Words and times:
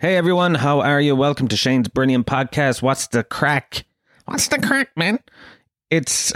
Hey 0.00 0.16
everyone, 0.16 0.54
how 0.54 0.80
are 0.80 0.98
you? 0.98 1.14
Welcome 1.14 1.46
to 1.48 1.58
Shane's 1.58 1.88
Brilliant 1.88 2.26
Podcast. 2.26 2.80
What's 2.80 3.08
the 3.08 3.22
crack? 3.22 3.84
What's 4.24 4.48
the 4.48 4.58
crack, 4.58 4.88
man? 4.96 5.18
It's 5.90 6.32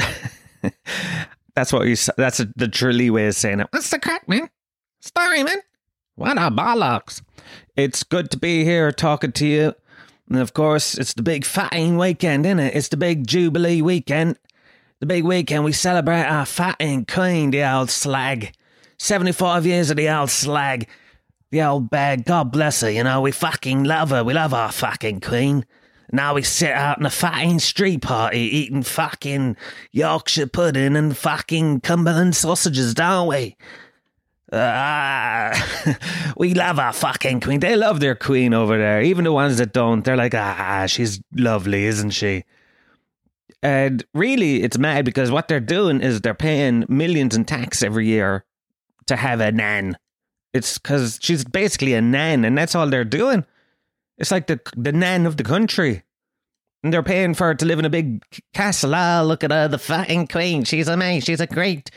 that's 1.55 1.73
what 1.73 1.87
you. 1.87 1.97
That's 2.19 2.45
the 2.57 2.69
Tralee 2.69 3.08
way 3.08 3.27
of 3.27 3.35
saying 3.35 3.61
it. 3.61 3.69
What's 3.71 3.89
the 3.89 3.99
crack, 3.99 4.29
man? 4.29 4.50
Story, 5.00 5.45
man. 5.45 5.63
What 6.15 6.37
a 6.37 6.50
bollocks. 6.50 7.23
It's 7.75 8.03
good 8.03 8.30
to 8.32 8.37
be 8.37 8.64
here 8.64 8.93
talking 8.93 9.32
to 9.32 9.46
you. 9.46 9.75
And 10.29 10.37
of 10.41 10.53
course, 10.53 10.99
it's 10.99 11.15
the 11.15 11.23
big 11.23 11.46
fatting 11.46 11.96
weekend, 11.96 12.45
isn't 12.45 12.59
it? 12.59 12.77
It's 12.77 12.89
the 12.89 12.99
big 12.99 13.27
Jubilee 13.27 13.81
weekend. 13.81 14.39
The 15.01 15.07
big 15.07 15.25
weekend 15.25 15.65
we 15.65 15.73
celebrate 15.73 16.25
our 16.25 16.45
fatting 16.45 17.07
queen, 17.07 17.51
the 17.51 17.65
old 17.65 17.89
slag. 17.89 18.53
75 18.99 19.65
years 19.65 19.89
of 19.89 19.96
the 19.96 20.11
old 20.11 20.29
slag. 20.29 20.87
The 21.55 21.62
old 21.62 21.89
bag, 21.89 22.25
God 22.25 22.50
bless 22.50 22.80
her, 22.80 22.91
you 22.91 23.05
know, 23.05 23.20
we 23.20 23.30
fucking 23.30 23.84
love 23.84 24.11
her. 24.11 24.25
We 24.25 24.34
love 24.34 24.52
our 24.52 24.73
fucking 24.73 25.20
queen. 25.20 25.65
Now 26.10 26.34
we 26.34 26.42
sit 26.42 26.73
out 26.73 26.98
in 26.98 27.06
a 27.06 27.10
fucking 27.10 27.60
street 27.60 28.02
party 28.02 28.41
eating 28.41 28.83
fucking 28.83 29.56
Yorkshire 29.93 30.48
pudding 30.48 30.96
and 30.96 31.16
fucking 31.16 31.82
Cumberland 31.82 32.34
sausages, 32.34 32.93
don't 32.93 33.29
we? 33.29 33.56
Ah, 34.52 35.95
we 36.37 36.55
love 36.55 36.80
our 36.80 36.93
fucking 36.93 37.38
queen. 37.38 37.60
They 37.60 37.77
love 37.77 38.01
their 38.01 38.16
queen 38.16 38.52
over 38.52 38.77
there. 38.77 39.02
Even 39.02 39.23
the 39.23 39.30
ones 39.30 39.59
that 39.59 39.73
don't, 39.73 40.05
they're 40.05 40.16
like, 40.16 40.34
ah, 40.34 40.87
she's 40.88 41.21
lovely, 41.37 41.84
isn't 41.84 42.10
she? 42.10 42.43
And 43.62 44.05
really, 44.12 44.65
it's 44.65 44.77
mad 44.77 45.05
because 45.05 45.30
what 45.30 45.46
they're 45.46 45.60
doing 45.60 46.01
is 46.01 46.21
they're 46.21 46.34
paying 46.34 46.84
millions 46.88 47.37
in 47.37 47.45
tax 47.45 47.84
every 47.84 48.09
year 48.09 48.45
to 49.07 49.15
have 49.15 49.38
a 49.38 49.52
nan. 49.52 49.96
It's 50.55 50.79
because 50.79 51.19
she's 51.21 51.45
basically 51.45 51.95
a 51.95 52.01
nan, 52.01 52.45
and 52.45 52.57
that's 52.57 52.75
all 52.75 52.89
they're 52.89 53.05
doing. 53.05 53.45
It's 54.17 54.31
like 54.31 54.47
the 54.47 54.61
the 54.77 54.93
nan 54.93 55.27
of 55.27 55.37
the 55.37 55.45
country. 55.45 56.05
And 56.83 56.93
they're 56.93 57.02
paying 57.02 57.33
for 57.33 57.46
her 57.46 57.55
to 57.55 57.65
live 57.65 57.79
in 57.79 57.87
a 57.87 57.91
big 57.91 58.23
castle. 58.52 58.95
Ah, 58.95 59.23
look 59.23 59.43
at 59.43 59.51
her, 59.51 59.69
the 59.69 59.79
fucking 59.79 60.29
queen. 60.29 60.65
She's 60.65 60.87
a 60.87 60.93
amazing. 60.93 61.23
She's 61.23 61.41
a 61.41 61.46
great 61.46 61.91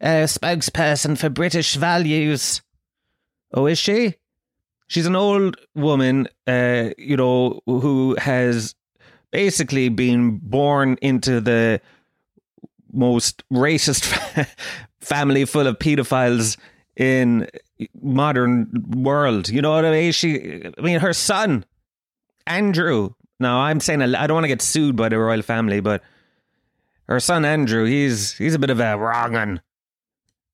uh, 0.00 0.26
spokesperson 0.26 1.16
for 1.16 1.28
British 1.28 1.74
values. 1.74 2.62
Oh, 3.52 3.66
is 3.66 3.78
she? 3.78 4.14
She's 4.86 5.06
an 5.06 5.14
old 5.14 5.56
woman, 5.74 6.26
uh, 6.46 6.90
you 6.96 7.16
know, 7.16 7.60
who 7.66 8.16
has 8.18 8.74
basically 9.30 9.90
been 9.90 10.38
born 10.38 10.96
into 11.02 11.40
the 11.40 11.80
most 12.92 13.44
racist 13.52 14.06
family 15.00 15.44
full 15.44 15.66
of 15.66 15.78
pedophiles 15.78 16.56
in 16.96 17.48
modern 18.00 18.84
world. 18.90 19.48
You 19.48 19.62
know 19.62 19.72
what 19.72 19.84
I 19.84 19.90
mean? 19.90 20.12
She, 20.12 20.64
I 20.76 20.80
mean, 20.80 21.00
her 21.00 21.12
son, 21.12 21.64
Andrew. 22.46 23.10
Now 23.38 23.60
I'm 23.60 23.80
saying 23.80 24.02
I 24.02 24.26
don't 24.26 24.34
want 24.34 24.44
to 24.44 24.48
get 24.48 24.60
sued 24.60 24.96
by 24.96 25.08
the 25.08 25.18
royal 25.18 25.42
family, 25.42 25.80
but 25.80 26.02
her 27.08 27.20
son 27.20 27.44
Andrew, 27.44 27.86
he's 27.86 28.32
he's 28.34 28.54
a 28.54 28.58
bit 28.58 28.70
of 28.70 28.80
a 28.80 28.98
wrong. 28.98 29.60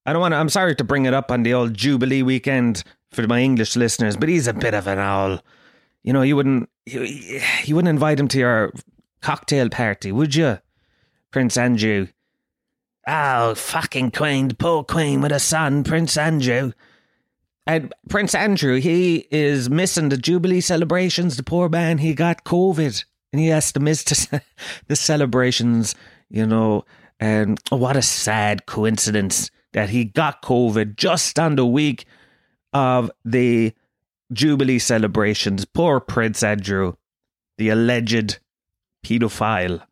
I 0.06 0.12
don't 0.12 0.20
want 0.20 0.32
to. 0.32 0.38
I'm 0.38 0.48
sorry 0.48 0.76
to 0.76 0.84
bring 0.84 1.04
it 1.04 1.12
up 1.12 1.32
on 1.32 1.42
the 1.42 1.52
old 1.52 1.74
Jubilee 1.74 2.22
weekend 2.22 2.84
for 3.10 3.26
my 3.26 3.40
English 3.40 3.74
listeners, 3.74 4.16
but 4.16 4.28
he's 4.28 4.46
a 4.46 4.54
bit 4.54 4.72
of 4.72 4.86
an 4.86 5.00
owl. 5.00 5.40
You 6.04 6.12
know, 6.12 6.22
you 6.22 6.36
wouldn't 6.36 6.70
you, 6.86 7.02
you 7.64 7.74
wouldn't 7.74 7.90
invite 7.90 8.20
him 8.20 8.28
to 8.28 8.38
your 8.38 8.72
cocktail 9.20 9.68
party, 9.68 10.12
would 10.12 10.36
you, 10.36 10.58
Prince 11.32 11.56
Andrew? 11.56 12.06
Oh, 13.06 13.54
fucking 13.54 14.10
Queen, 14.10 14.48
the 14.48 14.54
poor 14.54 14.82
Queen 14.82 15.20
with 15.20 15.30
a 15.30 15.38
son, 15.38 15.84
Prince 15.84 16.16
Andrew. 16.16 16.72
And 17.66 17.92
Prince 18.08 18.34
Andrew, 18.34 18.80
he 18.80 19.26
is 19.30 19.70
missing 19.70 20.08
the 20.08 20.16
Jubilee 20.16 20.60
celebrations. 20.60 21.36
The 21.36 21.42
poor 21.42 21.68
man, 21.68 21.98
he 21.98 22.14
got 22.14 22.44
COVID 22.44 23.04
and 23.32 23.40
he 23.40 23.48
has 23.48 23.72
to 23.72 23.80
miss 23.80 24.04
the, 24.04 24.42
the 24.88 24.96
celebrations, 24.96 25.94
you 26.28 26.46
know. 26.46 26.84
And 27.18 27.58
oh, 27.70 27.76
what 27.76 27.96
a 27.96 28.02
sad 28.02 28.66
coincidence 28.66 29.50
that 29.72 29.90
he 29.90 30.04
got 30.04 30.42
COVID 30.42 30.96
just 30.96 31.38
on 31.38 31.56
the 31.56 31.66
week 31.66 32.06
of 32.72 33.10
the 33.24 33.72
Jubilee 34.32 34.78
celebrations. 34.78 35.64
Poor 35.64 36.00
Prince 36.00 36.42
Andrew, 36.42 36.94
the 37.58 37.68
alleged 37.68 38.38
pedophile. 39.04 39.82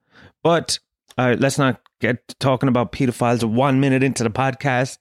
But 0.42 0.78
uh, 1.16 1.36
let's 1.38 1.58
not 1.58 1.80
get 2.04 2.34
talking 2.38 2.68
about 2.68 2.92
pedophiles 2.92 3.44
one 3.44 3.80
minute 3.80 4.02
into 4.02 4.22
the 4.22 4.30
podcast. 4.30 4.98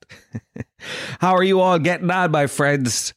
How 1.19 1.36
are 1.36 1.44
you 1.44 1.59
all 1.59 1.80
getting 1.80 2.09
on, 2.09 2.31
my 2.31 2.47
friends? 2.47 3.14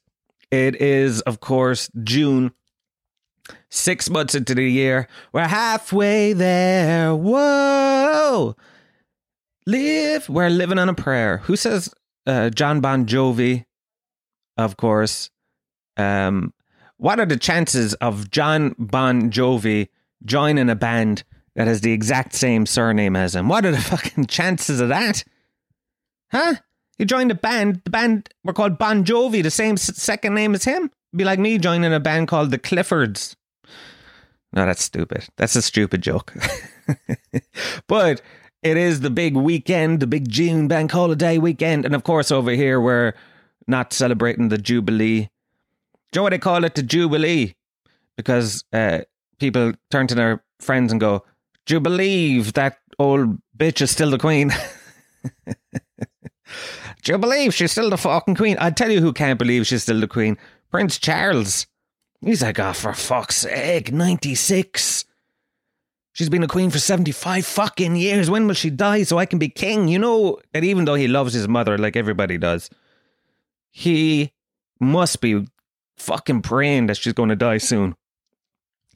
It 0.51 0.81
is, 0.81 1.21
of 1.23 1.41
course, 1.41 1.89
June. 2.03 2.53
Six 3.71 4.11
months 4.11 4.35
into 4.35 4.55
the 4.55 4.69
year. 4.69 5.07
We're 5.33 5.47
halfway 5.47 6.33
there. 6.33 7.15
Whoa. 7.15 8.57
Live. 9.67 10.29
We're 10.29 10.51
living 10.51 10.79
on 10.79 10.89
a 10.89 10.95
prayer. 10.95 11.39
Who 11.39 11.55
says 11.55 11.93
uh, 12.27 12.51
John 12.51 12.81
Bon 12.81 13.07
Jovi? 13.07 13.67
Of 14.57 14.77
course. 14.77 15.31
Um, 15.97 16.53
what 16.97 17.21
are 17.21 17.27
the 17.27 17.37
chances 17.37 17.95
of 17.95 18.31
John 18.31 18.75
Bon 18.79 19.31
Jovi 19.31 19.89
joining 20.25 20.71
a 20.71 20.75
band 20.75 21.23
that 21.57 21.67
has 21.67 21.81
the 21.81 21.93
exact 21.93 22.35
same 22.35 22.67
surname 22.67 23.17
as 23.17 23.35
him. 23.35 23.49
What 23.49 23.67
are 23.67 23.73
the 23.73 23.81
fucking 23.81 24.27
chances 24.27 24.79
of 24.79 24.89
that? 24.91 25.25
Huh? 26.31 26.57
He 26.99 27.05
joined 27.05 27.31
a 27.31 27.35
band. 27.35 27.81
The 27.85 27.91
band 27.91 28.29
were 28.45 28.53
called 28.53 28.79
Bon 28.79 29.05
Jovi, 29.05 29.43
the 29.43 29.51
same 29.51 29.77
second 29.77 30.35
name 30.35 30.55
as 30.55 30.65
him. 30.65 30.85
It'd 30.85 31.19
be 31.19 31.25
like 31.25 31.39
me 31.39 31.59
joining 31.59 31.93
a 31.93 32.01
band 32.01 32.29
called 32.29 32.51
the 32.51 32.59
Cliffords. 32.59 33.37
No, 34.53 34.65
that's 34.65 34.85
stupid. 34.85 35.27
That's 35.37 35.57
a 35.57 35.63
stupid 35.63 36.03
joke. 36.03 36.35
but 37.89 38.23
it 38.63 38.77
is 38.77 39.01
the 39.01 39.11
big 39.11 39.35
weekend, 39.35 40.01
the 40.01 40.07
big 40.07 40.31
June 40.31 40.69
bank 40.69 40.93
holiday 40.93 41.39
weekend. 41.39 41.85
And 41.85 41.95
of 41.95 42.05
course, 42.05 42.31
over 42.31 42.51
here, 42.51 42.81
we're 42.81 43.15
not 43.67 43.93
celebrating 43.93 44.49
the 44.49 44.59
Jubilee. 44.59 45.23
Do 46.13 46.19
you 46.19 46.19
know 46.21 46.23
what 46.23 46.31
they 46.31 46.39
call 46.39 46.65
it? 46.65 46.75
The 46.75 46.83
Jubilee. 46.83 47.55
Because 48.17 48.65
uh, 48.73 49.01
people 49.39 49.73
turn 49.91 50.07
to 50.07 50.15
their 50.15 50.43
friends 50.61 50.91
and 50.91 51.01
go, 51.01 51.23
do 51.67 51.75
you 51.75 51.81
believe 51.81 52.55
that 52.55 52.79
old 52.99 53.39
bitch 53.57 53.81
is 53.81 53.91
still 53.91 54.11
the 54.11 54.19
queen? 54.19 54.53
Do 57.03 57.13
you 57.13 57.19
believe 57.19 57.55
she's 57.55 57.73
still 57.73 57.91
the 57.91 57.97
fucking 57.97 58.35
queen? 58.35 58.57
I 58.59 58.71
tell 58.71 58.91
you 58.91 59.01
who 59.01 59.13
can't 59.13 59.39
believe 59.39 59.67
she's 59.67 59.83
still 59.83 60.01
the 60.01 60.09
queen. 60.09 60.39
Prince 60.71 60.99
Charles. 60.99 61.67
He's 62.21 62.43
like, 62.43 62.59
oh, 62.59 62.73
for 62.73 62.93
fuck's 62.95 63.37
sake, 63.37 63.93
96. 63.93 65.05
She's 66.13 66.29
been 66.29 66.43
a 66.43 66.49
queen 66.49 66.71
for 66.71 66.79
75 66.79 67.45
fucking 67.47 67.95
years. 67.95 68.31
When 68.31 68.47
will 68.47 68.55
she 68.55 68.71
die 68.71 69.03
so 69.03 69.19
I 69.19 69.27
can 69.27 69.39
be 69.39 69.49
king? 69.49 69.87
You 69.87 69.99
know 69.99 70.39
that 70.53 70.65
even 70.65 70.85
though 70.85 70.95
he 70.95 71.09
loves 71.09 71.35
his 71.35 71.47
mother 71.47 71.77
like 71.79 71.95
everybody 71.95 72.39
does, 72.39 72.71
he 73.71 74.33
must 74.81 75.21
be 75.21 75.47
fucking 75.99 76.43
praying 76.43 76.87
that 76.87 76.97
she's 76.97 77.13
going 77.13 77.29
to 77.29 77.37
die 77.37 77.59
soon. 77.59 77.95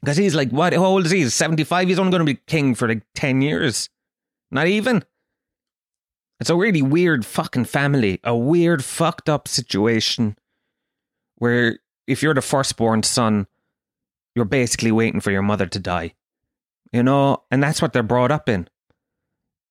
Because 0.00 0.16
he's 0.16 0.34
like, 0.34 0.50
what? 0.50 0.72
How 0.72 0.84
old 0.84 1.06
is 1.06 1.10
he? 1.10 1.18
He's 1.18 1.34
75. 1.34 1.88
He's 1.88 1.98
only 1.98 2.10
going 2.10 2.26
to 2.26 2.32
be 2.32 2.40
king 2.46 2.74
for 2.74 2.88
like 2.88 3.02
10 3.14 3.42
years. 3.42 3.90
Not 4.50 4.66
even. 4.66 5.04
It's 6.40 6.50
a 6.50 6.56
really 6.56 6.80
weird 6.80 7.26
fucking 7.26 7.66
family. 7.66 8.18
A 8.24 8.34
weird, 8.34 8.82
fucked 8.82 9.28
up 9.28 9.46
situation 9.46 10.36
where 11.36 11.78
if 12.06 12.22
you're 12.22 12.34
the 12.34 12.40
firstborn 12.40 13.02
son, 13.02 13.46
you're 14.34 14.46
basically 14.46 14.90
waiting 14.90 15.20
for 15.20 15.30
your 15.30 15.42
mother 15.42 15.66
to 15.66 15.78
die. 15.78 16.14
You 16.92 17.02
know? 17.02 17.42
And 17.50 17.62
that's 17.62 17.82
what 17.82 17.92
they're 17.92 18.02
brought 18.02 18.32
up 18.32 18.48
in. 18.48 18.68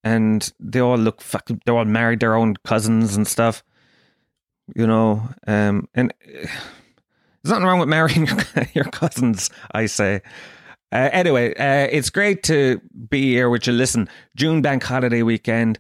And 0.04 0.52
they 0.60 0.80
all 0.80 0.98
look 0.98 1.22
fucking, 1.22 1.64
they're 1.66 1.76
all 1.76 1.86
married 1.86 2.20
their 2.20 2.36
own 2.36 2.56
cousins 2.64 3.16
and 3.16 3.28
stuff. 3.28 3.64
You 4.76 4.86
know? 4.86 5.28
Um, 5.48 5.90
and. 5.96 6.14
Uh, 6.24 6.48
there's 7.44 7.52
nothing 7.52 7.66
wrong 7.66 7.80
with 7.80 7.90
marrying 7.90 8.28
your, 8.74 8.86
cousins, 8.86 9.50
I 9.72 9.86
say. 9.86 10.22
Uh, 10.92 11.10
anyway, 11.12 11.54
uh, 11.56 11.88
it's 11.92 12.10
great 12.10 12.44
to 12.44 12.82
be 13.10 13.34
here 13.34 13.50
with 13.50 13.68
you. 13.68 13.74
Listen, 13.74 14.10
June 14.36 14.62
bank 14.62 14.84
holiday 14.84 15.22
weekend, 15.22 15.80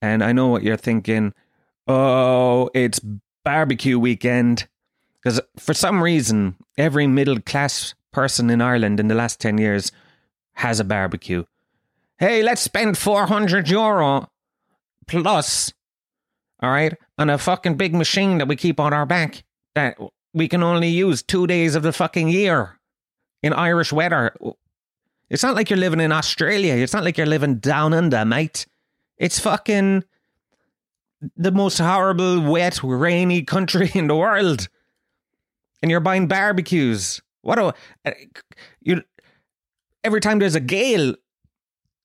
and 0.00 0.22
I 0.22 0.32
know 0.32 0.48
what 0.48 0.62
you're 0.62 0.76
thinking. 0.76 1.32
Oh, 1.86 2.70
it's 2.74 3.00
barbecue 3.44 3.98
weekend. 3.98 4.68
Because 5.22 5.40
for 5.56 5.74
some 5.74 6.02
reason, 6.02 6.56
every 6.76 7.06
middle 7.06 7.40
class 7.40 7.94
person 8.12 8.50
in 8.50 8.60
Ireland 8.60 9.00
in 9.00 9.08
the 9.08 9.14
last 9.14 9.40
10 9.40 9.58
years 9.58 9.92
has 10.54 10.80
a 10.80 10.84
barbecue. 10.84 11.44
Hey, 12.18 12.42
let's 12.42 12.62
spend 12.62 12.98
400 12.98 13.68
euro 13.68 14.28
plus, 15.06 15.72
all 16.60 16.70
right, 16.70 16.94
on 17.18 17.30
a 17.30 17.38
fucking 17.38 17.76
big 17.76 17.94
machine 17.94 18.38
that 18.38 18.48
we 18.48 18.56
keep 18.56 18.78
on 18.78 18.92
our 18.92 19.06
back. 19.06 19.44
That 19.74 19.96
we 20.34 20.48
can 20.48 20.62
only 20.62 20.88
use 20.88 21.22
two 21.22 21.46
days 21.46 21.74
of 21.74 21.82
the 21.82 21.92
fucking 21.92 22.28
year 22.28 22.78
in 23.42 23.52
Irish 23.52 23.92
weather. 23.92 24.34
It's 25.28 25.42
not 25.42 25.54
like 25.54 25.70
you're 25.70 25.78
living 25.78 26.00
in 26.00 26.12
Australia. 26.12 26.74
It's 26.74 26.92
not 26.92 27.04
like 27.04 27.16
you're 27.16 27.26
living 27.26 27.56
down 27.56 27.92
under, 27.92 28.24
mate. 28.24 28.66
It's 29.18 29.38
fucking 29.38 30.04
the 31.36 31.52
most 31.52 31.78
horrible, 31.78 32.40
wet, 32.40 32.82
rainy 32.82 33.42
country 33.42 33.90
in 33.94 34.08
the 34.08 34.16
world. 34.16 34.68
And 35.82 35.90
you're 35.90 36.00
buying 36.00 36.28
barbecues. 36.28 37.20
What 37.42 37.58
a 37.58 37.74
uh, 38.04 38.10
you. 38.80 39.02
Every 40.04 40.20
time 40.20 40.38
there's 40.38 40.54
a 40.54 40.60
gale, 40.60 41.14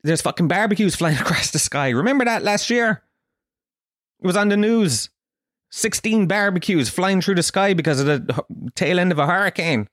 there's 0.04 0.22
fucking 0.22 0.48
barbecues 0.48 0.96
flying 0.98 1.18
across 1.18 1.52
the 1.52 1.60
sky. 1.60 1.90
Remember 1.90 2.26
that 2.26 2.44
last 2.44 2.70
year? 2.70 3.04
It 4.20 4.26
was 4.26 4.38
on 4.38 4.50
the 4.50 4.58
news. 4.58 5.10
16 5.78 6.26
barbecues 6.26 6.90
flying 6.90 7.22
through 7.22 7.36
the 7.36 7.44
sky 7.44 7.76
because 7.76 8.00
of 8.00 8.08
the 8.08 8.44
tail 8.74 9.00
end 9.00 9.12
of 9.12 9.20
a 9.20 9.28
hurricane. 9.28 9.88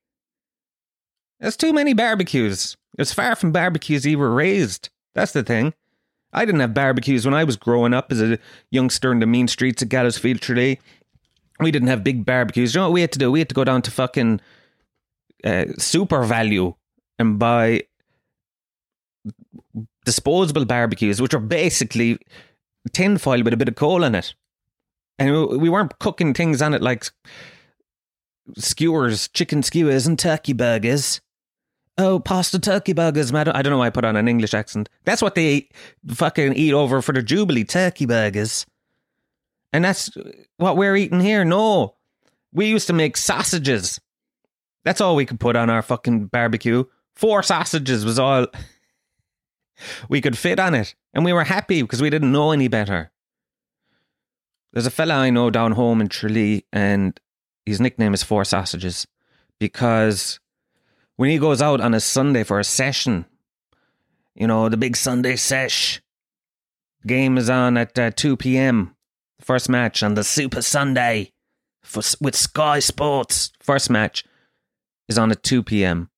That's 1.41 1.59
too 1.59 1.75
many 1.75 1.93
barbecues. 1.93 2.75
It's 2.99 3.13
far 3.13 3.37
from 3.37 3.53
barbecues 3.53 4.07
you 4.07 4.19
were 4.19 4.33
raised. 4.33 4.89
That's 5.15 5.33
the 5.33 5.43
thing. 5.43 5.75
I 6.33 6.47
didn't 6.47 6.63
have 6.63 6.73
barbecues 6.73 7.27
when 7.27 7.35
I 7.35 7.45
was 7.45 7.57
growing 7.57 7.93
up 7.93 8.11
as 8.11 8.23
a 8.23 8.39
youngster 8.71 9.13
in 9.13 9.19
the 9.19 9.27
mean 9.27 9.47
streets 9.47 9.83
of 9.83 9.91
Gallowsfield 9.91 10.41
Tralee. 10.41 10.81
We 11.61 11.71
didn't 11.71 11.89
have 11.89 12.03
big 12.03 12.25
barbecues. 12.25 12.75
You 12.75 12.81
know 12.81 12.87
what 12.87 12.95
we 12.95 13.03
had 13.03 13.13
to 13.13 13.19
do? 13.19 13.31
We 13.31 13.41
had 13.41 13.51
to 13.51 13.55
go 13.55 13.65
down 13.65 13.83
to 13.83 13.91
fucking 13.91 14.41
uh, 15.45 15.67
SuperValu 15.79 16.75
and 17.19 17.39
buy 17.39 17.83
disposable 20.07 20.65
barbecues, 20.65 21.21
which 21.21 21.35
are 21.35 21.41
basically 21.41 22.19
tinfoil 22.93 23.43
with 23.43 23.53
a 23.53 23.59
bit 23.59 23.69
of 23.69 23.77
coal 23.77 24.03
in 24.03 24.15
it. 24.15 24.35
And 25.19 25.61
we 25.61 25.69
weren't 25.69 25.99
cooking 25.99 26.35
things 26.35 26.61
on 26.61 26.75
it 26.75 26.83
like 26.83 27.07
skewers, 28.57 29.29
chicken 29.29 29.63
skewers, 29.63 30.07
and 30.07 30.19
turkey 30.19 30.53
burgers. 30.53 31.21
Oh, 31.97 32.19
pasta 32.19 32.59
turkey 32.59 32.93
burgers, 32.93 33.33
madam. 33.33 33.55
I 33.55 33.63
don't 33.63 33.71
know 33.71 33.79
why 33.79 33.87
I 33.87 33.91
put 33.91 34.05
on 34.05 34.17
an 34.17 34.27
English 34.27 34.53
accent. 34.53 34.89
That's 35.05 35.23
what 35.23 35.37
they 35.37 35.69
fucking 36.09 36.55
eat 36.55 36.73
over 36.73 37.01
for 37.01 37.13
the 37.13 37.23
Jubilee 37.23 37.65
turkey 37.65 38.07
burgers. 38.07 38.67
And 39.73 39.85
that's 39.85 40.11
what 40.57 40.77
we're 40.77 40.97
eating 40.97 41.21
here. 41.21 41.45
No, 41.45 41.95
we 42.53 42.67
used 42.67 42.89
to 42.89 42.93
make 42.93 43.17
sausages. 43.17 44.01
That's 44.85 45.01
all 45.01 45.17
we 45.17 45.27
could 45.27 45.41
put 45.41 45.57
on 45.57 45.71
our 45.71 45.83
fucking 45.83 46.27
barbecue. 46.27 46.85
Four 47.15 47.43
sausages 47.45 48.05
was 48.05 48.19
all 48.19 48.47
we 50.09 50.21
could 50.21 50.37
fit 50.37 50.59
on 50.59 50.75
it. 50.75 50.95
And 51.13 51.25
we 51.25 51.33
were 51.33 51.45
happy 51.45 51.83
because 51.83 52.03
we 52.03 52.11
didn't 52.11 52.33
know 52.33 52.51
any 52.51 52.67
better. 52.67 53.13
There's 54.75 54.87
a 54.87 54.91
fella 54.91 55.15
I 55.15 55.31
know 55.31 55.51
down 55.51 55.73
home 55.73 56.01
in 56.01 56.09
Tralee, 56.09 56.65
and 56.73 57.19
his 57.65 57.81
nickname 57.81 58.13
is 58.13 58.25
Four 58.25 58.45
Sausages 58.45 59.07
because 59.61 60.41
when 61.15 61.31
he 61.31 61.39
goes 61.39 61.63
out 61.63 61.81
on 61.81 61.95
a 61.95 62.01
Sunday 62.01 62.43
for 62.43 62.59
a 62.59 62.65
session, 62.65 63.25
you 64.35 64.49
know, 64.49 64.69
the 64.69 64.77
big 64.77 64.97
Sunday 64.97 65.37
sesh, 65.37 66.03
game 67.07 67.39
is 67.39 67.49
on 67.49 67.77
at 67.77 67.97
uh, 67.97 68.11
2 68.11 68.37
p.m. 68.37 68.97
First 69.41 69.69
match 69.69 70.03
on 70.03 70.15
the 70.15 70.25
Super 70.25 70.61
Sunday 70.61 71.31
for, 71.85 72.03
with 72.21 72.35
Sky 72.35 72.81
Sports. 72.81 73.53
First 73.61 73.91
match 73.91 74.25
is 75.09 75.17
on 75.17 75.31
at 75.31 75.45
2 75.45 75.63
p.m. 75.63 76.11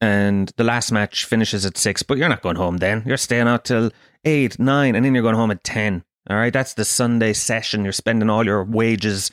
And 0.00 0.50
the 0.56 0.64
last 0.64 0.92
match 0.92 1.26
finishes 1.26 1.66
at 1.66 1.76
6, 1.76 2.04
but 2.04 2.16
you're 2.16 2.30
not 2.30 2.40
going 2.40 2.56
home 2.56 2.78
then. 2.78 3.02
You're 3.04 3.18
staying 3.18 3.48
out 3.48 3.66
till 3.66 3.90
8, 4.24 4.58
9, 4.58 4.94
and 4.94 5.04
then 5.04 5.12
you're 5.12 5.22
going 5.22 5.34
home 5.34 5.50
at 5.50 5.62
10. 5.62 6.04
All 6.28 6.36
right, 6.36 6.52
that's 6.52 6.74
the 6.74 6.84
Sunday 6.84 7.32
session. 7.32 7.84
You're 7.84 7.92
spending 7.92 8.28
all 8.28 8.44
your 8.44 8.62
wages 8.62 9.30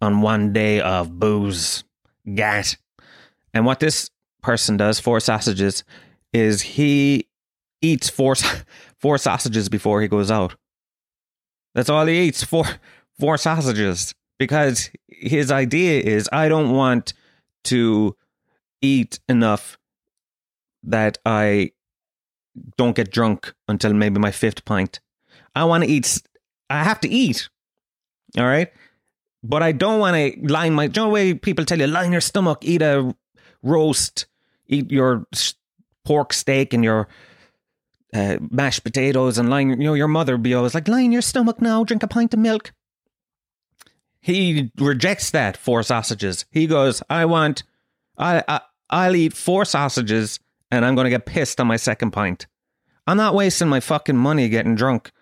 on 0.00 0.20
one 0.20 0.52
day 0.52 0.80
of 0.80 1.18
booze. 1.18 1.82
Gat. 2.34 2.76
And 3.52 3.66
what 3.66 3.80
this 3.80 4.10
person 4.42 4.76
does, 4.76 5.00
four 5.00 5.18
sausages, 5.18 5.82
is 6.32 6.62
he 6.62 7.26
eats 7.80 8.08
four 8.08 8.34
four 8.98 9.18
sausages 9.18 9.68
before 9.68 10.02
he 10.02 10.08
goes 10.08 10.30
out. 10.30 10.54
That's 11.74 11.88
all 11.88 12.06
he 12.06 12.20
eats, 12.20 12.44
four 12.44 12.66
four 13.18 13.36
sausages. 13.36 14.14
Because 14.38 14.90
his 15.08 15.50
idea 15.50 16.00
is 16.00 16.28
I 16.30 16.48
don't 16.48 16.70
want 16.70 17.12
to 17.64 18.14
eat 18.80 19.18
enough 19.28 19.78
that 20.84 21.18
I 21.26 21.72
don't 22.76 22.94
get 22.94 23.10
drunk 23.10 23.52
until 23.66 23.92
maybe 23.94 24.20
my 24.20 24.30
fifth 24.30 24.64
pint. 24.64 25.00
I 25.58 25.64
want 25.64 25.84
to 25.84 25.90
eat. 25.90 26.22
I 26.70 26.84
have 26.84 27.00
to 27.00 27.08
eat. 27.08 27.48
All 28.36 28.44
right. 28.44 28.72
But 29.42 29.62
I 29.62 29.72
don't 29.72 29.98
want 29.98 30.16
to 30.16 30.52
line 30.52 30.72
my. 30.74 30.84
You 30.84 30.90
know 30.90 31.04
the 31.04 31.10
way 31.10 31.34
people 31.34 31.64
tell 31.64 31.78
you, 31.78 31.86
line 31.86 32.12
your 32.12 32.20
stomach, 32.20 32.58
eat 32.62 32.82
a 32.82 33.14
roast, 33.62 34.26
eat 34.66 34.90
your 34.90 35.26
pork 36.04 36.32
steak 36.32 36.72
and 36.72 36.84
your 36.84 37.08
uh, 38.14 38.38
mashed 38.50 38.84
potatoes, 38.84 39.38
and 39.38 39.50
line. 39.50 39.70
You 39.70 39.76
know, 39.76 39.94
your 39.94 40.08
mother 40.08 40.36
be 40.38 40.54
always 40.54 40.74
like, 40.74 40.88
line 40.88 41.12
your 41.12 41.22
stomach 41.22 41.60
now, 41.60 41.84
drink 41.84 42.02
a 42.02 42.08
pint 42.08 42.34
of 42.34 42.40
milk. 42.40 42.72
He 44.20 44.70
rejects 44.78 45.30
that 45.30 45.56
four 45.56 45.82
sausages. 45.82 46.44
He 46.50 46.66
goes, 46.66 47.02
I 47.08 47.24
want, 47.24 47.62
I, 48.16 48.42
I 48.46 48.60
I'll 48.90 49.16
eat 49.16 49.32
four 49.32 49.64
sausages, 49.64 50.40
and 50.70 50.84
I'm 50.84 50.94
going 50.94 51.04
to 51.04 51.10
get 51.10 51.26
pissed 51.26 51.60
on 51.60 51.66
my 51.66 51.76
second 51.76 52.10
pint. 52.10 52.46
I'm 53.06 53.16
not 53.16 53.34
wasting 53.34 53.68
my 53.68 53.80
fucking 53.80 54.16
money 54.16 54.48
getting 54.48 54.74
drunk. 54.74 55.12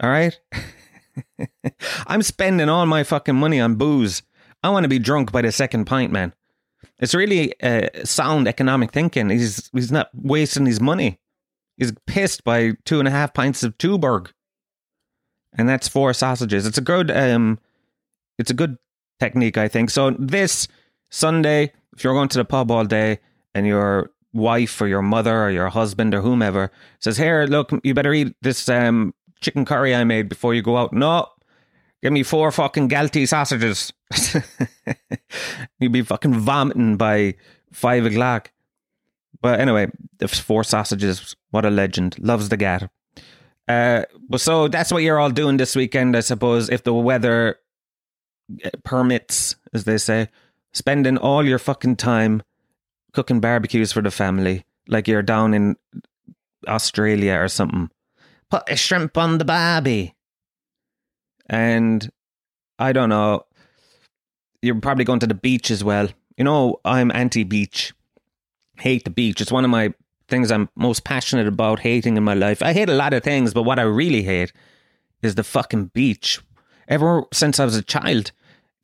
All 0.00 0.10
right? 0.10 0.38
I'm 2.06 2.22
spending 2.22 2.68
all 2.68 2.86
my 2.86 3.04
fucking 3.04 3.36
money 3.36 3.60
on 3.60 3.76
booze. 3.76 4.22
I 4.62 4.70
want 4.70 4.84
to 4.84 4.88
be 4.88 4.98
drunk 4.98 5.30
by 5.30 5.42
the 5.42 5.52
second 5.52 5.84
pint, 5.84 6.10
man. 6.12 6.34
It's 6.98 7.14
really 7.14 7.60
uh, 7.62 7.88
sound 8.04 8.48
economic 8.48 8.92
thinking. 8.92 9.30
He's 9.30 9.68
he's 9.72 9.92
not 9.92 10.08
wasting 10.14 10.66
his 10.66 10.80
money. 10.80 11.20
He's 11.76 11.92
pissed 12.06 12.44
by 12.44 12.72
two 12.84 12.98
and 12.98 13.08
a 13.08 13.10
half 13.10 13.34
pints 13.34 13.62
of 13.62 13.76
Tuborg, 13.78 14.30
and 15.56 15.68
that's 15.68 15.88
four 15.88 16.12
sausages. 16.14 16.66
It's 16.66 16.78
a 16.78 16.82
good 16.82 17.10
um, 17.10 17.58
it's 18.38 18.50
a 18.50 18.54
good 18.54 18.78
technique, 19.20 19.58
I 19.58 19.68
think. 19.68 19.90
So 19.90 20.10
this 20.10 20.68
Sunday, 21.10 21.72
if 21.96 22.04
you're 22.04 22.14
going 22.14 22.28
to 22.28 22.38
the 22.38 22.44
pub 22.44 22.70
all 22.70 22.84
day 22.84 23.18
and 23.54 23.66
your 23.66 24.10
wife 24.32 24.80
or 24.80 24.86
your 24.86 25.02
mother 25.02 25.44
or 25.44 25.50
your 25.50 25.68
husband 25.68 26.14
or 26.14 26.20
whomever 26.20 26.70
says, 27.00 27.16
"Here, 27.16 27.44
look, 27.44 27.70
you 27.82 27.92
better 27.92 28.14
eat 28.14 28.34
this 28.40 28.68
um 28.68 29.14
chicken 29.44 29.64
curry 29.64 29.94
I 29.94 30.04
made 30.04 30.28
before 30.28 30.54
you 30.54 30.62
go 30.62 30.76
out. 30.76 30.92
No, 30.92 31.28
give 32.02 32.12
me 32.12 32.22
four 32.22 32.50
fucking 32.50 32.88
Galtee 32.88 33.28
sausages. 33.28 33.92
You'd 35.78 35.92
be 35.92 36.02
fucking 36.02 36.34
vomiting 36.34 36.96
by 36.96 37.34
five 37.72 38.06
o'clock. 38.06 38.50
But 39.40 39.60
anyway, 39.60 39.88
the 40.18 40.28
four 40.28 40.64
sausages. 40.64 41.36
What 41.50 41.66
a 41.66 41.70
legend. 41.70 42.16
Loves 42.18 42.48
the 42.48 42.56
gat. 42.56 42.90
Uh, 43.68 44.04
but 44.28 44.40
so 44.40 44.68
that's 44.68 44.92
what 44.92 45.02
you're 45.02 45.18
all 45.18 45.30
doing 45.30 45.56
this 45.56 45.76
weekend, 45.76 46.16
I 46.16 46.20
suppose, 46.20 46.70
if 46.70 46.82
the 46.82 46.94
weather 46.94 47.56
uh, 48.64 48.70
permits, 48.84 49.56
as 49.72 49.84
they 49.84 49.98
say. 49.98 50.28
Spending 50.72 51.18
all 51.18 51.46
your 51.46 51.58
fucking 51.58 51.96
time 51.96 52.42
cooking 53.12 53.40
barbecues 53.40 53.92
for 53.92 54.02
the 54.02 54.10
family, 54.10 54.64
like 54.88 55.06
you're 55.06 55.22
down 55.22 55.54
in 55.54 55.76
Australia 56.66 57.34
or 57.34 57.48
something. 57.48 57.90
Put 58.54 58.70
a 58.70 58.76
shrimp 58.76 59.18
on 59.18 59.38
the 59.38 59.44
barbie. 59.44 60.14
And 61.50 62.08
I 62.78 62.92
don't 62.92 63.08
know. 63.08 63.46
You're 64.62 64.80
probably 64.80 65.04
going 65.04 65.18
to 65.18 65.26
the 65.26 65.34
beach 65.34 65.72
as 65.72 65.82
well. 65.82 66.08
You 66.36 66.44
know, 66.44 66.78
I'm 66.84 67.10
anti 67.10 67.42
beach. 67.42 67.92
Hate 68.78 69.02
the 69.02 69.10
beach. 69.10 69.40
It's 69.40 69.50
one 69.50 69.64
of 69.64 69.72
my 69.72 69.92
things 70.28 70.52
I'm 70.52 70.68
most 70.76 71.02
passionate 71.02 71.48
about 71.48 71.80
hating 71.80 72.16
in 72.16 72.22
my 72.22 72.34
life. 72.34 72.62
I 72.62 72.72
hate 72.72 72.88
a 72.88 72.94
lot 72.94 73.12
of 73.12 73.24
things, 73.24 73.52
but 73.52 73.64
what 73.64 73.80
I 73.80 73.82
really 73.82 74.22
hate 74.22 74.52
is 75.20 75.34
the 75.34 75.42
fucking 75.42 75.86
beach. 75.86 76.40
Ever 76.86 77.24
since 77.32 77.58
I 77.58 77.64
was 77.64 77.74
a 77.74 77.82
child. 77.82 78.30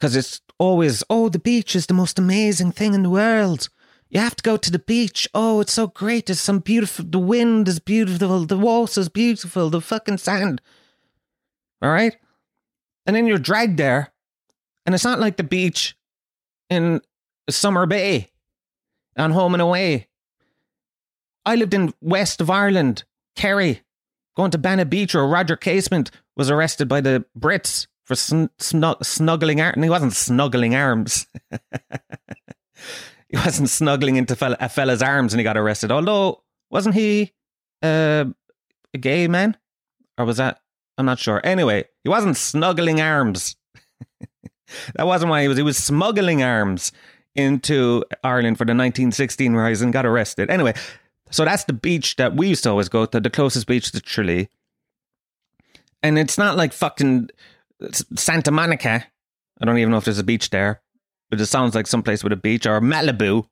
Because 0.00 0.16
it's 0.16 0.40
always, 0.58 1.04
oh, 1.08 1.28
the 1.28 1.38
beach 1.38 1.76
is 1.76 1.86
the 1.86 1.94
most 1.94 2.18
amazing 2.18 2.72
thing 2.72 2.92
in 2.92 3.04
the 3.04 3.10
world. 3.10 3.68
You 4.10 4.18
have 4.20 4.34
to 4.36 4.42
go 4.42 4.56
to 4.56 4.70
the 4.72 4.80
beach. 4.80 5.28
Oh, 5.34 5.60
it's 5.60 5.72
so 5.72 5.86
great. 5.86 6.26
There's 6.26 6.40
some 6.40 6.58
beautiful, 6.58 7.04
the 7.08 7.18
wind 7.18 7.68
is 7.68 7.78
beautiful. 7.78 8.44
The 8.44 8.58
water 8.58 9.00
is 9.00 9.08
beautiful. 9.08 9.70
The 9.70 9.80
fucking 9.80 10.18
sand. 10.18 10.60
All 11.80 11.90
right. 11.90 12.16
And 13.06 13.14
then 13.14 13.26
you're 13.26 13.38
dragged 13.38 13.78
there. 13.78 14.12
And 14.84 14.94
it's 14.94 15.04
not 15.04 15.20
like 15.20 15.36
the 15.36 15.44
beach 15.44 15.96
in 16.68 17.00
Summer 17.48 17.86
Bay 17.86 18.30
on 19.16 19.30
home 19.30 19.54
and 19.54 19.62
away. 19.62 20.08
I 21.46 21.54
lived 21.54 21.72
in 21.72 21.94
west 22.00 22.40
of 22.40 22.50
Ireland, 22.50 23.04
Kerry, 23.36 23.82
going 24.36 24.50
to 24.50 24.58
Banna 24.58 24.88
Beach 24.88 25.14
or 25.14 25.26
Roger 25.28 25.56
Casement 25.56 26.10
was 26.36 26.50
arrested 26.50 26.88
by 26.88 27.00
the 27.00 27.24
Brits 27.38 27.86
for 28.04 28.14
sn- 28.14 28.50
snug- 28.58 29.04
snuggling 29.04 29.60
arms. 29.60 29.82
He 29.82 29.90
wasn't 29.90 30.14
snuggling 30.14 30.74
arms. 30.74 31.26
he 33.30 33.36
wasn't 33.36 33.70
snuggling 33.70 34.16
into 34.16 34.34
fella, 34.34 34.56
a 34.60 34.68
fella's 34.68 35.02
arms 35.02 35.32
and 35.32 35.40
he 35.40 35.44
got 35.44 35.56
arrested. 35.56 35.92
Although, 35.92 36.42
wasn't 36.70 36.96
he 36.96 37.32
uh, 37.82 38.24
a 38.92 38.98
gay 38.98 39.28
man? 39.28 39.56
Or 40.18 40.24
was 40.24 40.38
that? 40.38 40.60
I'm 40.98 41.06
not 41.06 41.18
sure. 41.18 41.40
Anyway, 41.44 41.84
he 42.02 42.10
wasn't 42.10 42.36
snuggling 42.36 43.00
arms. 43.00 43.56
that 44.94 45.06
wasn't 45.06 45.30
why 45.30 45.42
he 45.42 45.48
was. 45.48 45.56
He 45.56 45.62
was 45.62 45.76
smuggling 45.76 46.42
arms 46.42 46.92
into 47.34 48.04
Ireland 48.24 48.58
for 48.58 48.64
the 48.64 48.72
1916 48.72 49.54
rise 49.54 49.80
and 49.80 49.92
got 49.92 50.04
arrested. 50.04 50.50
Anyway, 50.50 50.74
so 51.30 51.44
that's 51.44 51.64
the 51.64 51.72
beach 51.72 52.16
that 52.16 52.34
we 52.34 52.48
used 52.48 52.64
to 52.64 52.70
always 52.70 52.88
go 52.88 53.06
to, 53.06 53.20
the 53.20 53.30
closest 53.30 53.66
beach 53.66 53.92
to 53.92 54.00
Tralee. 54.00 54.48
And 56.02 56.18
it's 56.18 56.36
not 56.36 56.56
like 56.56 56.72
fucking 56.72 57.30
Santa 57.92 58.50
Monica. 58.50 59.06
I 59.60 59.64
don't 59.64 59.78
even 59.78 59.90
know 59.90 59.98
if 59.98 60.04
there's 60.04 60.18
a 60.18 60.24
beach 60.24 60.50
there. 60.50 60.82
But 61.30 61.40
it 61.40 61.46
sounds 61.46 61.74
like 61.74 61.86
someplace 61.86 62.22
with 62.22 62.32
a 62.32 62.36
beach 62.36 62.66
or 62.66 62.80
Malibu. 62.80 63.46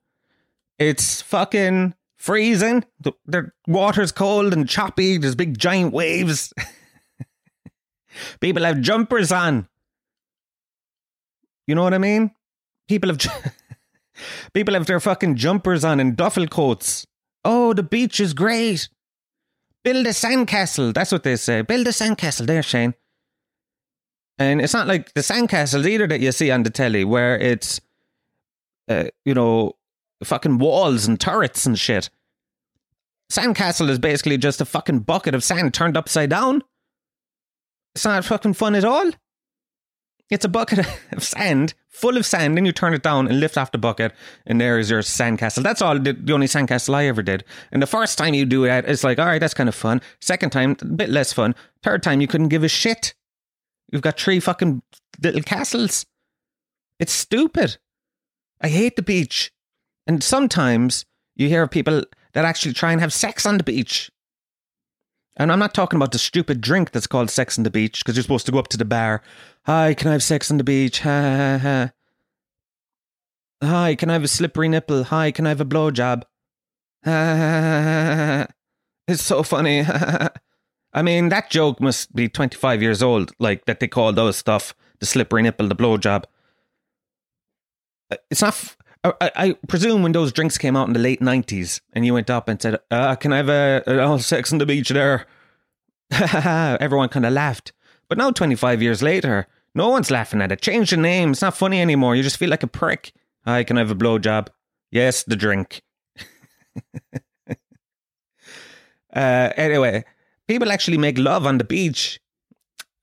It's 0.79 1.23
fucking 1.23 1.95
freezing. 2.17 2.85
The, 3.01 3.13
the 3.27 3.51
water's 3.67 4.13
cold 4.13 4.53
and 4.53 4.69
choppy. 4.69 5.17
There's 5.17 5.35
big 5.35 5.59
giant 5.59 5.93
waves. 5.93 6.53
People 8.41 8.65
have 8.65 8.81
jumpers 8.81 9.31
on. 9.31 9.69
You 11.67 11.75
know 11.75 11.83
what 11.83 11.95
I 11.95 11.99
mean? 11.99 12.33
People 12.89 13.11
have 13.11 13.19
people 14.55 14.75
have 14.75 14.87
their 14.87 15.01
fucking 15.01 15.37
jumpers 15.37 15.85
on 15.85 16.01
and 16.01 16.17
duffel 16.17 16.49
coats. 16.49 17.07
Oh, 17.45 17.73
the 17.73 17.83
beach 17.83 18.19
is 18.19 18.35
great. 18.35 18.89
Build 19.85 20.07
a 20.07 20.11
sandcastle. 20.11 20.93
That's 20.93 21.13
what 21.13 21.23
they 21.23 21.37
say. 21.37 21.63
Build 21.63 21.87
a 21.87 21.91
sandcastle 21.91 22.47
there, 22.47 22.63
Shane. 22.63 22.95
And 24.39 24.61
it's 24.61 24.75
not 24.75 24.87
like 24.87 25.13
the 25.15 25.21
sandcastles 25.21 25.87
either 25.87 26.07
that 26.07 26.21
you 26.21 26.33
see 26.33 26.51
on 26.51 26.63
the 26.63 26.71
telly, 26.71 27.05
where 27.05 27.37
it's, 27.39 27.81
uh, 28.89 29.05
you 29.25 29.35
know, 29.35 29.73
fucking 30.23 30.59
walls 30.59 31.07
and 31.07 31.21
turrets 31.21 31.67
and 31.67 31.79
shit. 31.79 32.11
Sandcastle 33.31 33.91
is 33.91 33.99
basically 33.99 34.39
just 34.39 34.61
a 34.61 34.65
fucking 34.65 35.01
bucket 35.01 35.35
of 35.35 35.45
sand 35.45 35.75
turned 35.75 35.97
upside 35.97 36.31
down. 36.31 36.63
It's 37.95 38.05
not 38.05 38.25
fucking 38.25 38.55
fun 38.55 38.75
at 38.75 38.85
all. 38.85 39.11
It's 40.31 40.45
a 40.45 40.49
bucket 40.49 40.87
of 41.13 41.23
sand, 41.23 41.75
full 41.89 42.17
of 42.17 42.25
sand, 42.25 42.57
and 42.57 42.67
you 42.67 42.73
turn 42.73 42.95
it 42.95 43.03
down 43.03 43.29
and 43.29 43.41
lift 43.41 43.59
off 43.59 43.73
the 43.73 43.79
bucket, 43.79 44.13
and 44.47 44.61
there 44.61 44.79
is 44.79 44.91
your 44.91 45.01
sandcastle. 45.01 45.63
That's 45.63 45.83
all 45.83 45.99
the, 45.99 46.13
the 46.13 46.33
only 46.33 46.47
sandcastle 46.47 46.95
I 46.95 47.07
ever 47.07 47.23
did. 47.23 47.45
And 47.73 47.83
the 47.83 47.87
first 47.87 48.19
time 48.19 48.35
you 48.35 48.45
do 48.45 48.65
that, 48.67 48.89
it's 48.89 49.05
like, 49.05 49.19
all 49.19 49.27
right, 49.27 49.41
that's 49.41 49.55
kind 49.55 49.69
of 49.69 49.75
fun. 49.75 50.01
Second 50.21 50.51
time, 50.51 50.77
a 50.81 50.85
bit 50.85 51.11
less 51.11 51.33
fun. 51.33 51.55
Third 51.83 52.03
time, 52.03 52.21
you 52.21 52.27
couldn't 52.27 52.49
give 52.49 52.63
a 52.63 52.69
shit. 52.69 53.15
You've 53.91 54.03
got 54.03 54.19
three 54.19 54.41
fucking 54.41 54.83
little 55.23 55.43
castles. 55.43 56.07
It's 56.99 57.13
stupid. 57.13 57.79
I 58.61 58.69
hate 58.69 58.97
the 58.97 59.03
beach. 59.03 59.53
And 60.07 60.23
sometimes 60.23 61.05
you 61.37 61.49
hear 61.49 61.63
of 61.63 61.71
people 61.71 62.05
that 62.33 62.45
actually 62.45 62.75
try 62.75 62.93
and 62.93 63.01
have 63.01 63.13
sex 63.13 63.47
on 63.47 63.59
the 63.59 63.65
beach. 63.65 64.11
And 65.37 65.53
I'm 65.53 65.59
not 65.61 65.75
talking 65.75 65.97
about 65.97 66.13
the 66.13 66.19
stupid 66.19 66.61
drink 66.61 66.91
that's 66.91 67.07
called 67.07 67.31
sex 67.31 67.59
on 67.59 67.65
the 67.65 67.71
beach 67.71 68.05
because 68.05 68.17
you're 68.17 68.25
supposed 68.25 68.47
to 68.47 68.53
go 68.53 68.59
up 68.59 68.69
to 68.69 68.77
the 68.77 68.85
bar. 68.85 69.23
Hi, 69.67 69.95
can 69.95 70.09
I 70.09 70.13
have 70.13 70.23
sex 70.23 70.51
on 70.51 70.57
the 70.59 70.65
beach? 70.65 71.01
Ha 71.01 71.09
ha 71.09 71.59
ha. 71.59 71.93
Hi, 73.63 73.95
can 73.95 74.11
I 74.11 74.15
have 74.15 74.25
a 74.25 74.29
slippery 74.29 74.69
nipple? 74.69 75.05
Hi, 75.05 75.31
can 75.31 75.47
I 75.47 75.51
have 75.51 75.61
a 75.61 75.65
blowjob? 75.65 76.23
Ha 77.05 77.11
ha 77.11 78.15
ha. 78.17 78.47
It's 79.07 79.23
so 79.23 79.43
funny. 79.43 79.85
I 80.99 81.03
mean, 81.03 81.29
that 81.29 81.49
joke 81.49 81.81
must 81.81 82.13
be 82.13 82.29
25 82.29 82.83
years 82.83 83.05
old, 83.05 83.31
like 83.39 83.67
that 83.67 83.79
they 83.79 83.87
call 83.87 84.13
those 84.13 84.37
stuff 84.37 84.75
the 84.99 85.07
slippery 85.07 85.43
nipple, 85.43 85.69
the 85.69 85.77
blowjob. 85.77 86.25
Uh, 88.11 88.17
it's 88.33 88.43
not. 88.43 88.49
F- 88.49 88.77
I, 89.05 89.31
I, 89.37 89.53
presume 89.69 90.03
when 90.03 90.11
those 90.11 90.33
drinks 90.33 90.59
came 90.59 90.75
out 90.75 90.89
in 90.89 90.95
the 90.95 90.99
late 90.99 91.21
90s 91.21 91.81
and 91.93 92.05
you 92.05 92.15
went 92.15 92.31
up 92.31 92.49
and 92.49 92.61
said, 92.61 92.81
uh, 92.91 93.15
Can 93.15 93.33
I 93.33 93.37
have 93.37 93.49
a, 93.49 93.85
a, 93.87 94.15
a 94.15 94.19
sex 94.19 94.53
on 94.53 94.59
the 94.59 94.67
beach 94.67 94.89
there? 94.89 95.27
Everyone 96.11 97.09
kind 97.11 97.25
of 97.25 97.33
laughed. 97.33 97.73
But 98.09 98.19
now, 98.19 98.33
25 98.33 98.83
years 98.83 99.01
later, 99.01 99.47
no 99.77 99.91
one's 99.91 100.11
laughing 100.11 100.43
at 100.43 100.51
it. 100.51 100.61
Change 100.61 100.91
the 100.91 100.97
name. 100.97 101.31
It's 101.31 101.43
not 101.43 101.57
funny 101.57 101.81
anymore. 101.81 102.17
You 102.17 102.25
just 102.25 102.39
feel 102.39 102.51
like 102.51 102.65
a 102.65 102.67
prick. 102.67 103.13
I 103.47 103.63
can 103.63 103.77
have 103.77 103.93
a 103.93 103.95
blowjob. 103.95 104.49
Yes, 104.91 105.23
the 105.23 105.37
drink. 105.37 105.83
uh, 109.15 109.53
anyway, 109.57 110.05
people 110.49 110.73
actually 110.73 110.99
make 110.99 111.19
love 111.19 111.47
on 111.47 111.59
the 111.59 111.65
beach. 111.65 112.21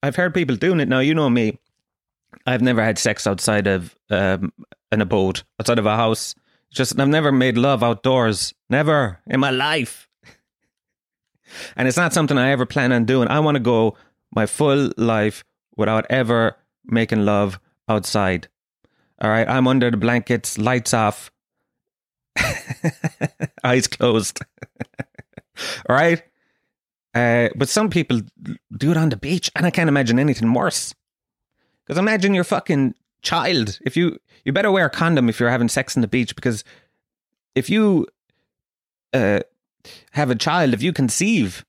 I've 0.03 0.15
heard 0.15 0.33
people 0.33 0.55
doing 0.55 0.79
it 0.79 0.89
now. 0.89 0.99
You 0.99 1.13
know 1.13 1.29
me. 1.29 1.59
I've 2.45 2.61
never 2.61 2.83
had 2.83 2.99
sex 2.99 3.25
outside 3.25 3.67
of 3.67 3.95
um, 4.09 4.51
an 4.91 5.01
abode, 5.01 5.43
outside 5.59 5.79
of 5.79 5.85
a 5.85 5.95
house. 5.95 6.35
Just 6.71 6.99
I've 6.99 7.07
never 7.07 7.31
made 7.31 7.57
love 7.57 7.83
outdoors. 7.83 8.53
Never 8.69 9.19
in 9.27 9.39
my 9.39 9.51
life. 9.51 10.09
and 11.77 11.87
it's 11.87 11.97
not 11.97 12.13
something 12.13 12.37
I 12.37 12.51
ever 12.51 12.65
plan 12.65 12.91
on 12.91 13.05
doing. 13.05 13.29
I 13.29 13.39
want 13.39 13.55
to 13.55 13.61
go 13.61 13.95
my 14.35 14.45
full 14.45 14.91
life 14.97 15.43
without 15.77 16.05
ever 16.09 16.57
making 16.85 17.25
love 17.25 17.59
outside. 17.87 18.47
All 19.21 19.29
right, 19.29 19.47
I'm 19.47 19.67
under 19.67 19.89
the 19.89 19.97
blankets, 19.97 20.57
lights 20.57 20.93
off, 20.93 21.31
eyes 23.63 23.87
closed. 23.87 24.41
All 25.89 25.95
right, 25.95 26.21
uh, 27.15 27.49
but 27.55 27.69
some 27.69 27.89
people 27.89 28.21
do 28.77 28.91
it 28.91 28.97
on 28.97 29.09
the 29.09 29.17
beach, 29.17 29.49
and 29.55 29.65
I 29.65 29.71
can't 29.71 29.87
imagine 29.87 30.19
anything 30.19 30.53
worse. 30.53 30.93
Because 31.85 31.97
imagine 31.97 32.33
your 32.33 32.43
fucking 32.43 32.93
child. 33.21 33.79
If 33.85 33.95
you 33.95 34.19
you 34.43 34.51
better 34.51 34.71
wear 34.71 34.85
a 34.85 34.89
condom 34.89 35.29
if 35.29 35.39
you're 35.39 35.49
having 35.49 35.69
sex 35.69 35.95
on 35.95 36.01
the 36.01 36.07
beach, 36.07 36.35
because 36.35 36.63
if 37.55 37.69
you 37.69 38.07
uh, 39.13 39.39
have 40.11 40.29
a 40.29 40.35
child, 40.35 40.73
if 40.73 40.83
you 40.83 40.91
conceive, 40.91 41.65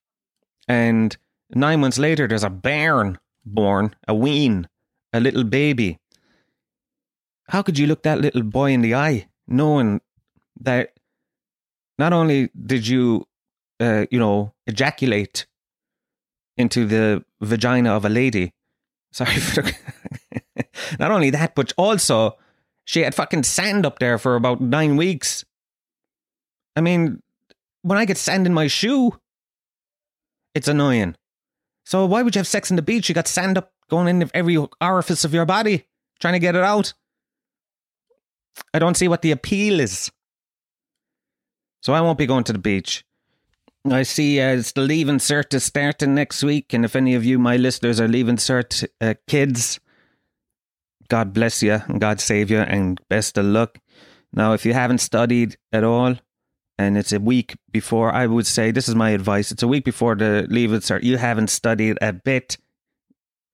and 0.67 1.17
nine 1.55 1.81
months 1.81 1.99
later 1.99 2.27
there's 2.27 2.45
a 2.45 2.51
bairn 2.51 3.19
born, 3.45 3.95
a 4.09 4.15
ween, 4.15 4.69
a 5.13 5.21
little 5.21 5.45
baby. 5.45 5.99
How 7.49 7.63
could 7.63 7.79
you 7.79 7.87
look 7.87 8.03
that 8.03 8.21
little 8.21 8.43
boy 8.43 8.73
in 8.73 8.83
the 8.83 8.97
eye, 8.97 9.29
knowing 9.47 10.01
that 10.61 10.99
not 11.99 12.13
only 12.13 12.51
did 12.67 12.89
you 12.89 13.29
uh, 13.79 14.07
you 14.11 14.19
know, 14.19 14.53
ejaculate 14.67 15.47
into 16.57 16.87
the 16.87 17.25
vagina 17.41 17.93
of 17.93 18.05
a 18.05 18.09
lady. 18.09 18.53
Sorry 19.13 19.37
for 19.37 19.63
not 20.99 21.11
only 21.11 21.31
that, 21.31 21.55
but 21.55 21.73
also 21.77 22.37
she 22.85 23.01
had 23.01 23.15
fucking 23.15 23.45
sand 23.45 23.87
up 23.87 23.99
there 23.99 24.19
for 24.19 24.37
about 24.37 24.61
nine 24.61 24.97
weeks. 24.97 25.45
I 26.75 26.81
mean, 26.81 27.23
when 27.83 27.99
I 27.99 28.05
get 28.05 28.19
sand 28.19 28.47
in 28.47 28.53
my 28.53 28.67
shoe, 28.67 29.19
it's 30.55 30.69
annoying. 30.69 31.15
So 31.85 32.05
why 32.05 32.23
would 32.23 32.35
you 32.35 32.41
have 32.41 32.47
sex 32.47 32.71
on 32.71 32.77
the 32.77 32.83
beach? 32.83 33.09
You 33.09 33.15
got 33.15 33.29
sand 33.29 33.57
up 33.57 33.73
going 33.89 34.09
in 34.09 34.29
every 34.35 34.59
orifice 34.81 35.25
of 35.25 35.33
your 35.33 35.47
body, 35.47 35.87
trying 36.21 36.35
to 36.35 36.41
get 36.41 36.57
it 36.57 36.63
out. 36.63 36.93
I 38.75 38.79
don't 38.79 38.97
see 38.97 39.09
what 39.09 39.23
the 39.23 39.31
appeal 39.31 39.81
is. 39.81 40.11
So 41.83 41.93
I 41.93 42.01
won't 42.01 42.19
be 42.19 42.27
going 42.27 42.45
to 42.45 42.53
the 42.53 42.59
beach. 42.59 43.05
I 43.93 44.03
see 44.03 44.41
uh, 44.41 44.55
it's 44.55 44.73
the 44.73 44.81
Leaving 44.81 45.19
Cert 45.19 45.53
is 45.55 45.65
starting 45.65 46.15
next 46.15 46.43
week. 46.43 46.73
And 46.73 46.85
if 46.85 46.97
any 46.97 47.15
of 47.15 47.25
you, 47.25 47.39
my 47.39 47.57
listeners, 47.57 48.01
are 48.01 48.09
Leaving 48.09 48.37
Cert 48.37 48.87
uh, 49.01 49.15
kids, 49.27 49.81
God 51.09 51.33
bless 51.33 51.63
you 51.63 51.81
and 51.87 52.01
God 52.01 52.21
save 52.21 52.51
you 52.51 52.59
and 52.59 53.01
best 53.09 53.39
of 53.39 53.47
luck. 53.47 53.79
Now, 54.33 54.53
if 54.53 54.65
you 54.67 54.73
haven't 54.73 54.99
studied 54.99 55.57
at 55.73 55.85
all, 55.85 56.17
and 56.79 56.99
it's 56.99 57.13
a 57.13 57.21
week 57.21 57.57
before, 57.73 58.13
I 58.13 58.27
would 58.27 58.47
say 58.47 58.71
this 58.71 58.89
is 58.89 58.95
my 58.95 59.11
advice. 59.11 59.51
It's 59.51 59.63
a 59.63 59.69
week 59.69 59.85
before 59.85 60.15
the 60.15 60.47
Leaving 60.51 60.81
Cert. 60.81 61.03
You 61.03 61.17
haven't 61.17 61.49
studied 61.49 61.97
a 62.03 62.13
bit 62.13 62.59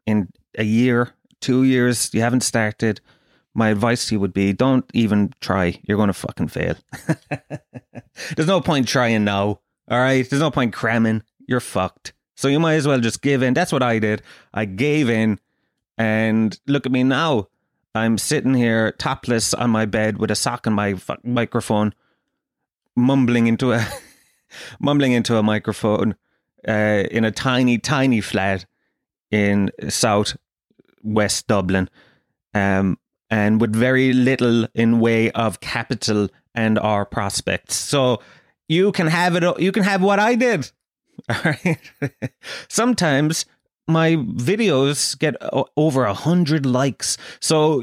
in 0.06 0.28
a 0.58 0.64
year, 0.64 1.10
two 1.40 1.62
years. 1.62 2.12
You 2.12 2.20
haven't 2.20 2.40
started. 2.40 3.00
My 3.54 3.68
advice 3.68 4.08
to 4.08 4.14
you 4.14 4.20
would 4.20 4.32
be 4.32 4.52
don't 4.52 4.84
even 4.92 5.32
try. 5.40 5.78
You're 5.86 5.98
going 5.98 6.08
to 6.08 6.14
fucking 6.14 6.48
fail. 6.48 6.74
There's 8.34 8.48
no 8.48 8.60
point 8.60 8.88
trying 8.88 9.24
now. 9.24 9.60
All 9.92 9.98
right, 9.98 10.28
there's 10.28 10.40
no 10.40 10.50
point 10.50 10.72
cramming. 10.72 11.22
You're 11.46 11.60
fucked. 11.60 12.14
So 12.34 12.48
you 12.48 12.58
might 12.58 12.76
as 12.76 12.88
well 12.88 12.98
just 12.98 13.20
give 13.20 13.42
in. 13.42 13.52
That's 13.52 13.72
what 13.72 13.82
I 13.82 13.98
did. 13.98 14.22
I 14.54 14.64
gave 14.64 15.10
in, 15.10 15.38
and 15.98 16.58
look 16.66 16.86
at 16.86 16.92
me 16.92 17.04
now. 17.04 17.48
I'm 17.94 18.16
sitting 18.16 18.54
here 18.54 18.92
topless 18.92 19.52
on 19.52 19.68
my 19.68 19.84
bed 19.84 20.16
with 20.16 20.30
a 20.30 20.34
sock 20.34 20.66
on 20.66 20.72
my 20.72 20.96
microphone, 21.22 21.92
mumbling 22.96 23.48
into 23.48 23.72
a 23.72 23.86
mumbling 24.80 25.12
into 25.12 25.36
a 25.36 25.42
microphone 25.42 26.14
uh, 26.66 27.04
in 27.10 27.26
a 27.26 27.30
tiny, 27.30 27.76
tiny 27.76 28.22
flat 28.22 28.64
in 29.30 29.70
South 29.90 30.38
West 31.02 31.48
Dublin, 31.48 31.90
um, 32.54 32.98
and 33.28 33.60
with 33.60 33.76
very 33.76 34.14
little 34.14 34.66
in 34.74 35.00
way 35.00 35.30
of 35.32 35.60
capital 35.60 36.30
and 36.54 36.78
our 36.78 37.04
prospects. 37.04 37.76
So 37.76 38.22
you 38.72 38.92
can 38.92 39.06
have 39.06 39.36
it. 39.36 39.60
You 39.60 39.72
can 39.72 39.82
have 39.82 40.02
what 40.02 40.18
I 40.18 40.34
did. 40.34 40.70
All 41.28 41.42
right. 41.44 41.78
Sometimes 42.68 43.44
my 43.86 44.16
videos 44.16 45.18
get 45.18 45.36
over 45.76 46.04
a 46.04 46.14
hundred 46.14 46.64
likes. 46.64 47.18
So 47.40 47.82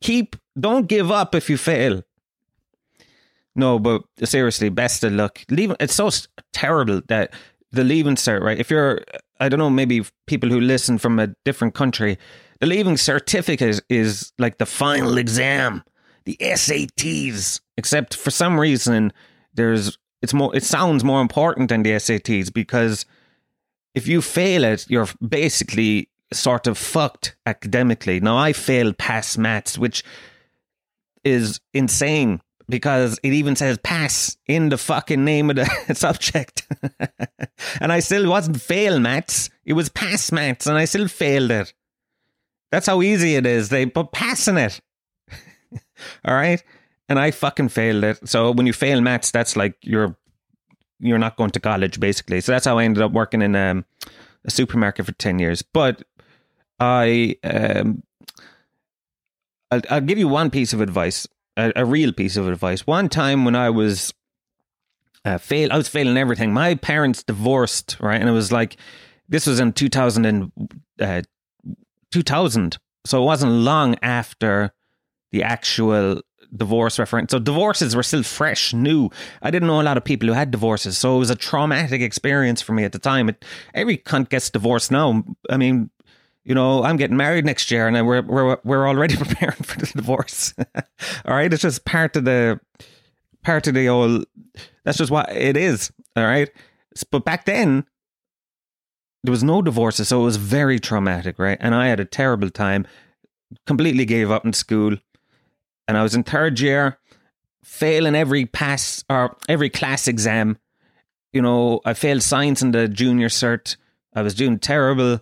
keep, 0.00 0.36
don't 0.58 0.86
give 0.86 1.10
up 1.10 1.34
if 1.34 1.50
you 1.50 1.56
fail. 1.56 2.02
No, 3.56 3.78
but 3.80 4.02
seriously, 4.22 4.68
best 4.68 5.02
of 5.02 5.12
luck. 5.12 5.40
Leave. 5.50 5.74
It's 5.80 5.94
so 5.94 6.10
terrible 6.52 7.02
that 7.08 7.34
the 7.72 7.82
leaving 7.82 8.14
cert, 8.14 8.40
right? 8.40 8.58
If 8.58 8.70
you're, 8.70 9.02
I 9.40 9.48
don't 9.48 9.58
know, 9.58 9.70
maybe 9.70 10.04
people 10.28 10.48
who 10.48 10.60
listen 10.60 10.98
from 10.98 11.18
a 11.18 11.34
different 11.44 11.74
country, 11.74 12.18
the 12.60 12.66
leaving 12.66 12.96
certificate 12.96 13.80
is 13.88 14.32
like 14.38 14.58
the 14.58 14.66
final 14.66 15.18
exam, 15.18 15.82
the 16.24 16.36
SATs. 16.40 17.60
Except 17.76 18.14
for 18.14 18.30
some 18.30 18.60
reason, 18.60 19.12
there's 19.54 19.98
it's 20.22 20.34
more 20.34 20.54
it 20.54 20.64
sounds 20.64 21.04
more 21.04 21.20
important 21.20 21.68
than 21.68 21.82
the 21.82 21.90
SATs 21.92 22.52
because 22.52 23.06
if 23.94 24.06
you 24.06 24.22
fail 24.22 24.64
it, 24.64 24.86
you're 24.88 25.08
basically 25.26 26.08
sort 26.32 26.66
of 26.66 26.76
fucked 26.76 27.36
academically. 27.46 28.20
Now 28.20 28.36
I 28.36 28.52
failed 28.52 28.98
pass 28.98 29.38
maths, 29.38 29.78
which 29.78 30.04
is 31.24 31.60
insane 31.72 32.40
because 32.68 33.18
it 33.22 33.32
even 33.32 33.56
says 33.56 33.78
pass 33.82 34.36
in 34.46 34.68
the 34.68 34.78
fucking 34.78 35.24
name 35.24 35.50
of 35.50 35.56
the 35.56 35.66
subject. 35.94 36.66
and 37.80 37.92
I 37.92 38.00
still 38.00 38.28
wasn't 38.28 38.60
fail 38.60 39.00
maths. 39.00 39.50
It 39.64 39.72
was 39.72 39.88
pass 39.88 40.30
maths 40.30 40.66
and 40.66 40.76
I 40.76 40.84
still 40.84 41.08
failed 41.08 41.50
it. 41.50 41.72
That's 42.70 42.86
how 42.86 43.00
easy 43.00 43.36
it 43.36 43.46
is. 43.46 43.70
They 43.70 43.86
put 43.86 44.12
passing 44.12 44.58
it. 44.58 44.80
All 46.24 46.34
right. 46.34 46.62
And 47.08 47.18
I 47.18 47.30
fucking 47.30 47.70
failed 47.70 48.04
it. 48.04 48.28
So 48.28 48.50
when 48.50 48.66
you 48.66 48.72
fail 48.72 49.00
maths, 49.00 49.30
that's 49.30 49.56
like 49.56 49.76
you're 49.82 50.16
you're 51.00 51.18
not 51.18 51.36
going 51.36 51.50
to 51.50 51.60
college 51.60 52.00
basically. 52.00 52.40
So 52.40 52.52
that's 52.52 52.66
how 52.66 52.78
I 52.78 52.84
ended 52.84 53.02
up 53.02 53.12
working 53.12 53.40
in 53.40 53.54
um, 53.54 53.84
a 54.44 54.50
supermarket 54.50 55.06
for 55.06 55.12
10 55.12 55.38
years. 55.38 55.62
But 55.62 56.02
I 56.80 57.36
um, 57.44 58.02
I'll, 59.70 59.82
I'll 59.90 60.00
give 60.00 60.18
you 60.18 60.28
one 60.28 60.50
piece 60.50 60.72
of 60.72 60.80
advice 60.80 61.26
a, 61.58 61.72
a 61.76 61.84
real 61.84 62.12
piece 62.12 62.36
of 62.36 62.48
advice. 62.48 62.86
One 62.86 63.10
time 63.10 63.44
when 63.44 63.56
I 63.56 63.68
was 63.68 64.14
uh, 65.24 65.36
fail, 65.36 65.70
I 65.72 65.76
was 65.76 65.88
failing 65.88 66.16
everything. 66.16 66.52
My 66.52 66.76
parents 66.76 67.22
divorced, 67.22 67.98
right, 68.00 68.18
and 68.18 68.30
it 68.30 68.32
was 68.32 68.50
like 68.52 68.76
this 69.28 69.46
was 69.46 69.60
in 69.60 69.72
2000 69.72 70.24
and 70.24 70.52
uh, 71.00 71.22
2000, 72.12 72.78
so 73.04 73.22
it 73.22 73.26
wasn't 73.26 73.52
long 73.52 73.96
after 74.00 74.72
the 75.32 75.42
actual 75.42 76.22
divorce 76.54 76.98
reference. 76.98 77.30
So 77.30 77.38
divorces 77.38 77.94
were 77.94 78.02
still 78.02 78.22
fresh, 78.22 78.72
new. 78.72 79.10
I 79.42 79.50
didn't 79.50 79.68
know 79.68 79.80
a 79.80 79.82
lot 79.82 79.96
of 79.96 80.04
people 80.04 80.28
who 80.28 80.34
had 80.34 80.50
divorces, 80.50 80.98
so 80.98 81.16
it 81.16 81.18
was 81.18 81.30
a 81.30 81.36
traumatic 81.36 82.00
experience 82.00 82.62
for 82.62 82.72
me 82.72 82.84
at 82.84 82.92
the 82.92 82.98
time. 82.98 83.28
It, 83.28 83.44
every 83.74 83.98
cunt 83.98 84.28
gets 84.28 84.50
divorced 84.50 84.90
now. 84.90 85.24
I 85.50 85.56
mean, 85.56 85.90
you 86.44 86.54
know, 86.54 86.82
I'm 86.82 86.96
getting 86.96 87.16
married 87.16 87.44
next 87.44 87.70
year, 87.70 87.86
and 87.86 88.06
we're 88.06 88.22
we're 88.22 88.58
we're 88.64 88.88
already 88.88 89.16
preparing 89.22 89.56
for 89.56 89.78
the 89.78 89.86
divorce. 89.86 90.54
all 91.24 91.36
right, 91.36 91.52
it's 91.52 91.62
just 91.62 91.84
part 91.84 92.16
of 92.16 92.24
the 92.24 92.60
part 93.44 93.66
of 93.66 93.74
the 93.74 93.88
old. 93.88 94.24
That's 94.84 94.98
just 94.98 95.10
what 95.10 95.30
it 95.30 95.56
is. 95.56 95.92
All 96.16 96.24
right, 96.24 96.50
but 97.10 97.24
back 97.24 97.44
then 97.44 97.84
there 99.24 99.30
was 99.30 99.44
no 99.44 99.60
divorces, 99.60 100.08
so 100.08 100.22
it 100.22 100.24
was 100.24 100.36
very 100.36 100.78
traumatic, 100.78 101.38
right? 101.38 101.58
And 101.60 101.74
I 101.74 101.88
had 101.88 102.00
a 102.00 102.04
terrible 102.04 102.50
time. 102.50 102.86
Completely 103.66 104.04
gave 104.04 104.30
up 104.30 104.44
in 104.44 104.52
school, 104.52 104.96
and 105.88 105.96
I 105.96 106.02
was 106.02 106.14
in 106.14 106.22
third 106.22 106.60
year, 106.60 106.98
failing 107.64 108.14
every 108.14 108.44
pass 108.44 109.02
or 109.08 109.36
every 109.48 109.70
class 109.70 110.06
exam. 110.06 110.58
You 111.32 111.42
know, 111.42 111.80
I 111.84 111.94
failed 111.94 112.22
science 112.22 112.62
in 112.62 112.72
the 112.72 112.86
junior 112.86 113.28
cert. 113.28 113.76
I 114.14 114.22
was 114.22 114.34
doing 114.34 114.58
terrible 114.58 115.20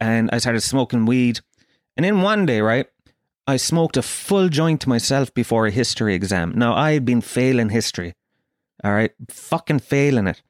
and 0.00 0.28
I 0.32 0.38
started 0.38 0.60
smoking 0.60 1.06
weed. 1.06 1.40
And 1.96 2.04
in 2.04 2.20
one 2.20 2.46
day, 2.46 2.60
right, 2.60 2.86
I 3.46 3.56
smoked 3.56 3.96
a 3.96 4.02
full 4.02 4.48
joint 4.48 4.82
to 4.82 4.88
myself 4.88 5.32
before 5.32 5.66
a 5.66 5.70
history 5.70 6.14
exam. 6.14 6.52
Now, 6.54 6.74
I 6.74 6.92
had 6.92 7.04
been 7.04 7.20
failing 7.20 7.70
history, 7.70 8.14
all 8.84 8.92
right, 8.92 9.12
fucking 9.30 9.80
failing 9.80 10.26
it. 10.26 10.42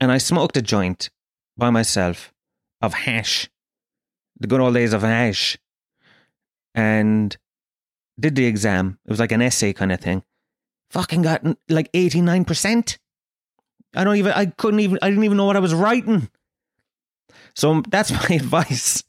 And 0.00 0.12
I 0.12 0.18
smoked 0.18 0.56
a 0.56 0.62
joint 0.62 1.10
by 1.56 1.70
myself 1.70 2.32
of 2.80 2.94
hash, 2.94 3.50
the 4.38 4.46
good 4.46 4.60
old 4.60 4.74
days 4.74 4.92
of 4.92 5.02
hash, 5.02 5.58
and 6.74 7.36
did 8.20 8.36
the 8.36 8.46
exam. 8.46 8.98
It 9.04 9.10
was 9.10 9.20
like 9.20 9.32
an 9.32 9.42
essay 9.42 9.72
kind 9.72 9.92
of 9.92 10.00
thing. 10.00 10.22
Fucking 10.90 11.22
got 11.22 11.44
like 11.68 11.90
89%. 11.92 12.98
I 13.94 14.04
don't 14.04 14.16
even, 14.16 14.32
I 14.32 14.46
couldn't 14.46 14.80
even, 14.80 14.98
I 15.02 15.08
didn't 15.08 15.24
even 15.24 15.36
know 15.36 15.46
what 15.46 15.56
I 15.56 15.60
was 15.60 15.74
writing. 15.74 16.28
So 17.54 17.82
that's 17.88 18.10
my 18.28 18.36
advice. 18.36 19.02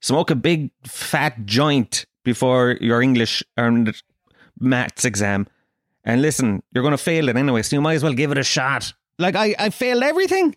Smoke 0.00 0.30
a 0.30 0.36
big 0.36 0.70
fat 0.84 1.44
joint 1.44 2.06
before 2.24 2.76
your 2.80 3.02
English 3.02 3.42
and 3.56 3.94
maths 4.60 5.04
exam. 5.04 5.46
And 6.04 6.22
listen, 6.22 6.62
you're 6.72 6.82
going 6.82 6.92
to 6.92 6.98
fail 6.98 7.28
it 7.28 7.36
anyway, 7.36 7.62
so 7.62 7.76
you 7.76 7.82
might 7.82 7.94
as 7.94 8.02
well 8.02 8.12
give 8.12 8.30
it 8.30 8.38
a 8.38 8.44
shot. 8.44 8.92
Like, 9.18 9.34
I, 9.34 9.54
I 9.58 9.70
failed 9.70 10.02
everything 10.02 10.54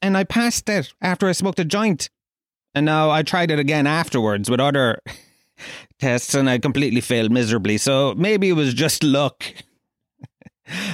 and 0.00 0.16
I 0.16 0.24
passed 0.24 0.68
it 0.68 0.92
after 1.00 1.28
I 1.28 1.32
smoked 1.32 1.58
a 1.58 1.64
joint. 1.64 2.08
And 2.74 2.86
now 2.86 3.10
I 3.10 3.22
tried 3.22 3.50
it 3.50 3.58
again 3.58 3.86
afterwards 3.86 4.48
with 4.48 4.60
other 4.60 5.00
tests 5.98 6.34
and 6.34 6.48
I 6.48 6.58
completely 6.58 7.00
failed 7.00 7.30
miserably. 7.30 7.78
So 7.78 8.14
maybe 8.16 8.48
it 8.48 8.54
was 8.54 8.74
just 8.74 9.02
luck. 9.02 9.44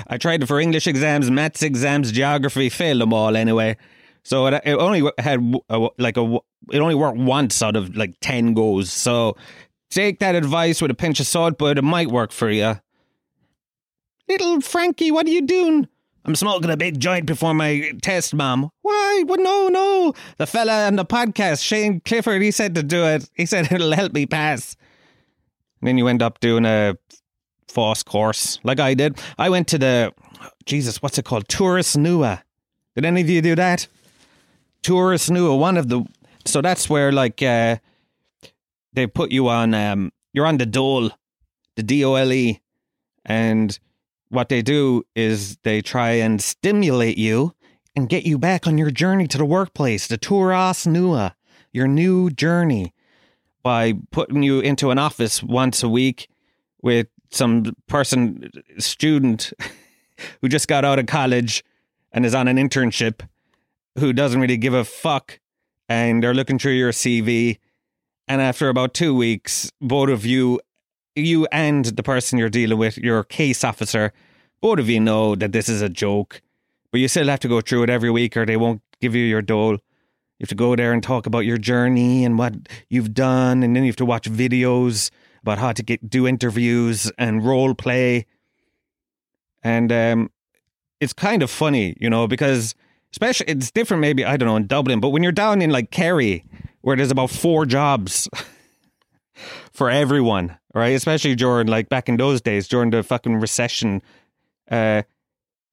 I 0.07 0.19
tried 0.19 0.47
for 0.47 0.61
English 0.61 0.87
exams, 0.87 1.31
maths 1.31 1.63
exams, 1.63 2.13
geography, 2.13 2.69
failed 2.69 3.01
them 3.01 3.13
all 3.13 3.37
anyway. 3.37 3.77
So 4.23 4.47
it, 4.47 4.63
it 4.65 4.75
only 4.75 5.11
had 5.19 5.55
a, 5.69 5.89
like 5.99 6.17
a 6.17 6.39
it 6.73 6.79
only 6.79 6.95
worked 6.95 7.19
once 7.19 7.61
out 7.63 7.77
of 7.77 7.97
like 7.97 8.15
ten 8.21 8.55
goes. 8.55 8.91
So 8.91 9.37
take 9.91 10.19
that 10.21 10.35
advice 10.35 10.81
with 10.81 10.91
a 10.91 10.95
pinch 10.95 11.21
of 11.21 11.27
salt, 11.27 11.59
but 11.59 11.79
it 11.79 11.83
might 11.83 12.09
work 12.09 12.33
for 12.33 12.51
you. 12.51 12.81
Little 14.29 14.61
Frankie, 14.61 15.11
what 15.11 15.27
are 15.27 15.31
you 15.31 15.43
doing? 15.43 15.89
I'm 16.27 16.35
smoking 16.35 16.71
a 16.71 16.77
big 16.77 16.99
joint 17.01 17.27
before 17.27 17.53
my 17.53 17.93
test, 18.01 18.35
Mom. 18.35 18.71
Why? 18.81 19.25
Well, 19.27 19.43
no, 19.43 19.69
no. 19.69 20.15
The 20.39 20.47
fella 20.47 20.87
on 20.87 20.97
the 20.97 21.05
podcast, 21.05 21.63
Shane 21.63 22.01
Clifford, 22.01 22.41
he 22.41 22.51
said 22.51 22.75
to 22.77 22.83
do 22.83 23.05
it. 23.05 23.29
He 23.35 23.45
said 23.45 23.69
it'll 23.73 23.93
help 23.93 24.13
me 24.13 24.25
pass. 24.25 24.77
And 25.81 25.89
then 25.89 25.99
you 25.99 26.09
end 26.09 26.23
up 26.23 26.41
doing 26.41 26.65
a 26.65 26.97
false 27.69 28.03
course, 28.03 28.59
like 28.65 28.81
I 28.81 28.95
did. 28.95 29.21
I 29.37 29.51
went 29.51 29.69
to 29.69 29.79
the 29.79 30.15
Jesus, 30.65 31.03
what's 31.03 31.19
it 31.19 31.27
called? 31.27 31.47
Turas 31.49 31.97
Nua. 31.97 32.43
Did 32.95 33.05
any 33.05 33.21
of 33.21 33.29
you 33.29 33.43
do 33.43 33.55
that? 33.57 33.87
Turas 34.83 35.31
Nua 35.31 35.59
one 35.59 35.77
of 35.77 35.89
the 35.89 36.05
so 36.47 36.63
that's 36.63 36.89
where 36.89 37.13
like 37.13 37.43
uh, 37.43 37.77
they 38.93 39.07
put 39.07 39.31
you 39.31 39.49
on 39.49 39.75
um, 39.75 40.13
you're 40.33 40.47
on 40.47 40.57
the 40.57 40.67
dole 40.67 41.11
the 41.77 41.83
d-o-l-e 41.83 42.61
and 43.25 43.79
what 44.35 44.49
they 44.49 44.63
do 44.63 45.05
is 45.15 45.57
they 45.63 45.81
try 45.81 46.11
and 46.11 46.43
stimulate 46.43 47.17
you 47.17 47.55
and 47.97 48.09
get 48.09 48.25
you 48.25 48.39
back 48.39 48.67
on 48.67 48.77
your 48.77 48.91
journey 48.91 49.27
to 49.29 49.39
the 49.39 49.45
workplace 49.45 50.07
the 50.07 50.19
turas 50.19 50.87
nua 50.87 51.33
your 51.73 51.87
new 51.87 52.31
journey 52.31 52.93
by 53.63 53.95
putting 54.11 54.43
you 54.43 54.61
into 54.61 54.91
an 54.91 54.99
office 54.99 55.43
once 55.43 55.83
a 55.83 55.89
week 55.89 56.29
with 56.83 57.07
some 57.31 57.65
person 57.89 58.51
student 58.79 59.53
who 60.41 60.49
just 60.49 60.69
got 60.69 60.85
out 60.85 60.99
of 60.99 61.07
college 61.07 61.65
and 62.13 62.25
is 62.25 62.35
on 62.35 62.47
an 62.47 62.57
internship 62.57 63.27
who 63.99 64.13
doesn't 64.13 64.41
really 64.41 64.57
give 64.57 64.75
a 64.75 64.85
fuck 64.85 65.41
and 65.89 66.23
they're 66.23 66.35
looking 66.35 66.59
through 66.59 66.73
your 66.73 66.93
CV. 66.93 67.59
And 68.27 68.41
after 68.41 68.69
about 68.69 68.95
two 68.95 69.15
weeks, 69.15 69.71
both 69.81 70.09
of 70.09 70.25
you, 70.25 70.61
you 71.15 71.47
and 71.53 71.85
the 71.85 72.03
person 72.03 72.39
you're 72.39 72.51
dealing 72.51 72.79
with, 72.79 72.99
your 72.99 73.25
case 73.25 73.65
officer, 73.65 74.13
both 74.61 74.79
of 74.79 74.89
you 74.89 75.01
know 75.01 75.35
that 75.35 75.53
this 75.53 75.69
is 75.69 75.83
a 75.83 75.89
joke, 75.89 76.43
but 76.91 77.01
you 77.01 77.09
still 77.09 77.29
have 77.29 77.41
to 77.41 77.49
go 77.49 77.61
through 77.61 77.85
it 77.85 77.91
every 77.91 78.11
week 78.11 78.37
or 78.37 78.47
they 78.47 78.57
won't 78.57 78.83
give 79.01 79.15
you 79.15 79.25
your 79.25 79.43
dole. 79.43 79.73
You 79.73 80.43
have 80.43 80.49
to 80.49 80.55
go 80.55 80.75
there 80.75 80.93
and 80.93 81.03
talk 81.03 81.27
about 81.27 81.41
your 81.41 81.59
journey 81.59 82.25
and 82.25 82.39
what 82.39 82.55
you've 82.89 83.15
done, 83.15 83.63
and 83.63 83.77
then 83.77 83.85
you 83.85 83.91
have 83.91 83.97
to 83.97 84.05
watch 84.05 84.31
videos 84.31 85.11
about 85.43 85.59
how 85.59 85.73
to 85.73 85.83
get 85.83 86.09
do 86.09 86.27
interviews 86.27 87.11
and 87.19 87.45
role 87.45 87.75
play. 87.75 88.27
And 89.63 89.93
um, 89.93 90.31
it's 91.01 91.13
kind 91.13 91.43
of 91.43 91.51
funny, 91.51 91.97
you 92.01 92.11
know, 92.11 92.27
because 92.27 92.75
especially 93.15 93.47
it's 93.47 93.71
different 93.71 94.01
maybe 94.01 94.25
i 94.25 94.37
don't 94.37 94.49
know 94.49 94.57
in 94.57 94.67
dublin 94.67 94.99
but 94.99 95.11
when 95.11 95.23
you're 95.23 95.31
down 95.31 95.63
in 95.63 95.71
like 95.71 95.93
kerry 95.93 96.45
where 96.81 96.97
there's 96.97 97.13
about 97.13 97.31
four 97.31 97.65
jobs 97.65 98.29
for 99.75 99.91
everyone 99.91 100.57
right? 100.75 100.95
Especially 100.95 101.35
during 101.35 101.69
like 101.69 101.89
back 101.89 102.09
in 102.09 102.17
those 102.17 102.41
days 102.41 102.69
during 102.69 102.91
the 102.91 103.03
fucking 103.03 103.37
recession 103.37 104.03
uh 104.71 105.03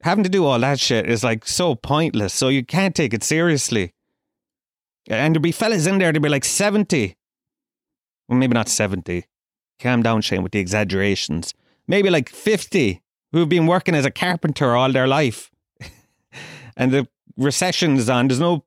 having 0.03 0.23
to 0.23 0.29
do 0.29 0.45
all 0.45 0.59
that 0.59 0.79
shit 0.79 1.09
is 1.09 1.23
like 1.23 1.45
so 1.45 1.75
pointless. 1.75 2.33
So 2.33 2.47
you 2.47 2.65
can't 2.65 2.95
take 2.95 3.13
it 3.13 3.23
seriously. 3.23 3.93
And 5.07 5.35
there'd 5.35 5.43
be 5.43 5.51
fellas 5.51 5.87
in 5.87 5.97
there 5.97 6.11
to 6.11 6.19
be 6.19 6.29
like 6.29 6.45
70 6.45 7.17
well 8.27 8.37
maybe 8.37 8.53
not 8.53 8.69
70 8.69 9.25
calm 9.79 10.03
down 10.03 10.21
shane 10.21 10.43
with 10.43 10.51
the 10.51 10.59
exaggerations. 10.59 11.53
Maybe 11.87 12.09
like 12.09 12.29
50 12.29 13.01
who've 13.31 13.49
been 13.49 13.65
working 13.65 13.95
as 13.95 14.05
a 14.05 14.11
carpenter 14.11 14.75
all 14.75 14.91
their 14.91 15.07
life. 15.07 15.51
And 16.77 16.91
the 16.93 17.07
recessions 17.37 18.09
on. 18.09 18.27
There's 18.27 18.39
no 18.39 18.63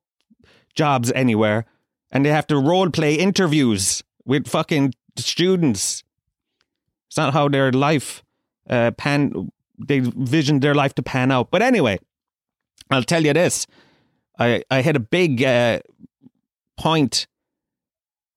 jobs 0.74 1.10
anywhere, 1.12 1.64
and 2.10 2.24
they 2.24 2.30
have 2.30 2.46
to 2.48 2.58
role 2.58 2.90
play 2.90 3.14
interviews 3.14 4.04
with 4.26 4.46
fucking 4.46 4.92
students. 5.16 6.04
It's 7.08 7.16
not 7.16 7.32
how 7.32 7.48
their 7.48 7.72
life 7.72 8.22
uh, 8.68 8.90
pan. 8.92 9.50
They 9.78 10.00
visioned 10.00 10.62
their 10.62 10.74
life 10.74 10.94
to 10.96 11.02
pan 11.02 11.30
out. 11.30 11.50
But 11.50 11.62
anyway, 11.62 11.98
I'll 12.90 13.02
tell 13.02 13.24
you 13.24 13.32
this: 13.32 13.66
I 14.38 14.62
I 14.70 14.82
had 14.82 14.96
a 14.96 15.00
big 15.00 15.42
uh, 15.42 15.80
point, 16.76 17.26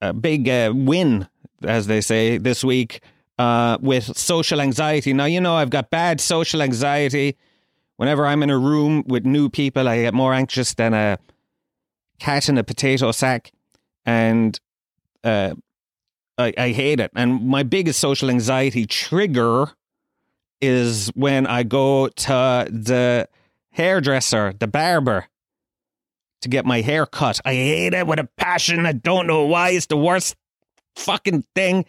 a 0.02 0.14
big 0.14 0.50
uh, 0.50 0.74
win, 0.76 1.28
as 1.64 1.88
they 1.88 2.02
say 2.02 2.38
this 2.38 2.64
week. 2.64 3.02
Uh, 3.40 3.78
with 3.82 4.18
social 4.18 4.60
anxiety. 4.60 5.14
Now, 5.14 5.26
you 5.26 5.40
know, 5.40 5.54
I've 5.54 5.70
got 5.70 5.92
bad 5.92 6.20
social 6.20 6.60
anxiety 6.60 7.38
whenever 7.98 8.26
I'm 8.26 8.42
in 8.42 8.50
a 8.50 8.58
room 8.58 9.04
with 9.06 9.26
new 9.26 9.50
people, 9.50 9.88
I 9.88 10.04
get 10.04 10.14
more 10.14 10.34
anxious 10.34 10.74
than 10.74 10.94
a 10.94 11.20
cat 12.20 12.48
in 12.48 12.58
a 12.58 12.64
potato 12.64 13.12
sack. 13.12 13.52
And 14.06 14.58
uh, 15.24 15.56
I, 16.38 16.54
I 16.58 16.72
hate 16.72 17.00
it. 17.00 17.12
And 17.16 17.48
my 17.48 17.64
biggest 17.64 18.00
social 18.00 18.30
anxiety 18.30 18.86
trigger 18.86 19.72
is 20.62 21.10
when 21.16 21.46
I 21.48 21.64
go 21.64 22.08
to 22.08 22.68
the 22.70 23.28
hairdresser, 23.72 24.54
the 24.60 24.68
barber, 24.68 25.28
to 26.42 26.50
get 26.50 26.66
my 26.66 26.82
hair 26.82 27.06
cut. 27.06 27.40
I 27.46 27.54
hate 27.54 27.94
it 27.94 28.08
with 28.08 28.20
a 28.20 28.30
passion. 28.38 28.86
I 28.86 28.92
don't 28.92 29.28
know 29.28 29.46
why. 29.46 29.70
It's 29.70 29.88
the 29.88 29.98
worst 29.98 30.36
fucking 30.96 31.46
thing. 31.56 31.86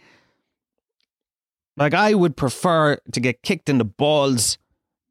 Like, 1.76 1.94
I 1.94 2.14
would 2.14 2.36
prefer 2.36 2.98
to 3.12 3.20
get 3.20 3.42
kicked 3.42 3.68
in 3.68 3.78
the 3.78 3.84
balls 3.84 4.58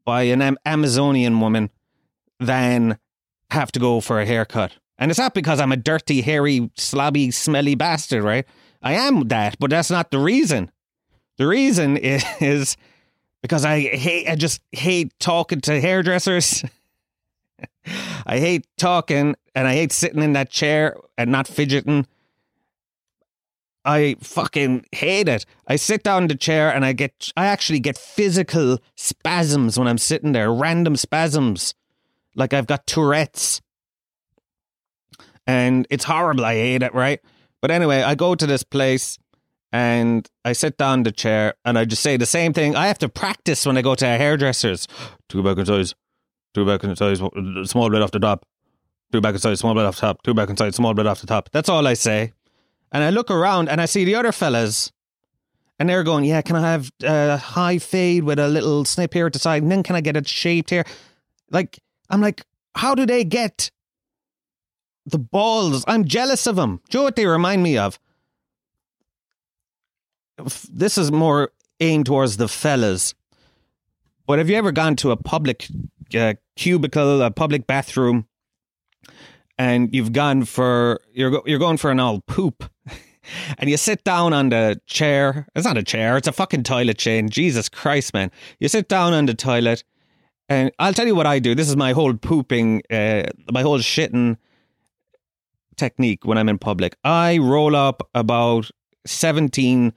by 0.05 0.23
an 0.23 0.41
Am- 0.41 0.57
Amazonian 0.65 1.39
woman 1.39 1.69
than 2.39 2.97
have 3.51 3.71
to 3.71 3.79
go 3.79 4.01
for 4.01 4.19
a 4.19 4.25
haircut. 4.25 4.73
And 4.97 5.11
it's 5.11 5.19
not 5.19 5.33
because 5.33 5.59
I'm 5.59 5.71
a 5.71 5.77
dirty, 5.77 6.21
hairy, 6.21 6.71
slobby, 6.77 7.33
smelly 7.33 7.75
bastard, 7.75 8.23
right? 8.23 8.45
I 8.81 8.93
am 8.93 9.27
that, 9.29 9.57
but 9.59 9.69
that's 9.69 9.91
not 9.91 10.11
the 10.11 10.19
reason. 10.19 10.71
The 11.37 11.47
reason 11.47 11.97
is, 11.97 12.23
is 12.39 12.77
because 13.41 13.65
I 13.65 13.79
hate, 13.79 14.29
I 14.29 14.35
just 14.35 14.61
hate 14.71 15.17
talking 15.19 15.61
to 15.61 15.79
hairdressers. 15.79 16.63
I 18.25 18.39
hate 18.39 18.67
talking 18.77 19.35
and 19.55 19.67
I 19.67 19.73
hate 19.73 19.91
sitting 19.91 20.21
in 20.21 20.33
that 20.33 20.49
chair 20.49 20.97
and 21.17 21.31
not 21.31 21.47
fidgeting. 21.47 22.05
I 23.85 24.17
fucking 24.19 24.85
hate 24.91 25.29
it. 25.29 25.45
I 25.65 25.77
sit 25.77 26.03
down 26.03 26.23
in 26.23 26.27
the 26.27 26.35
chair 26.35 26.73
and 26.73 26.83
I 26.83 26.91
get, 26.91 27.31
I 27.37 27.45
actually 27.45 27.79
get 27.79 27.97
physical 27.97 28.79
spasms 28.95 29.79
when 29.79 29.87
I'm 29.87 29.97
sitting 29.97 30.33
there, 30.33 30.51
random 30.51 30.97
spasms. 30.97 31.73
Like 32.35 32.53
I've 32.53 32.67
got 32.67 32.85
Tourette's. 32.85 33.61
And 35.47 35.87
it's 35.89 36.03
horrible. 36.03 36.43
I 36.43 36.55
hate 36.55 36.83
it, 36.83 36.93
right? 36.93 37.21
But 37.61 37.71
anyway, 37.71 38.01
I 38.03 38.15
go 38.15 38.35
to 38.35 38.45
this 38.45 38.63
place 38.63 39.17
and 39.71 40.27
I 40.45 40.53
sit 40.53 40.77
down 40.77 41.03
the 41.03 41.11
chair 41.11 41.55
and 41.65 41.77
I 41.77 41.85
just 41.85 42.01
say 42.01 42.17
the 42.17 42.25
same 42.25 42.53
thing. 42.53 42.75
I 42.75 42.87
have 42.87 42.99
to 42.99 43.09
practice 43.09 43.65
when 43.65 43.77
I 43.77 43.81
go 43.81 43.95
to 43.95 44.05
a 44.05 44.17
hairdresser's. 44.17 44.87
Two 45.29 45.43
back 45.43 45.57
in 45.57 45.65
size, 45.65 45.93
two 46.53 46.65
back 46.65 46.83
in 46.83 46.95
size, 46.95 47.17
small 47.69 47.89
bit 47.89 48.01
off 48.01 48.11
the 48.11 48.19
top, 48.19 48.45
two 49.11 49.21
back 49.21 49.33
in 49.33 49.39
size, 49.39 49.59
small 49.59 49.73
bit 49.73 49.85
off 49.85 49.95
the 49.95 50.01
top, 50.01 50.23
two 50.23 50.33
back 50.33 50.49
in 50.49 50.57
size, 50.57 50.75
small 50.75 50.93
bit 50.93 51.07
off 51.07 51.21
the 51.21 51.27
top. 51.27 51.49
That's 51.51 51.69
all 51.69 51.85
I 51.85 51.95
say. 51.95 52.33
And 52.91 53.03
I 53.03 53.09
look 53.09 53.29
around 53.29 53.69
and 53.69 53.81
I 53.81 53.85
see 53.85 54.05
the 54.05 54.15
other 54.15 54.31
fellas 54.31 54.91
and 55.79 55.89
they're 55.89 56.03
going, 56.03 56.23
yeah, 56.23 56.41
can 56.41 56.55
I 56.55 56.71
have 56.71 56.91
a 57.03 57.37
high 57.37 57.77
fade 57.77 58.23
with 58.23 58.39
a 58.39 58.47
little 58.47 58.85
snip 58.85 59.13
here 59.13 59.27
at 59.27 59.33
the 59.33 59.39
side? 59.39 59.61
And 59.63 59.71
then 59.71 59.83
can 59.83 59.95
I 59.95 60.01
get 60.01 60.15
it 60.15 60.27
shaped 60.27 60.69
here? 60.69 60.85
Like, 61.51 61.79
I'm 62.09 62.21
like, 62.21 62.43
how 62.75 62.95
do 62.95 63.05
they 63.05 63.23
get 63.23 63.69
the 65.07 65.17
balls? 65.17 65.83
I'm 65.87 66.05
jealous 66.05 66.45
of 66.45 66.55
them. 66.55 66.81
Do 66.89 66.97
you 66.97 67.01
know 67.01 67.05
what 67.05 67.15
they 67.15 67.25
remind 67.25 67.63
me 67.63 67.77
of? 67.77 67.99
This 70.69 70.97
is 70.97 71.11
more 71.11 71.51
aimed 71.79 72.05
towards 72.05 72.37
the 72.37 72.47
fellas. 72.47 73.15
But 74.27 74.37
have 74.37 74.49
you 74.49 74.57
ever 74.57 74.71
gone 74.71 74.95
to 74.97 75.11
a 75.11 75.17
public 75.17 75.67
uh, 76.13 76.33
cubicle, 76.55 77.21
a 77.21 77.31
public 77.31 77.65
bathroom, 77.65 78.27
and 79.57 79.93
you've 79.95 80.13
gone 80.13 80.43
for 80.43 80.99
you're 81.13 81.41
you're 81.45 81.59
going 81.59 81.77
for 81.77 81.89
an 81.89 81.99
old 81.99 82.25
poop, 82.27 82.69
and 83.57 83.69
you 83.69 83.77
sit 83.77 84.03
down 84.03 84.33
on 84.33 84.49
the 84.49 84.79
chair. 84.85 85.47
It's 85.55 85.65
not 85.65 85.77
a 85.77 85.83
chair; 85.83 86.17
it's 86.17 86.27
a 86.27 86.31
fucking 86.31 86.63
toilet 86.63 86.97
chain. 86.97 87.29
Jesus 87.29 87.69
Christ, 87.69 88.13
man! 88.13 88.31
You 88.59 88.67
sit 88.67 88.89
down 88.89 89.13
on 89.13 89.25
the 89.25 89.33
toilet, 89.33 89.83
and 90.49 90.71
I'll 90.77 90.93
tell 90.93 91.07
you 91.07 91.15
what 91.15 91.25
I 91.25 91.39
do. 91.39 91.55
This 91.55 91.69
is 91.69 91.77
my 91.77 91.93
whole 91.93 92.13
pooping, 92.13 92.83
uh, 92.91 93.23
my 93.51 93.61
whole 93.61 93.79
shitting 93.79 94.37
technique 95.77 96.25
when 96.25 96.37
I'm 96.37 96.49
in 96.49 96.57
public. 96.57 96.97
I 97.03 97.37
roll 97.37 97.75
up 97.75 98.07
about 98.13 98.69
seventeen 99.05 99.93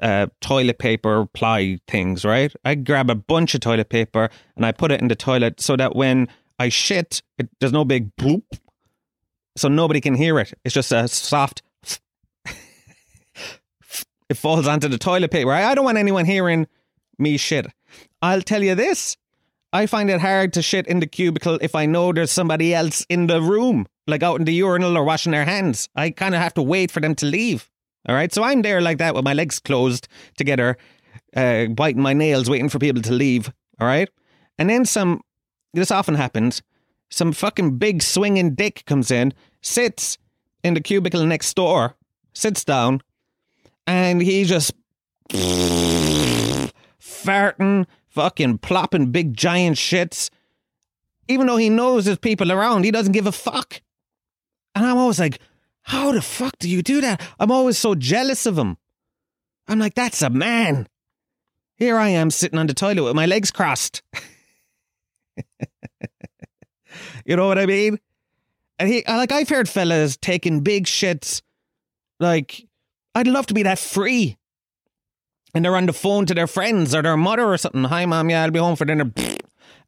uh, 0.00 0.26
toilet 0.40 0.78
paper 0.78 1.26
ply 1.26 1.78
things, 1.86 2.24
right? 2.24 2.52
I 2.64 2.74
grab 2.74 3.10
a 3.10 3.14
bunch 3.14 3.54
of 3.54 3.60
toilet 3.60 3.88
paper 3.88 4.30
and 4.56 4.66
I 4.66 4.72
put 4.72 4.90
it 4.90 5.00
in 5.00 5.08
the 5.08 5.16
toilet 5.16 5.60
so 5.60 5.76
that 5.76 5.94
when 5.94 6.28
I 6.58 6.68
shit, 6.68 7.22
it, 7.38 7.48
there's 7.60 7.72
no 7.72 7.84
big 7.84 8.14
bloop, 8.16 8.44
so 9.56 9.68
nobody 9.68 10.00
can 10.00 10.14
hear 10.14 10.38
it. 10.38 10.52
It's 10.64 10.74
just 10.74 10.92
a 10.92 11.08
soft. 11.08 11.62
it 14.28 14.36
falls 14.36 14.66
onto 14.66 14.88
the 14.88 14.98
toilet 14.98 15.30
paper. 15.30 15.52
I 15.52 15.74
don't 15.74 15.84
want 15.84 15.98
anyone 15.98 16.24
hearing 16.24 16.66
me 17.18 17.36
shit. 17.36 17.66
I'll 18.20 18.42
tell 18.42 18.62
you 18.62 18.74
this. 18.74 19.16
I 19.72 19.86
find 19.86 20.10
it 20.10 20.20
hard 20.20 20.52
to 20.54 20.62
shit 20.62 20.86
in 20.86 21.00
the 21.00 21.06
cubicle 21.06 21.58
if 21.62 21.74
I 21.74 21.86
know 21.86 22.12
there's 22.12 22.30
somebody 22.30 22.74
else 22.74 23.06
in 23.08 23.26
the 23.26 23.40
room, 23.40 23.86
like 24.06 24.22
out 24.22 24.38
in 24.38 24.44
the 24.44 24.54
urinal 24.54 24.96
or 24.96 25.04
washing 25.04 25.32
their 25.32 25.44
hands. 25.44 25.88
I 25.94 26.10
kind 26.10 26.34
of 26.34 26.40
have 26.40 26.54
to 26.54 26.62
wait 26.62 26.90
for 26.90 27.00
them 27.00 27.14
to 27.16 27.26
leave. 27.26 27.70
All 28.08 28.14
right. 28.14 28.32
So 28.32 28.42
I'm 28.42 28.62
there 28.62 28.80
like 28.80 28.98
that 28.98 29.14
with 29.14 29.24
my 29.24 29.34
legs 29.34 29.58
closed 29.58 30.08
together, 30.36 30.76
uh, 31.36 31.66
biting 31.66 32.02
my 32.02 32.12
nails, 32.12 32.50
waiting 32.50 32.68
for 32.68 32.78
people 32.78 33.02
to 33.02 33.12
leave. 33.12 33.52
All 33.80 33.86
right. 33.86 34.08
And 34.58 34.68
then 34.68 34.84
some, 34.84 35.22
this 35.72 35.90
often 35.90 36.14
happens, 36.14 36.62
some 37.10 37.32
fucking 37.32 37.78
big 37.78 38.02
swinging 38.02 38.54
dick 38.54 38.84
comes 38.86 39.10
in, 39.10 39.32
sits 39.60 40.18
in 40.64 40.74
the 40.74 40.80
cubicle 40.80 41.24
next 41.24 41.54
door, 41.54 41.96
sits 42.32 42.64
down, 42.64 43.02
and 43.86 44.22
he 44.22 44.44
just 44.44 44.72
farting, 47.00 47.86
fucking 48.08 48.58
plopping 48.58 49.10
big 49.10 49.36
giant 49.36 49.76
shits. 49.76 50.30
Even 51.28 51.46
though 51.46 51.56
he 51.56 51.70
knows 51.70 52.04
there's 52.04 52.18
people 52.18 52.50
around, 52.52 52.84
he 52.84 52.90
doesn't 52.90 53.12
give 53.12 53.26
a 53.26 53.32
fuck. 53.32 53.80
And 54.74 54.86
I'm 54.86 54.98
always 54.98 55.18
like, 55.18 55.38
how 55.82 56.12
the 56.12 56.22
fuck 56.22 56.58
do 56.58 56.68
you 56.68 56.82
do 56.82 57.00
that? 57.00 57.20
I'm 57.38 57.50
always 57.50 57.78
so 57.78 57.94
jealous 57.94 58.46
of 58.46 58.56
him. 58.56 58.76
I'm 59.68 59.78
like, 59.78 59.94
that's 59.94 60.22
a 60.22 60.30
man. 60.30 60.86
Here 61.76 61.98
I 61.98 62.10
am 62.10 62.30
sitting 62.30 62.58
on 62.58 62.66
the 62.66 62.74
toilet 62.74 63.02
with 63.02 63.14
my 63.14 63.26
legs 63.26 63.50
crossed. 63.50 64.02
you 67.24 67.36
know 67.36 67.46
what 67.48 67.58
I 67.58 67.66
mean? 67.66 67.98
And 68.78 68.88
he, 68.88 69.02
like, 69.06 69.32
I've 69.32 69.48
heard 69.48 69.68
fellas 69.68 70.16
taking 70.16 70.60
big 70.60 70.86
shits. 70.86 71.42
Like, 72.20 72.66
I'd 73.14 73.26
love 73.26 73.46
to 73.46 73.54
be 73.54 73.62
that 73.64 73.78
free. 73.78 74.36
And 75.54 75.64
they're 75.64 75.76
on 75.76 75.86
the 75.86 75.92
phone 75.92 76.26
to 76.26 76.34
their 76.34 76.46
friends 76.46 76.94
or 76.94 77.02
their 77.02 77.16
mother 77.16 77.52
or 77.52 77.58
something. 77.58 77.84
Hi, 77.84 78.06
mom. 78.06 78.30
Yeah, 78.30 78.42
I'll 78.42 78.50
be 78.50 78.58
home 78.58 78.76
for 78.76 78.84
dinner. 78.84 79.12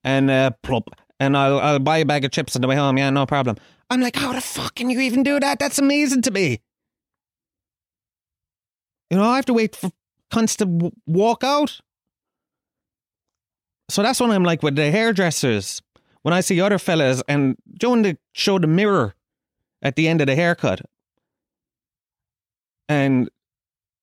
And 0.06 0.30
uh, 0.30 0.50
plop. 0.62 0.90
And 1.18 1.34
I'll 1.34 1.58
I'll 1.58 1.78
buy 1.78 1.96
a 1.96 2.04
bag 2.04 2.26
of 2.26 2.30
chips 2.30 2.54
on 2.54 2.60
the 2.60 2.68
way 2.68 2.76
home. 2.76 2.98
Yeah, 2.98 3.08
no 3.08 3.24
problem. 3.24 3.56
I'm 3.94 4.00
like, 4.00 4.16
how 4.16 4.32
the 4.32 4.40
fuck 4.40 4.74
can 4.74 4.90
you 4.90 4.98
even 4.98 5.22
do 5.22 5.38
that? 5.38 5.60
That's 5.60 5.78
amazing 5.78 6.22
to 6.22 6.32
me. 6.32 6.60
You 9.08 9.16
know, 9.16 9.22
I 9.22 9.36
have 9.36 9.44
to 9.46 9.54
wait 9.54 9.76
for 9.76 9.92
cunts 10.32 10.56
to 10.56 10.64
w- 10.64 10.90
walk 11.06 11.44
out. 11.44 11.80
So 13.88 14.02
that's 14.02 14.18
when 14.18 14.32
I'm 14.32 14.42
like 14.42 14.64
with 14.64 14.74
the 14.74 14.90
hairdressers. 14.90 15.80
When 16.22 16.34
I 16.34 16.40
see 16.40 16.60
other 16.60 16.80
fellas 16.80 17.22
and 17.28 17.56
Joe 17.78 17.94
they 18.02 18.16
show 18.32 18.58
the 18.58 18.66
mirror 18.66 19.14
at 19.80 19.94
the 19.94 20.08
end 20.08 20.20
of 20.20 20.26
the 20.26 20.34
haircut. 20.34 20.80
And 22.88 23.30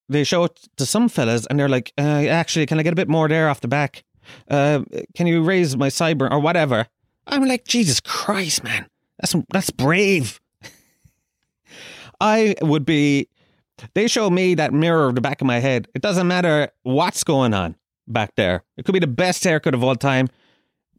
they 0.08 0.24
show 0.24 0.44
it 0.44 0.58
to 0.78 0.86
some 0.86 1.10
fellas 1.10 1.46
and 1.48 1.60
they're 1.60 1.68
like, 1.68 1.92
uh, 1.98 2.00
actually, 2.00 2.64
can 2.64 2.80
I 2.80 2.82
get 2.82 2.94
a 2.94 2.96
bit 2.96 3.10
more 3.10 3.28
there 3.28 3.50
off 3.50 3.60
the 3.60 3.68
back? 3.68 4.04
Uh, 4.48 4.84
can 5.14 5.26
you 5.26 5.42
raise 5.42 5.76
my 5.76 5.88
cyber 5.88 6.30
or 6.30 6.38
whatever? 6.38 6.86
I'm 7.26 7.44
like, 7.44 7.66
Jesus 7.66 8.00
Christ, 8.00 8.64
man. 8.64 8.86
That's 9.22 9.36
that's 9.50 9.70
brave. 9.70 10.40
I 12.20 12.54
would 12.60 12.84
be. 12.84 13.28
They 13.94 14.06
show 14.06 14.30
me 14.30 14.54
that 14.56 14.72
mirror 14.72 15.08
of 15.08 15.14
the 15.14 15.20
back 15.20 15.40
of 15.40 15.46
my 15.46 15.58
head. 15.58 15.88
It 15.94 16.02
doesn't 16.02 16.28
matter 16.28 16.68
what's 16.82 17.24
going 17.24 17.54
on 17.54 17.74
back 18.06 18.34
there. 18.36 18.64
It 18.76 18.84
could 18.84 18.92
be 18.92 19.00
the 19.00 19.06
best 19.06 19.42
haircut 19.42 19.74
of 19.74 19.82
all 19.82 19.96
time. 19.96 20.28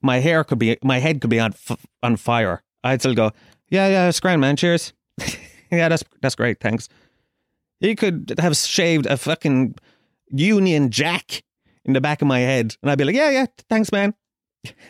My 0.01 0.19
hair 0.19 0.43
could 0.43 0.59
be, 0.59 0.77
my 0.83 0.99
head 0.99 1.21
could 1.21 1.29
be 1.29 1.39
on 1.39 1.53
f- 1.53 1.85
on 2.01 2.17
fire. 2.17 2.63
I'd 2.83 3.01
still 3.01 3.13
go, 3.13 3.31
yeah, 3.69 3.87
yeah, 3.87 4.09
it's 4.09 4.19
grand, 4.19 4.41
man. 4.41 4.55
Cheers. 4.55 4.93
yeah, 5.71 5.87
that's 5.89 6.03
that's 6.21 6.35
great. 6.35 6.59
Thanks. 6.59 6.89
He 7.79 7.95
could 7.95 8.33
have 8.39 8.55
shaved 8.55 9.05
a 9.05 9.17
fucking 9.17 9.75
Union 10.29 10.89
Jack 10.89 11.43
in 11.85 11.93
the 11.93 12.01
back 12.01 12.21
of 12.21 12.27
my 12.27 12.39
head, 12.39 12.75
and 12.81 12.89
I'd 12.89 12.97
be 12.97 13.03
like, 13.03 13.15
yeah, 13.15 13.29
yeah, 13.29 13.45
thanks, 13.69 13.91
man. 13.91 14.13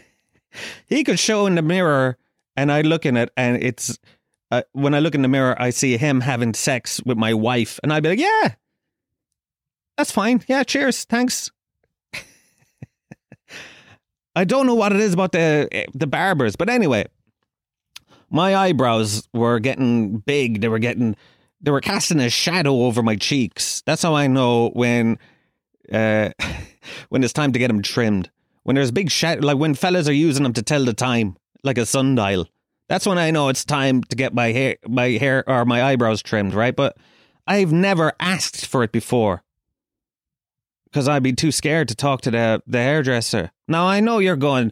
he 0.88 1.04
could 1.04 1.19
show 1.19 1.46
in 1.46 1.56
the 1.56 1.62
mirror 1.62 2.17
and 2.56 2.72
I 2.72 2.82
look 2.82 3.06
in 3.06 3.18
it, 3.18 3.32
and 3.36 3.62
it's 3.62 3.98
uh, 4.52 4.62
when 4.74 4.94
I 4.94 5.00
look 5.00 5.16
in 5.16 5.22
the 5.22 5.28
mirror, 5.28 5.56
I 5.60 5.72
see 5.72 5.98
him 5.98 6.22
having 6.22 6.54
sex 6.54 7.02
with 7.06 7.18
my 7.18 7.34
wife, 7.34 7.80
and 7.84 7.92
I'd 7.92 8.04
be 8.04 8.10
like, 8.10 8.20
"Yeah, 8.20 8.54
that's 9.98 10.12
fine. 10.12 10.44
Yeah, 10.48 10.63
cheers, 10.63 11.06
thanks." 11.06 11.52
I 14.36 14.44
don't 14.44 14.68
know 14.68 14.76
what 14.76 14.94
it 14.94 15.00
is 15.00 15.13
about 15.13 15.32
the 15.32 15.88
the 15.94 16.08
barbers, 16.08 16.56
but 16.56 16.70
anyway, 16.70 17.06
my 18.34 18.56
eyebrows 18.56 19.30
were 19.32 19.60
getting 19.60 20.18
big. 20.18 20.60
They 20.60 20.68
were 20.68 20.80
getting, 20.80 21.16
they 21.62 21.70
were 21.70 21.82
casting 21.82 22.20
a 22.20 22.32
shadow 22.32 22.82
over 22.82 23.04
my 23.04 23.16
cheeks. 23.16 23.84
That's 23.86 24.02
how 24.02 24.16
I 24.16 24.26
know 24.26 24.72
when, 24.72 25.20
uh, 25.92 26.32
when 27.10 27.24
it's 27.24 27.32
time 27.32 27.54
to 27.54 27.60
get 27.60 27.68
them 27.68 27.84
trimmed. 27.84 28.32
When 28.63 28.76
there's 28.76 28.92
big 28.92 29.12
shadow, 29.12 29.46
like 29.46 29.58
when 29.58 29.76
fellas 29.76 30.10
are 30.10 30.13
using 30.13 30.44
them 30.44 30.54
to 30.54 30.63
tell 30.63 30.84
the 30.84 30.94
time 30.94 31.38
like 31.63 31.78
a 31.78 31.86
sundial. 31.86 32.47
That's 32.89 33.06
when 33.08 33.17
I 33.17 33.32
know 33.32 33.49
it's 33.49 33.65
time 33.65 34.04
to 34.04 34.15
get 34.15 34.34
my 34.34 34.52
hair, 34.52 34.78
my 34.88 35.10
hair 35.12 35.43
or 35.47 35.65
my 35.65 35.84
eyebrows 35.84 36.21
trimmed, 36.21 36.54
right? 36.54 36.76
But 36.76 36.97
I've 37.47 37.71
never 37.71 38.13
asked 38.19 38.65
for 38.65 38.84
it 38.84 38.91
before 38.91 39.43
because 40.86 41.08
I'd 41.08 41.23
be 41.23 41.34
too 41.34 41.52
scared 41.52 41.88
to 41.88 41.95
talk 41.95 42.21
to 42.21 42.32
the, 42.32 42.62
the 42.67 42.78
hairdresser. 42.78 43.52
Now, 43.67 43.88
I 43.88 43.99
know 43.99 44.19
you're 44.19 44.36
going, 44.36 44.71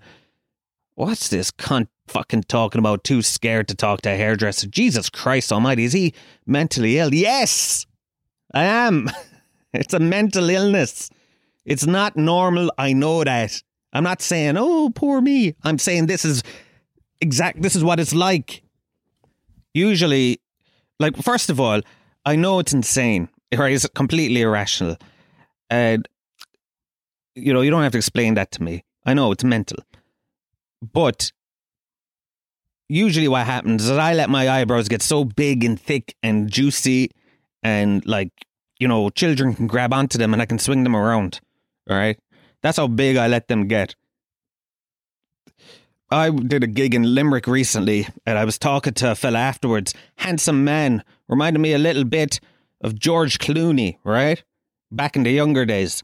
what's 0.96 1.30
this 1.30 1.52
cunt 1.52 1.88
fucking 2.08 2.44
talking 2.44 2.80
about? 2.80 3.04
Too 3.04 3.22
scared 3.22 3.68
to 3.70 3.76
talk 3.76 4.02
to 4.02 4.12
a 4.12 4.16
hairdresser. 4.16 4.68
Jesus 4.68 5.10
Christ 5.10 5.52
almighty, 5.52 5.86
is 5.86 5.94
he 5.94 6.14
mentally 6.46 7.00
ill? 7.00 7.14
Yes, 7.14 7.86
I 8.54 8.64
am. 8.64 9.10
It's 9.74 9.94
a 9.94 10.00
mental 10.00 10.50
illness. 10.50 11.10
It's 11.64 11.86
not 11.86 12.18
normal. 12.18 12.74
I 12.78 12.92
know 12.92 13.24
that. 13.24 13.64
I'm 13.94 14.04
not 14.04 14.22
saying, 14.22 14.58
oh, 14.58 14.90
poor 14.94 15.22
me. 15.22 15.56
I'm 15.64 15.78
saying 15.78 16.08
this 16.08 16.26
is 16.26 16.44
exact, 17.22 17.62
this 17.62 17.76
is 17.76 17.84
what 17.84 18.00
it's 18.00 18.14
like. 18.14 18.64
Usually, 19.74 20.42
like, 21.00 21.16
first 21.18 21.50
of 21.50 21.60
all, 21.60 21.82
I 22.26 22.36
know 22.36 22.60
it's 22.60 22.74
insane, 22.74 23.30
right? 23.56 23.74
It's 23.74 23.88
completely 23.88 24.42
irrational. 24.42 24.98
And, 25.70 26.08
you 27.36 27.54
know, 27.54 27.62
you 27.62 27.72
don't 27.72 27.84
have 27.84 27.94
to 27.94 27.98
explain 27.98 28.34
that 28.34 28.52
to 28.52 28.64
me. 28.64 28.84
I 29.06 29.14
know 29.14 29.32
it's 29.32 29.44
mental. 29.44 29.78
But 30.82 31.32
usually 32.90 33.28
what 33.28 33.46
happens 33.46 33.86
is 33.86 33.92
I 33.92 34.14
let 34.14 34.30
my 34.30 34.50
eyebrows 34.50 34.90
get 34.90 35.02
so 35.02 35.24
big 35.24 35.64
and 35.64 35.80
thick 35.80 36.16
and 36.22 36.52
juicy 36.52 37.12
and 37.64 38.06
like, 38.06 38.32
you 38.80 38.88
know, 38.88 39.10
children 39.10 39.54
can 39.54 39.68
grab 39.68 39.94
onto 39.94 40.18
them 40.18 40.34
and 40.34 40.42
I 40.42 40.46
can 40.46 40.60
swing 40.60 40.84
them 40.84 40.96
around. 40.96 41.40
All 41.90 41.96
right. 41.96 42.20
That's 42.62 42.78
how 42.78 42.88
big 42.88 43.16
I 43.16 43.28
let 43.28 43.48
them 43.48 43.68
get. 43.68 43.96
I 46.12 46.30
did 46.30 46.64
a 46.64 46.68
gig 46.68 46.94
in 46.94 47.16
Limerick 47.16 47.48
recently 47.48 48.06
and 48.26 48.38
I 48.38 48.44
was 48.44 48.60
talking 48.60 48.94
to 48.96 49.12
a 49.12 49.16
fella 49.16 49.40
afterwards. 49.40 49.94
Handsome 50.18 50.66
man. 50.66 51.04
Reminded 51.30 51.60
me 51.60 51.72
a 51.72 51.78
little 51.78 52.04
bit 52.04 52.42
of 52.82 53.00
George 53.00 53.40
Clooney, 53.40 53.98
right? 54.04 54.44
Back 54.92 55.16
in 55.16 55.24
the 55.24 55.32
younger 55.32 55.66
days. 55.66 56.04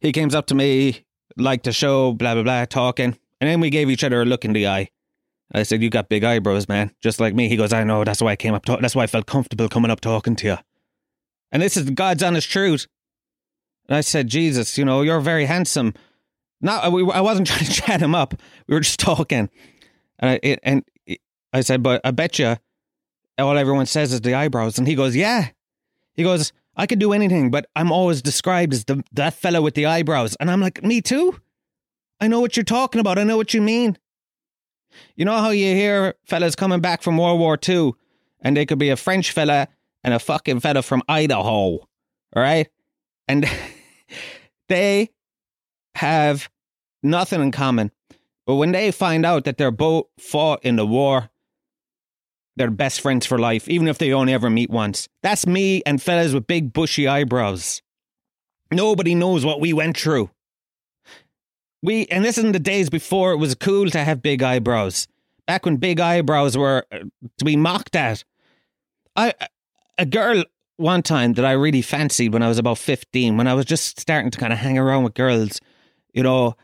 He 0.00 0.12
comes 0.12 0.34
up 0.34 0.46
to 0.46 0.54
me, 0.54 1.04
liked 1.36 1.64
the 1.64 1.72
show, 1.72 2.12
blah, 2.12 2.34
blah, 2.34 2.44
blah, 2.44 2.64
talking. 2.66 3.18
And 3.40 3.50
then 3.50 3.60
we 3.60 3.70
gave 3.70 3.90
each 3.90 4.04
other 4.04 4.22
a 4.22 4.24
look 4.24 4.44
in 4.44 4.52
the 4.52 4.68
eye. 4.68 4.90
I 5.52 5.64
said, 5.64 5.82
You 5.82 5.90
got 5.90 6.08
big 6.08 6.24
eyebrows, 6.24 6.68
man, 6.68 6.92
just 7.02 7.20
like 7.20 7.34
me. 7.34 7.48
He 7.48 7.56
goes, 7.56 7.72
I 7.72 7.82
know, 7.82 8.04
that's 8.04 8.20
why 8.22 8.32
I 8.32 8.36
came 8.36 8.54
up, 8.54 8.64
to- 8.66 8.78
that's 8.80 8.94
why 8.94 9.04
I 9.04 9.06
felt 9.06 9.26
comfortable 9.26 9.68
coming 9.68 9.90
up 9.90 10.00
talking 10.00 10.36
to 10.36 10.46
you. 10.46 10.58
And 11.50 11.62
this 11.62 11.76
is 11.76 11.90
God's 11.90 12.22
honest 12.22 12.50
truth. 12.50 12.86
And 13.88 13.96
I 13.96 14.02
said, 14.02 14.28
Jesus, 14.28 14.76
you 14.76 14.84
know, 14.84 15.02
you're 15.02 15.20
very 15.20 15.46
handsome. 15.46 15.94
Not, 16.60 16.84
I 16.84 17.20
wasn't 17.20 17.46
trying 17.48 17.64
to 17.64 17.72
chat 17.72 18.00
him 18.00 18.14
up. 18.14 18.34
We 18.66 18.74
were 18.74 18.80
just 18.80 19.00
talking. 19.00 19.50
And 20.18 20.30
I, 20.30 20.40
it, 20.42 20.60
and 20.62 20.84
I 21.52 21.60
said, 21.60 21.82
but 21.82 22.00
I 22.04 22.10
bet 22.10 22.38
you 22.38 22.56
all 23.38 23.56
everyone 23.56 23.86
says 23.86 24.12
is 24.12 24.20
the 24.20 24.34
eyebrows. 24.34 24.78
And 24.78 24.88
he 24.88 24.94
goes, 24.94 25.14
yeah. 25.14 25.48
He 26.14 26.22
goes, 26.22 26.52
I 26.76 26.86
could 26.86 26.98
do 26.98 27.12
anything, 27.12 27.50
but 27.50 27.66
I'm 27.76 27.92
always 27.92 28.22
described 28.22 28.72
as 28.72 28.84
the, 28.84 29.02
that 29.12 29.34
fellow 29.34 29.62
with 29.62 29.74
the 29.74 29.86
eyebrows. 29.86 30.36
And 30.40 30.50
I'm 30.50 30.60
like, 30.60 30.82
me 30.82 31.00
too. 31.00 31.40
I 32.20 32.28
know 32.28 32.40
what 32.40 32.56
you're 32.56 32.64
talking 32.64 33.00
about. 33.00 33.18
I 33.18 33.24
know 33.24 33.36
what 33.36 33.54
you 33.54 33.62
mean. 33.62 33.96
You 35.14 35.24
know 35.24 35.36
how 35.38 35.50
you 35.50 35.74
hear 35.74 36.14
fellas 36.24 36.56
coming 36.56 36.80
back 36.80 37.02
from 37.02 37.18
World 37.18 37.38
War 37.38 37.58
II 37.66 37.92
and 38.40 38.56
they 38.56 38.66
could 38.66 38.78
be 38.78 38.90
a 38.90 38.96
French 38.96 39.32
fella 39.32 39.68
and 40.02 40.14
a 40.14 40.18
fucking 40.18 40.60
fella 40.60 40.82
from 40.82 41.02
Idaho, 41.08 41.50
all 41.50 41.88
right? 42.34 42.68
And 43.26 43.48
they 44.68 45.10
have 45.98 46.48
nothing 47.02 47.42
in 47.42 47.50
common. 47.50 47.90
But 48.46 48.54
when 48.54 48.72
they 48.72 48.90
find 48.90 49.26
out 49.26 49.44
that 49.44 49.58
they're 49.58 49.70
both 49.70 50.06
fought 50.18 50.64
in 50.64 50.76
the 50.76 50.86
war, 50.86 51.28
they're 52.56 52.70
best 52.70 53.00
friends 53.00 53.26
for 53.26 53.38
life, 53.38 53.68
even 53.68 53.88
if 53.88 53.98
they 53.98 54.12
only 54.12 54.32
ever 54.32 54.48
meet 54.48 54.70
once. 54.70 55.08
That's 55.22 55.46
me 55.46 55.82
and 55.84 56.02
fellas 56.02 56.32
with 56.32 56.46
big 56.46 56.72
bushy 56.72 57.06
eyebrows. 57.06 57.82
Nobody 58.70 59.14
knows 59.14 59.44
what 59.44 59.60
we 59.60 59.72
went 59.72 59.96
through. 59.96 60.30
We 61.82 62.06
and 62.06 62.24
this 62.24 62.38
is 62.38 62.44
in 62.44 62.52
the 62.52 62.58
days 62.58 62.90
before 62.90 63.32
it 63.32 63.36
was 63.36 63.54
cool 63.54 63.88
to 63.90 64.04
have 64.04 64.22
big 64.22 64.42
eyebrows. 64.42 65.06
Back 65.46 65.64
when 65.64 65.76
big 65.76 66.00
eyebrows 66.00 66.56
were 66.56 66.84
uh, 66.90 66.98
to 67.38 67.44
be 67.44 67.56
mocked 67.56 67.94
at. 67.94 68.24
I 69.14 69.32
a 69.96 70.06
girl 70.06 70.44
one 70.76 71.02
time 71.02 71.34
that 71.34 71.44
I 71.44 71.52
really 71.52 71.82
fancied 71.82 72.32
when 72.32 72.42
I 72.42 72.48
was 72.48 72.58
about 72.58 72.78
15, 72.78 73.36
when 73.36 73.46
I 73.46 73.54
was 73.54 73.66
just 73.66 74.00
starting 74.00 74.30
to 74.30 74.38
kind 74.38 74.52
of 74.52 74.58
hang 74.58 74.78
around 74.78 75.04
with 75.04 75.14
girls, 75.14 75.60
you 76.18 76.24
know, 76.24 76.56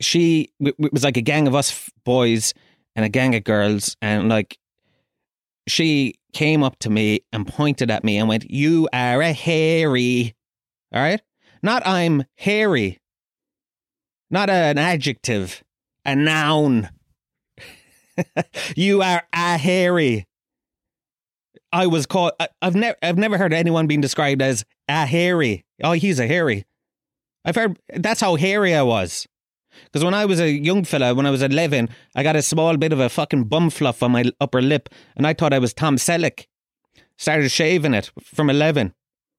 she 0.00 0.50
it 0.58 0.74
was 0.90 1.04
like 1.04 1.18
a 1.18 1.20
gang 1.20 1.46
of 1.46 1.54
us 1.54 1.90
boys 2.02 2.54
and 2.96 3.04
a 3.04 3.10
gang 3.10 3.34
of 3.34 3.44
girls 3.44 3.94
and 4.00 4.30
like 4.30 4.58
she 5.68 6.14
came 6.32 6.62
up 6.62 6.78
to 6.78 6.88
me 6.88 7.20
and 7.30 7.46
pointed 7.46 7.90
at 7.90 8.04
me 8.04 8.16
and 8.16 8.30
went, 8.30 8.50
"You 8.50 8.88
are 8.90 9.20
a 9.20 9.34
hairy." 9.34 10.34
All 10.94 11.02
right? 11.02 11.20
Not 11.62 11.86
I'm 11.86 12.24
hairy. 12.38 13.00
Not 14.30 14.48
an 14.48 14.78
adjective, 14.78 15.62
a 16.06 16.16
noun. 16.16 16.88
you 18.74 19.02
are 19.02 19.24
a 19.34 19.58
hairy. 19.58 20.26
I 21.70 21.86
was 21.86 22.06
called. 22.06 22.32
I, 22.40 22.48
have 22.62 22.74
never. 22.74 22.96
I've 23.02 23.18
never 23.18 23.36
heard 23.36 23.52
anyone 23.52 23.86
being 23.86 24.00
described 24.00 24.40
as 24.40 24.64
a 24.88 25.04
hairy. 25.04 25.66
Oh, 25.84 25.92
he's 25.92 26.18
a 26.18 26.26
hairy. 26.26 26.64
I've 27.44 27.56
heard. 27.56 27.78
That's 27.94 28.20
how 28.20 28.36
hairy 28.36 28.74
I 28.74 28.82
was. 28.82 29.26
Because 29.84 30.04
when 30.04 30.14
I 30.14 30.26
was 30.26 30.38
a 30.38 30.50
young 30.50 30.84
fella, 30.84 31.14
when 31.14 31.26
I 31.26 31.30
was 31.30 31.42
11, 31.42 31.88
I 32.14 32.22
got 32.22 32.36
a 32.36 32.42
small 32.42 32.76
bit 32.76 32.92
of 32.92 33.00
a 33.00 33.08
fucking 33.08 33.44
bum 33.44 33.70
fluff 33.70 34.02
on 34.02 34.12
my 34.12 34.24
upper 34.40 34.60
lip, 34.60 34.88
and 35.16 35.26
I 35.26 35.32
thought 35.32 35.54
I 35.54 35.58
was 35.58 35.72
Tom 35.72 35.96
Selleck. 35.96 36.46
Started 37.16 37.50
shaving 37.50 37.94
it 37.94 38.10
from 38.22 38.50
11 38.50 38.94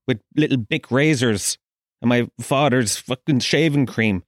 with 0.07 0.21
little 0.35 0.57
Bic 0.57 0.89
razors 0.91 1.57
and 2.03 2.09
my 2.09 2.27
father's 2.39 2.97
fucking 2.97 3.39
shaving 3.39 3.85
cream. 3.85 4.23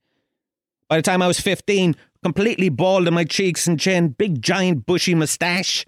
By 0.88 0.96
the 0.96 1.02
time 1.02 1.20
I 1.20 1.26
was 1.26 1.38
15, 1.38 1.94
completely 2.22 2.70
bald 2.70 3.06
in 3.06 3.14
my 3.14 3.24
cheeks 3.24 3.66
and 3.66 3.78
chin, 3.78 4.08
big 4.08 4.40
giant 4.40 4.86
bushy 4.86 5.14
mustache. 5.14 5.84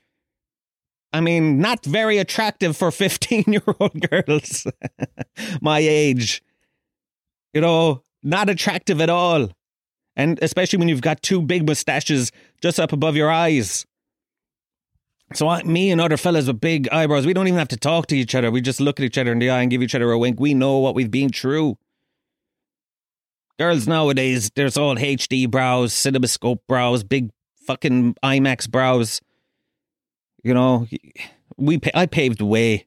I 1.12 1.22
mean, 1.22 1.58
not 1.58 1.84
very 1.84 2.18
attractive 2.18 2.76
for 2.76 2.90
15 2.92 3.44
year 3.48 3.62
old 3.80 4.08
girls 4.08 4.66
my 5.62 5.78
age. 5.78 6.42
You 7.52 7.60
know, 7.60 8.02
not 8.22 8.50
attractive 8.50 9.00
at 9.00 9.10
all. 9.10 9.50
And 10.16 10.38
especially 10.42 10.78
when 10.78 10.88
you've 10.88 11.00
got 11.00 11.22
two 11.22 11.40
big 11.40 11.66
mustaches 11.66 12.32
just 12.60 12.80
up 12.80 12.92
above 12.92 13.16
your 13.16 13.30
eyes. 13.30 13.86
So 15.34 15.46
I, 15.48 15.62
me 15.62 15.90
and 15.90 16.00
other 16.00 16.16
fellas 16.16 16.46
with 16.46 16.60
big 16.60 16.88
eyebrows, 16.88 17.26
we 17.26 17.34
don't 17.34 17.46
even 17.46 17.58
have 17.58 17.68
to 17.68 17.76
talk 17.76 18.06
to 18.08 18.16
each 18.16 18.34
other. 18.34 18.50
We 18.50 18.60
just 18.60 18.80
look 18.80 18.98
at 18.98 19.04
each 19.04 19.18
other 19.18 19.30
in 19.30 19.38
the 19.38 19.50
eye 19.50 19.60
and 19.60 19.70
give 19.70 19.82
each 19.82 19.94
other 19.94 20.10
a 20.10 20.18
wink. 20.18 20.40
We 20.40 20.54
know 20.54 20.78
what 20.78 20.94
we've 20.94 21.10
been 21.10 21.30
through. 21.30 21.76
Girls 23.58 23.86
nowadays, 23.86 24.50
there's 24.54 24.76
all 24.76 24.96
HD 24.96 25.50
brows, 25.50 25.92
cinemascope 25.92 26.60
brows, 26.66 27.04
big 27.04 27.30
fucking 27.66 28.14
IMAX 28.24 28.70
brows. 28.70 29.20
You 30.42 30.54
know, 30.54 30.86
we 31.56 31.80
I 31.94 32.06
paved 32.06 32.38
the 32.38 32.46
way 32.46 32.86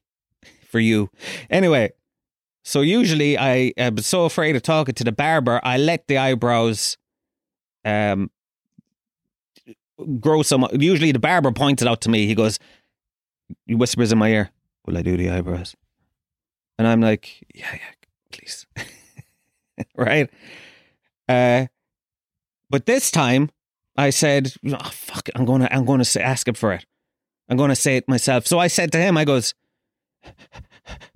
for 0.68 0.80
you. 0.80 1.10
Anyway, 1.50 1.92
so 2.62 2.80
usually 2.80 3.38
I 3.38 3.72
am 3.76 3.98
so 3.98 4.24
afraid 4.24 4.56
of 4.56 4.62
talking 4.62 4.94
to 4.94 5.04
the 5.04 5.12
barber, 5.12 5.60
I 5.62 5.78
let 5.78 6.06
the 6.08 6.18
eyebrows 6.18 6.96
um 7.84 8.30
grow 10.20 10.42
some. 10.42 10.66
Usually 10.72 11.12
the 11.12 11.18
barber 11.18 11.52
points 11.52 11.82
it 11.82 11.88
out 11.88 12.00
to 12.02 12.08
me. 12.08 12.26
He 12.26 12.34
goes, 12.34 12.58
he 13.66 13.74
whispers 13.74 14.12
in 14.12 14.18
my 14.18 14.28
ear, 14.30 14.50
"Will 14.86 14.96
I 14.96 15.02
do 15.02 15.16
the 15.16 15.30
eyebrows?" 15.30 15.76
And 16.78 16.86
I'm 16.86 17.00
like, 17.00 17.44
"Yeah, 17.54 17.72
yeah, 17.72 18.08
please." 18.30 18.66
right? 19.96 20.30
Uh, 21.28 21.66
but 22.70 22.86
this 22.86 23.10
time 23.10 23.50
I 23.96 24.10
said, 24.10 24.52
oh, 24.66 24.90
"Fuck 24.90 25.28
I'm 25.34 25.44
gonna, 25.44 25.68
I'm 25.70 25.84
gonna 25.84 26.04
say, 26.04 26.22
ask 26.22 26.48
him 26.48 26.54
for 26.54 26.72
it. 26.72 26.86
I'm 27.48 27.56
gonna 27.56 27.76
say 27.76 27.96
it 27.96 28.08
myself." 28.08 28.46
So 28.46 28.58
I 28.58 28.68
said 28.68 28.92
to 28.92 28.98
him, 28.98 29.16
"I 29.16 29.24
goes, 29.24 29.54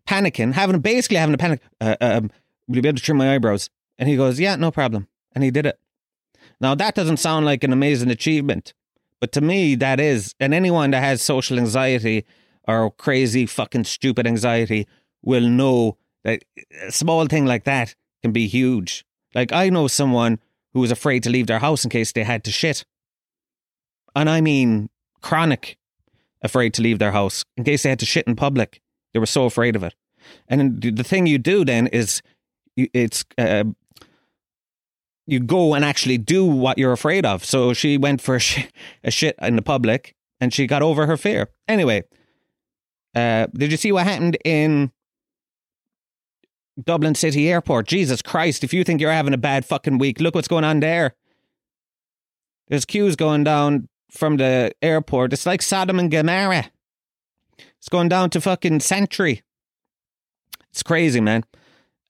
panicking, 0.07 0.53
having 0.53 0.81
basically 0.81 1.19
having 1.19 1.35
a 1.35 1.39
panic. 1.39 1.61
Uh, 1.81 1.97
um, 2.01 2.31
will 2.69 2.77
you 2.77 2.83
be 2.83 2.89
able 2.89 2.99
to 2.99 3.03
trim 3.03 3.19
my 3.19 3.35
eyebrows?" 3.35 3.71
And 3.99 4.09
he 4.09 4.17
goes, 4.17 4.41
"Yeah, 4.41 4.57
no 4.57 4.71
problem." 4.71 5.09
And 5.35 5.45
he 5.45 5.51
did 5.51 5.67
it. 5.67 5.79
Now 6.61 6.75
that 6.75 6.95
doesn't 6.95 7.19
sound 7.19 7.45
like 7.45 7.65
an 7.65 7.73
amazing 7.73 8.11
achievement, 8.11 8.73
but 9.21 9.33
to 9.33 9.41
me 9.41 9.75
that 9.77 10.01
is. 10.01 10.35
And 10.41 10.55
anyone 10.55 10.91
that 10.93 11.03
has 11.03 11.23
social 11.23 11.59
anxiety 11.59 12.25
or 12.67 12.91
crazy 12.91 13.47
fucking 13.47 13.85
stupid 13.85 14.27
anxiety 14.27 14.87
will 15.23 15.49
know 15.49 15.97
that 16.25 16.43
a 16.83 16.93
small 16.93 17.27
thing 17.27 17.47
like 17.47 17.65
that 17.65 17.95
can 18.23 18.33
be 18.33 18.47
huge. 18.47 19.05
Like 19.35 19.53
I 19.53 19.69
know 19.69 19.89
someone 19.89 20.39
who 20.73 20.81
was 20.81 20.91
afraid 20.91 21.23
to 21.25 21.31
leave 21.31 21.47
their 21.47 21.59
house 21.59 21.85
in 21.85 21.91
case 21.91 22.13
they 22.13 22.25
had 22.25 22.45
to 22.45 22.51
shit. 22.51 22.85
And 24.15 24.29
I 24.31 24.41
mean 24.41 24.89
chronic 25.21 25.79
afraid 26.43 26.75
to 26.75 26.83
leave 26.83 26.99
their 26.99 27.13
house 27.13 27.45
in 27.57 27.65
case 27.65 27.83
they 27.83 27.91
had 27.91 27.99
to 28.01 28.07
shit 28.07 28.27
in 28.27 28.37
public. 28.37 28.81
They 29.17 29.21
were 29.21 29.25
so 29.25 29.47
afraid 29.47 29.77
of 29.77 29.83
it. 29.83 29.95
And 30.47 30.83
the 30.83 31.03
thing 31.03 31.27
you 31.27 31.39
do 31.39 31.65
then 31.65 31.87
is 31.87 32.21
it's 32.77 33.25
uh, 33.39 33.65
you 35.27 35.41
go 35.41 35.73
and 35.73 35.83
actually 35.87 36.19
do 36.19 36.45
what 36.45 36.77
you're 36.77 36.93
afraid 36.93 37.25
of. 37.25 37.47
So 37.47 37.73
she 37.73 37.97
went 37.97 38.21
for 38.21 38.35
a, 38.35 38.39
sh- 38.39 38.67
a 39.03 39.11
shit 39.11 39.35
in 39.41 39.57
the 39.57 39.63
public 39.63 40.15
and 40.39 40.53
she 40.53 40.67
got 40.67 40.83
over 40.83 41.07
her 41.07 41.17
fear. 41.17 41.49
Anyway, 41.67 42.03
Uh, 43.15 43.47
did 43.55 43.71
you 43.71 43.79
see 43.79 43.91
what 43.93 44.05
happened 44.05 44.37
in 44.45 44.93
Dublin 46.85 47.15
City 47.15 47.49
Airport? 47.49 47.89
Jesus 47.89 48.21
Christ! 48.21 48.63
If 48.65 48.75
you 48.75 48.85
think 48.85 49.01
you're 49.01 49.11
having 49.11 49.33
a 49.33 49.39
bad 49.39 49.65
fucking 49.65 49.97
week, 49.97 50.21
look 50.21 50.35
what's 50.35 50.49
going 50.49 50.65
on 50.65 50.81
there. 50.81 51.15
There's 52.69 52.85
queues 52.85 53.17
going 53.17 53.45
down 53.45 53.89
from 54.11 54.37
the 54.37 54.73
airport. 54.83 55.33
It's 55.33 55.47
like 55.47 55.63
Sodom 55.63 55.99
and 55.99 56.11
Gomorrah. 56.11 56.71
It's 57.87 57.93
going 57.93 58.09
down 58.09 58.31
to 58.31 58.41
fucking 58.41 58.81
Santry. 58.81 59.43
It's 60.73 60.83
crazy, 60.83 61.21
man. 61.21 61.45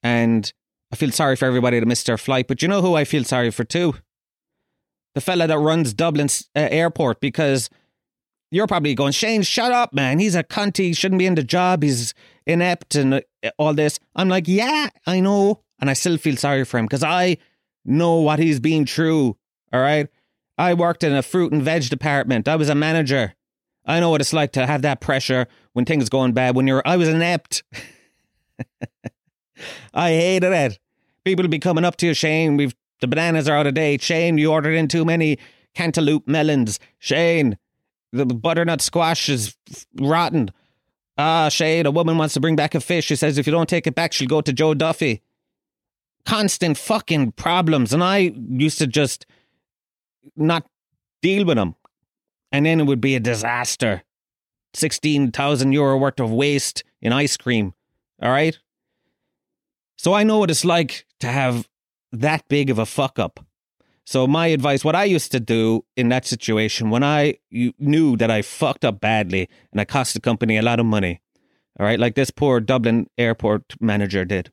And 0.02 0.50
I 0.90 0.96
feel 0.96 1.10
sorry 1.10 1.36
for 1.36 1.44
everybody 1.44 1.78
that 1.78 1.84
missed 1.84 2.06
their 2.06 2.16
flight. 2.16 2.48
But 2.48 2.62
you 2.62 2.68
know 2.68 2.80
who 2.80 2.94
I 2.94 3.04
feel 3.04 3.24
sorry 3.24 3.50
for 3.50 3.62
too? 3.62 3.92
The 5.14 5.20
fella 5.20 5.46
that 5.46 5.58
runs 5.58 5.92
Dublin 5.92 6.28
uh, 6.56 6.60
Airport 6.70 7.20
because 7.20 7.68
you're 8.50 8.66
probably 8.66 8.94
going, 8.94 9.12
Shane, 9.12 9.42
shut 9.42 9.70
up, 9.70 9.92
man. 9.92 10.18
He's 10.18 10.34
a 10.34 10.42
cunt. 10.42 10.78
He 10.78 10.94
shouldn't 10.94 11.18
be 11.18 11.26
in 11.26 11.34
the 11.34 11.44
job. 11.44 11.82
He's 11.82 12.14
inept 12.46 12.94
and 12.94 13.12
uh, 13.12 13.20
all 13.58 13.74
this. 13.74 14.00
I'm 14.14 14.30
like, 14.30 14.48
yeah, 14.48 14.88
I 15.06 15.20
know. 15.20 15.60
And 15.78 15.90
I 15.90 15.92
still 15.92 16.16
feel 16.16 16.38
sorry 16.38 16.64
for 16.64 16.78
him 16.78 16.86
because 16.86 17.04
I 17.04 17.36
know 17.84 18.14
what 18.14 18.38
he's 18.38 18.60
been 18.60 18.86
through. 18.86 19.36
All 19.74 19.80
right. 19.82 20.08
I 20.56 20.72
worked 20.72 21.04
in 21.04 21.12
a 21.12 21.22
fruit 21.22 21.52
and 21.52 21.62
veg 21.62 21.90
department. 21.90 22.48
I 22.48 22.56
was 22.56 22.70
a 22.70 22.74
manager. 22.74 23.34
I 23.86 24.00
know 24.00 24.10
what 24.10 24.20
it's 24.20 24.32
like 24.32 24.52
to 24.52 24.66
have 24.66 24.82
that 24.82 25.00
pressure 25.00 25.46
when 25.72 25.84
things 25.84 26.08
going 26.08 26.32
bad. 26.32 26.56
When 26.56 26.66
you're, 26.66 26.82
I 26.84 26.96
was 26.96 27.08
inept. 27.08 27.62
I 29.94 30.10
hated 30.10 30.52
it. 30.52 30.78
People 31.24 31.46
be 31.48 31.58
coming 31.58 31.84
up 31.84 31.96
to 31.96 32.06
you, 32.06 32.14
Shane. 32.14 32.56
We've 32.56 32.74
the 33.00 33.06
bananas 33.06 33.48
are 33.48 33.56
out 33.56 33.66
of 33.66 33.74
date. 33.74 34.02
Shane, 34.02 34.38
you 34.38 34.50
ordered 34.52 34.74
in 34.74 34.88
too 34.88 35.04
many 35.04 35.38
cantaloupe 35.74 36.26
melons. 36.26 36.80
Shane, 36.98 37.58
the 38.12 38.24
butternut 38.24 38.80
squash 38.80 39.28
is 39.28 39.56
rotten. 40.00 40.50
Ah, 41.18 41.48
Shane, 41.48 41.86
a 41.86 41.90
woman 41.90 42.18
wants 42.18 42.34
to 42.34 42.40
bring 42.40 42.56
back 42.56 42.74
a 42.74 42.80
fish. 42.80 43.06
She 43.06 43.16
says 43.16 43.38
if 43.38 43.46
you 43.46 43.52
don't 43.52 43.68
take 43.68 43.86
it 43.86 43.94
back, 43.94 44.12
she'll 44.12 44.28
go 44.28 44.40
to 44.40 44.52
Joe 44.52 44.74
Duffy. 44.74 45.22
Constant 46.24 46.76
fucking 46.76 47.32
problems. 47.32 47.92
And 47.92 48.02
I 48.02 48.32
used 48.48 48.78
to 48.78 48.86
just 48.86 49.26
not 50.36 50.66
deal 51.22 51.44
with 51.44 51.56
them. 51.56 51.74
And 52.56 52.64
then 52.64 52.80
it 52.80 52.84
would 52.84 53.02
be 53.02 53.14
a 53.14 53.20
disaster. 53.20 54.02
16,000 54.72 55.72
euro 55.72 55.98
worth 55.98 56.18
of 56.18 56.32
waste 56.32 56.84
in 57.02 57.12
ice 57.12 57.36
cream. 57.36 57.74
All 58.22 58.30
right? 58.30 58.58
So 59.98 60.14
I 60.14 60.22
know 60.24 60.38
what 60.38 60.50
it's 60.50 60.64
like 60.64 61.04
to 61.20 61.26
have 61.26 61.68
that 62.12 62.48
big 62.48 62.70
of 62.70 62.78
a 62.78 62.86
fuck 62.86 63.18
up. 63.18 63.44
So 64.06 64.26
my 64.26 64.46
advice, 64.46 64.86
what 64.86 64.96
I 64.96 65.04
used 65.04 65.32
to 65.32 65.40
do 65.40 65.84
in 65.98 66.08
that 66.08 66.24
situation 66.24 66.88
when 66.88 67.04
I 67.04 67.34
knew 67.50 68.16
that 68.16 68.30
I 68.30 68.40
fucked 68.40 68.86
up 68.86 69.02
badly 69.02 69.50
and 69.70 69.78
I 69.78 69.84
cost 69.84 70.14
the 70.14 70.20
company 70.20 70.56
a 70.56 70.62
lot 70.62 70.80
of 70.80 70.86
money, 70.86 71.20
all 71.78 71.84
right, 71.84 72.00
like 72.00 72.14
this 72.14 72.30
poor 72.30 72.60
Dublin 72.60 73.10
airport 73.18 73.74
manager 73.82 74.24
did. 74.24 74.50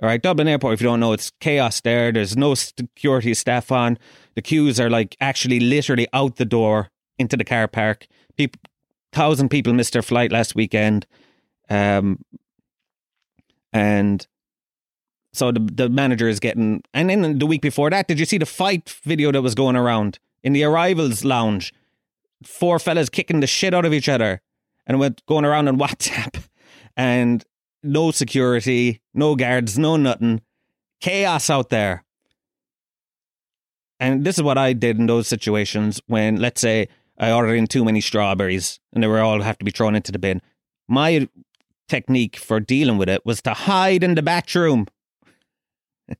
All 0.00 0.08
right, 0.08 0.22
Dublin 0.22 0.46
Airport, 0.46 0.74
if 0.74 0.80
you 0.80 0.86
don't 0.86 1.00
know, 1.00 1.12
it's 1.12 1.32
chaos 1.40 1.80
there. 1.80 2.10
There's 2.12 2.36
no 2.36 2.54
security 2.54 3.34
staff 3.34 3.72
on. 3.72 3.98
The 4.36 4.42
queues 4.42 4.78
are 4.78 4.88
like 4.88 5.16
actually 5.20 5.58
literally 5.58 6.06
out 6.12 6.36
the 6.36 6.46
door 6.46 6.90
into 7.20 7.36
the 7.36 7.44
car 7.44 7.68
park. 7.68 8.06
People, 8.36 8.60
thousand 9.12 9.50
people 9.50 9.72
missed 9.72 9.92
their 9.92 10.02
flight 10.02 10.32
last 10.32 10.54
weekend. 10.54 11.06
Um, 11.68 12.24
and 13.72 14.26
so 15.32 15.52
the 15.52 15.60
the 15.60 15.88
manager 15.88 16.28
is 16.28 16.40
getting, 16.40 16.82
and 16.92 17.08
then 17.08 17.38
the 17.38 17.46
week 17.46 17.62
before 17.62 17.90
that, 17.90 18.08
did 18.08 18.18
you 18.18 18.26
see 18.26 18.38
the 18.38 18.46
fight 18.46 18.88
video 19.04 19.30
that 19.30 19.42
was 19.42 19.54
going 19.54 19.76
around 19.76 20.18
in 20.42 20.52
the 20.52 20.64
arrivals 20.64 21.24
lounge? 21.24 21.72
Four 22.42 22.78
fellas 22.78 23.08
kicking 23.08 23.40
the 23.40 23.46
shit 23.46 23.74
out 23.74 23.84
of 23.84 23.92
each 23.92 24.08
other, 24.08 24.40
and 24.86 24.98
went 24.98 25.24
going 25.26 25.44
around 25.44 25.68
on 25.68 25.78
WhatsApp, 25.84 26.42
and 26.96 27.44
no 27.82 28.10
security, 28.10 29.00
no 29.14 29.36
guards, 29.36 29.78
no 29.78 29.96
nothing, 29.96 30.40
chaos 31.00 31.48
out 31.48 31.68
there. 31.68 32.04
And 34.00 34.24
this 34.24 34.38
is 34.38 34.42
what 34.42 34.56
I 34.56 34.72
did 34.72 34.98
in 34.98 35.06
those 35.06 35.28
situations 35.28 36.00
when, 36.06 36.36
let's 36.36 36.60
say, 36.60 36.88
I 37.20 37.30
ordered 37.30 37.54
in 37.54 37.66
too 37.66 37.84
many 37.84 38.00
strawberries 38.00 38.80
and 38.92 39.02
they 39.02 39.06
were 39.06 39.20
all 39.20 39.42
have 39.42 39.58
to 39.58 39.64
be 39.64 39.70
thrown 39.70 39.94
into 39.94 40.10
the 40.10 40.18
bin. 40.18 40.40
My 40.88 41.28
technique 41.86 42.36
for 42.36 42.58
dealing 42.58 42.96
with 42.96 43.08
it 43.08 43.24
was 43.26 43.42
to 43.42 43.52
hide 43.52 44.02
in 44.02 44.14
the 44.14 44.22
bathroom 44.22 44.86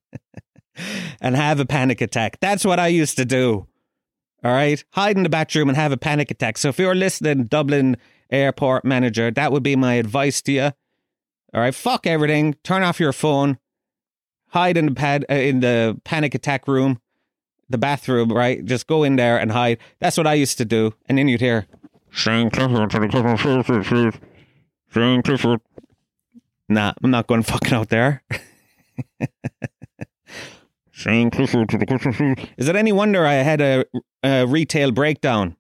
and 1.21 1.35
have 1.35 1.59
a 1.59 1.65
panic 1.65 2.01
attack. 2.03 2.39
That's 2.41 2.65
what 2.65 2.79
I 2.79 2.89
used 2.89 3.17
to 3.17 3.25
do. 3.25 3.67
All 4.45 4.53
right. 4.53 4.83
Hide 4.93 5.17
in 5.17 5.23
the 5.23 5.29
bathroom 5.29 5.69
and 5.69 5.77
have 5.77 5.93
a 5.93 5.97
panic 5.97 6.31
attack. 6.31 6.59
So 6.59 6.69
if 6.69 6.79
you're 6.79 6.95
listening, 6.95 7.45
Dublin 7.45 7.97
airport 8.31 8.85
manager, 8.85 9.31
that 9.31 9.53
would 9.53 9.63
be 9.63 9.77
my 9.77 9.95
advice 9.95 10.43
to 10.43 10.53
you. 10.53 10.71
All 11.55 11.61
right. 11.61 11.75
Fuck 11.75 12.07
everything. 12.07 12.55
Turn 12.63 12.83
off 12.83 13.01
your 13.01 13.13
phone. 13.13 13.59
Hide 14.49 14.77
in 14.77 14.87
the 14.87 14.95
pad 14.95 15.25
uh, 15.31 15.35
in 15.35 15.61
the 15.61 16.01
panic 16.05 16.35
attack 16.35 16.67
room, 16.67 17.01
the 17.71 17.79
bathroom. 17.79 18.31
Right. 18.31 18.65
Just 18.65 18.87
go 18.87 19.03
in 19.05 19.17
there 19.17 19.39
and 19.39 19.51
hide. 19.53 19.79
That's 20.01 20.17
what 20.17 20.27
I 20.27 20.35
used 20.35 20.59
to 20.59 20.65
do. 20.65 20.93
And 21.09 21.17
then 21.17 21.29
you'd 21.29 21.41
hear. 21.41 21.67
Nah, 26.69 26.93
I'm 27.03 27.11
not 27.11 27.27
going 27.27 27.43
fucking 27.43 27.73
out 27.73 27.89
there. 27.89 28.23
Is 32.59 32.69
it 32.69 32.77
any 32.77 32.93
wonder 32.93 33.25
I 33.25 33.35
had 33.35 33.61
a, 33.61 33.85
a 34.23 34.47
retail 34.47 34.91
breakdown? 34.93 35.57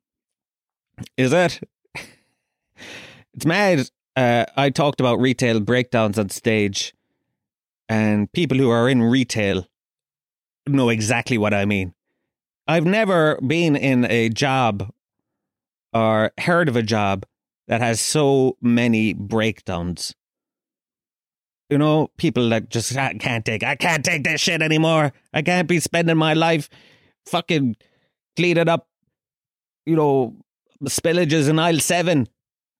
Is 1.16 1.32
it? 1.32 1.60
it's 3.34 3.46
mad. 3.46 3.90
Uh, 4.14 4.44
I 4.56 4.70
talked 4.70 5.00
about 5.00 5.18
retail 5.18 5.60
breakdowns 5.60 6.18
on 6.18 6.28
stage, 6.28 6.94
and 7.88 8.30
people 8.32 8.58
who 8.58 8.68
are 8.68 8.88
in 8.88 9.02
retail 9.02 9.66
know 10.66 10.90
exactly 10.90 11.38
what 11.38 11.54
I 11.54 11.64
mean. 11.64 11.94
I've 12.70 12.86
never 12.86 13.36
been 13.44 13.74
in 13.74 14.04
a 14.04 14.28
job 14.28 14.92
or 15.92 16.30
heard 16.38 16.68
of 16.68 16.76
a 16.76 16.84
job 16.84 17.26
that 17.66 17.80
has 17.80 18.00
so 18.00 18.58
many 18.62 19.12
breakdowns. 19.12 20.14
You 21.68 21.78
know, 21.78 22.12
people 22.16 22.48
that 22.50 22.68
just 22.68 22.94
can't 22.94 23.44
take, 23.44 23.64
I 23.64 23.74
can't 23.74 24.04
take 24.04 24.22
this 24.22 24.40
shit 24.40 24.62
anymore. 24.62 25.12
I 25.34 25.42
can't 25.42 25.66
be 25.66 25.80
spending 25.80 26.16
my 26.16 26.34
life 26.34 26.70
fucking 27.26 27.74
cleaning 28.36 28.68
up, 28.68 28.86
you 29.84 29.96
know, 29.96 30.36
spillages 30.84 31.48
in 31.48 31.58
aisle 31.58 31.80
seven. 31.80 32.28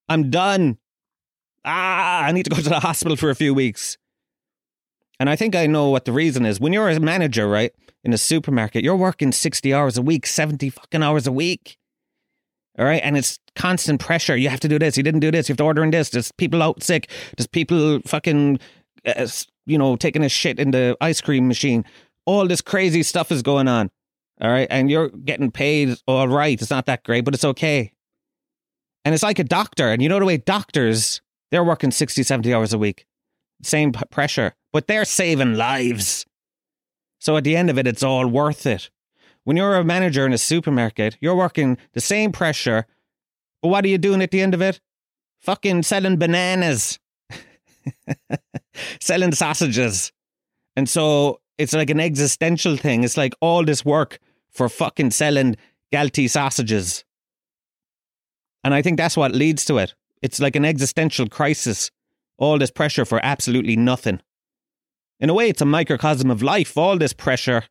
I'm 0.09 0.31
done. 0.31 0.79
Ah, 1.65 2.23
I 2.23 2.31
need 2.31 2.45
to 2.45 2.51
go 2.51 2.63
to 2.63 2.69
the 2.69 2.79
hospital 2.79 3.17
for 3.17 3.31
a 3.31 3.35
few 3.35 3.55
weeks. 3.55 3.99
And 5.19 5.29
I 5.29 5.35
think 5.35 5.57
I 5.57 5.67
know 5.67 5.91
what 5.91 6.05
the 6.05 6.13
reason 6.13 6.47
is. 6.47 6.61
When 6.61 6.73
you're 6.73 6.89
a 6.89 7.01
manager, 7.01 7.49
right, 7.49 7.73
in 8.05 8.13
a 8.13 8.19
supermarket, 8.19 8.83
you're 8.85 8.97
working 8.97 9.33
60 9.33 9.75
hours 9.75 9.99
a 9.99 10.03
week, 10.03 10.27
70 10.27 10.71
fucking 10.71 11.03
hours 11.03 11.27
a 11.27 11.33
week. 11.33 11.77
All 12.79 12.85
right. 12.85 13.03
And 13.03 13.17
it's 13.17 13.39
constant 13.57 14.01
pressure. 14.01 14.37
You 14.37 14.49
have 14.49 14.61
to 14.61 14.69
do 14.69 14.79
this. 14.79 14.97
You 14.97 15.03
didn't 15.03 15.21
do 15.21 15.31
this. 15.31 15.49
You 15.49 15.53
have 15.53 15.59
to 15.59 15.65
order 15.65 15.83
in 15.83 15.91
this. 15.91 16.11
There's 16.11 16.33
people 16.33 16.63
out 16.63 16.83
sick. 16.83 17.11
There's 17.37 17.47
people 17.47 18.01
fucking, 18.07 18.59
uh, 19.05 19.29
you 19.67 19.77
know, 19.77 19.97
taking 19.97 20.25
a 20.25 20.29
shit 20.29 20.59
in 20.59 20.71
the 20.71 20.97
ice 21.01 21.21
cream 21.21 21.49
machine. 21.49 21.85
All 22.27 22.47
this 22.47 22.61
crazy 22.61 23.03
stuff 23.03 23.31
is 23.33 23.43
going 23.43 23.69
on. 23.69 23.91
All 24.41 24.51
right. 24.51 24.69
And 24.71 24.91
you're 24.91 25.09
getting 25.09 25.51
paid 25.51 25.97
all 26.07 26.29
right. 26.29 26.61
It's 26.61 26.71
not 26.71 26.87
that 26.87 27.05
great, 27.05 27.25
but 27.25 27.35
it's 27.35 27.45
okay. 27.45 27.93
And 29.05 29.15
it's 29.15 29.23
like 29.23 29.39
a 29.39 29.45
doctor. 29.45 29.89
And 29.89 30.01
you 30.01 30.09
know 30.09 30.19
the 30.19 30.25
way 30.25 30.37
doctors, 30.39 31.21
they're 31.51 31.65
working 31.65 31.91
60, 31.91 32.23
70 32.23 32.55
hours 32.55 32.73
a 32.73 32.79
week. 32.79 33.05
Same 33.63 33.93
pressure, 33.93 34.55
but 34.73 34.87
they're 34.87 35.05
saving 35.05 35.55
lives. 35.55 36.25
So 37.21 37.37
at 37.37 37.45
the 37.45 37.55
end 37.55 37.71
of 37.71 37.79
it, 37.79 37.87
it's 37.87 38.03
all 38.03 38.27
worth 38.27 38.67
it. 38.67 38.91
When 39.45 39.57
you're 39.57 39.77
a 39.77 39.85
manager 39.85 40.27
in 40.27 40.33
a 40.33 40.39
supermarket, 40.39 41.17
you're 41.21 41.37
working 41.37 41.79
the 41.93 42.01
same 42.01 42.33
pressure, 42.33 42.87
but 43.63 43.69
what 43.69 43.85
are 43.85 43.89
you 43.89 43.99
doing 43.99 44.23
at 44.23 44.31
the 44.31 44.41
end 44.41 44.55
of 44.55 44.63
it? 44.63 44.81
Fucking 45.39 45.83
selling 45.83 46.17
bananas, 46.17 46.99
selling 49.01 49.33
sausages. 49.33 50.13
And 50.77 50.89
so 50.89 51.41
it's 51.59 51.73
like 51.73 51.91
an 51.91 52.01
existential 52.01 52.77
thing. 52.77 53.05
It's 53.05 53.17
like 53.17 53.35
all 53.41 53.65
this 53.65 53.85
work 53.85 54.19
for 54.51 54.69
fucking 54.69 55.11
selling 55.11 55.57
Galtee 55.93 56.29
sausages. 56.29 57.05
And 58.65 58.75
I 58.75 58.83
think 58.83 58.97
that's 58.97 59.17
what 59.17 59.33
leads 59.33 59.65
to 59.67 59.79
it. 59.79 59.95
It's 60.23 60.41
like 60.41 60.57
an 60.57 60.65
existential 60.65 61.29
crisis. 61.29 61.91
All 62.39 62.59
this 62.59 62.71
pressure 62.71 63.05
for 63.05 63.21
absolutely 63.23 63.77
nothing. 63.77 64.21
In 65.21 65.31
a 65.31 65.35
way, 65.35 65.49
it's 65.49 65.61
a 65.61 65.67
microcosm 65.67 66.31
of 66.31 66.43
life. 66.43 66.77
All 66.77 66.99
this 66.99 67.13
pressure 67.13 67.65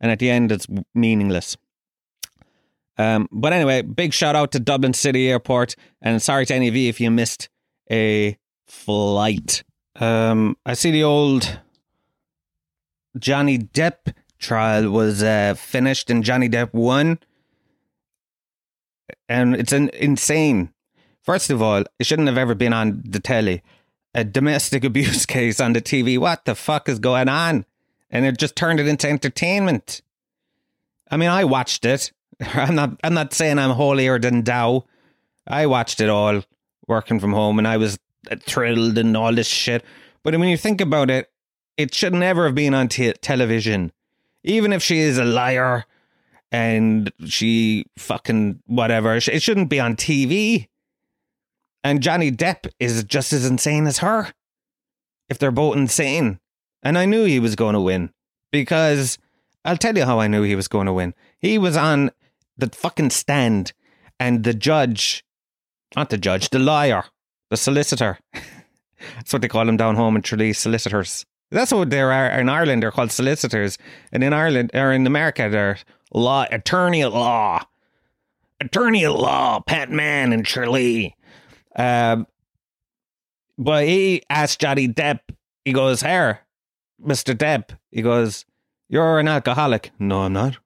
and 0.00 0.10
at 0.10 0.18
the 0.18 0.30
end 0.30 0.52
it's 0.52 0.66
meaningless. 0.94 1.56
Um, 2.98 3.28
but 3.30 3.52
anyway, 3.52 3.82
big 3.82 4.14
shout 4.14 4.36
out 4.36 4.52
to 4.52 4.60
Dublin 4.60 4.94
City 4.94 5.28
Airport, 5.28 5.74
and 6.00 6.22
sorry 6.22 6.46
to 6.46 6.54
any 6.54 6.68
of 6.68 6.76
you 6.76 6.88
if 6.88 7.00
you 7.00 7.10
missed 7.10 7.50
a 7.90 8.38
flight. 8.66 9.62
Um, 9.96 10.56
I 10.64 10.74
see 10.74 10.90
the 10.90 11.04
old 11.04 11.60
Johnny 13.18 13.58
Depp 13.58 14.14
trial 14.38 14.90
was 14.90 15.22
uh, 15.22 15.54
finished, 15.58 16.08
and 16.08 16.24
Johnny 16.24 16.48
Depp 16.48 16.72
won, 16.72 17.18
and 19.28 19.54
it's 19.54 19.72
an 19.72 19.90
insane. 19.90 20.72
First 21.22 21.50
of 21.50 21.60
all, 21.60 21.84
it 21.98 22.06
shouldn't 22.06 22.28
have 22.28 22.38
ever 22.38 22.54
been 22.54 22.72
on 22.72 23.02
the 23.04 23.20
telly. 23.20 23.62
A 24.16 24.24
domestic 24.24 24.82
abuse 24.90 25.26
case 25.26 25.60
on 25.60 25.74
the 25.74 25.80
TV. 25.80 26.18
What 26.18 26.44
the 26.44 26.56
fuck 26.56 26.88
is 26.88 26.98
going 26.98 27.28
on? 27.28 27.64
And 28.10 28.24
it 28.24 28.38
just 28.38 28.56
turned 28.56 28.80
it 28.80 28.88
into 28.88 29.08
entertainment. 29.08 30.00
I 31.10 31.16
mean, 31.16 31.28
I 31.28 31.44
watched 31.44 31.84
it. 31.84 32.12
I'm 32.40 32.74
not. 32.74 32.98
I'm 33.04 33.14
not 33.14 33.32
saying 33.32 33.58
I'm 33.58 33.70
holier 33.70 34.18
than 34.18 34.42
thou. 34.42 34.84
I 35.46 35.66
watched 35.66 36.00
it 36.00 36.08
all 36.08 36.42
working 36.88 37.20
from 37.20 37.32
home, 37.32 37.58
and 37.58 37.68
I 37.68 37.76
was 37.76 37.98
thrilled 38.40 38.98
and 38.98 39.16
all 39.16 39.32
this 39.32 39.46
shit. 39.46 39.84
But 40.22 40.36
when 40.36 40.48
you 40.48 40.56
think 40.56 40.80
about 40.80 41.10
it, 41.10 41.30
it 41.76 41.94
should 41.94 42.14
never 42.14 42.46
have 42.46 42.54
been 42.54 42.74
on 42.74 42.88
t- 42.88 43.12
television. 43.12 43.92
Even 44.42 44.72
if 44.72 44.82
she 44.82 44.98
is 44.98 45.18
a 45.18 45.24
liar 45.24 45.84
and 46.50 47.12
she 47.26 47.86
fucking 47.98 48.62
whatever, 48.66 49.14
it 49.14 49.42
shouldn't 49.42 49.68
be 49.68 49.80
on 49.80 49.94
TV. 49.96 50.68
And 51.84 52.02
Johnny 52.02 52.32
Depp 52.32 52.68
is 52.80 53.04
just 53.04 53.32
as 53.32 53.46
insane 53.46 53.86
as 53.86 53.98
her. 53.98 54.32
If 55.28 55.38
they're 55.38 55.50
both 55.50 55.76
insane. 55.76 56.38
And 56.82 56.96
I 56.96 57.04
knew 57.04 57.24
he 57.24 57.40
was 57.40 57.56
going 57.56 57.74
to 57.74 57.80
win 57.80 58.10
because 58.52 59.18
I'll 59.64 59.76
tell 59.76 59.96
you 59.96 60.04
how 60.04 60.20
I 60.20 60.28
knew 60.28 60.42
he 60.42 60.54
was 60.54 60.68
going 60.68 60.86
to 60.86 60.92
win. 60.92 61.14
He 61.38 61.58
was 61.58 61.76
on 61.76 62.10
the 62.56 62.68
fucking 62.68 63.10
stand 63.10 63.72
and 64.20 64.44
the 64.44 64.54
judge, 64.54 65.24
not 65.94 66.10
the 66.10 66.18
judge, 66.18 66.50
the 66.50 66.58
lawyer, 66.58 67.04
the 67.50 67.56
solicitor. 67.56 68.18
That's 69.16 69.32
what 69.32 69.42
they 69.42 69.48
call 69.48 69.66
them 69.66 69.76
down 69.76 69.96
home 69.96 70.16
in 70.16 70.22
Tralee, 70.22 70.52
solicitors. 70.52 71.26
That's 71.50 71.72
what 71.72 71.90
they 71.90 72.00
are 72.00 72.28
in 72.28 72.48
Ireland. 72.48 72.82
They're 72.82 72.90
called 72.90 73.12
solicitors, 73.12 73.78
and 74.10 74.24
in 74.24 74.32
Ireland 74.32 74.70
or 74.74 74.92
in 74.92 75.06
America, 75.06 75.48
they're 75.48 75.78
law 76.12 76.46
attorney 76.50 77.02
at 77.02 77.12
law, 77.12 77.64
attorney 78.60 79.04
at 79.04 79.12
law. 79.12 79.60
Pat 79.60 79.90
Mann 79.90 80.32
and 80.32 80.44
Tralee. 80.44 81.14
Um, 81.76 82.26
but 83.58 83.84
he 83.86 84.22
asked 84.28 84.60
Johnny 84.60 84.88
Depp. 84.88 85.20
He 85.64 85.72
goes, 85.72 86.02
"Here, 86.02 86.40
Mister 86.98 87.34
Depp." 87.34 87.76
He 87.90 88.02
goes, 88.02 88.44
"You're 88.88 89.18
an 89.18 89.28
alcoholic." 89.28 89.90
No, 89.98 90.22
I'm 90.22 90.32
not. 90.32 90.58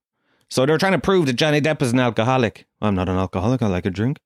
So 0.48 0.66
they're 0.66 0.78
trying 0.78 0.92
to 0.92 0.98
prove 0.98 1.26
that 1.26 1.34
Johnny 1.34 1.60
Depp 1.60 1.80
is 1.80 1.92
an 1.92 2.00
alcoholic. 2.00 2.66
I'm 2.80 2.94
not 2.94 3.08
an 3.08 3.16
alcoholic. 3.16 3.62
I 3.62 3.68
like 3.68 3.86
a 3.86 3.90
drink. 3.90 4.18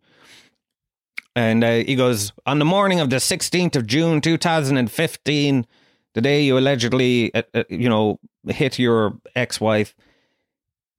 And 1.37 1.65
uh, 1.65 1.73
he 1.79 1.97
goes, 1.97 2.33
on 2.47 2.59
the 2.59 2.65
morning 2.65 3.01
of 3.01 3.11
the 3.11 3.17
16th 3.17 3.77
of 3.77 3.87
June, 3.87 4.21
2015, 4.21 5.67
the 6.15 6.21
day 6.21 6.43
you 6.43 6.57
allegedly, 6.57 7.35
uh, 7.35 7.43
uh, 7.53 7.65
you 7.69 7.89
know, 7.89 8.21
hit 8.47 8.79
your 8.79 9.19
ex 9.35 9.61
wife, 9.61 9.97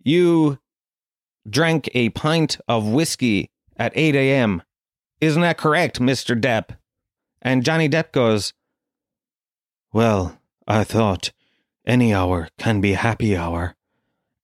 you 0.04 0.60
drank 1.50 1.90
a 1.94 2.10
pint 2.10 2.60
of 2.68 2.86
whiskey 2.88 3.50
at 3.78 3.94
8 3.96 4.16
a.m. 4.16 4.62
Isn't 5.22 5.42
that 5.42 5.58
correct, 5.58 6.00
Mr. 6.00 6.40
Depp? 6.40 6.78
And 7.42 7.64
Johnny 7.64 7.88
Depp 7.88 8.12
goes, 8.12 8.54
Well, 9.94 10.40
I 10.68 10.84
thought 10.84 11.32
any 11.86 12.14
hour 12.14 12.50
can 12.58 12.82
be 12.82 12.94
happy 12.94 13.36
hour. 13.36 13.76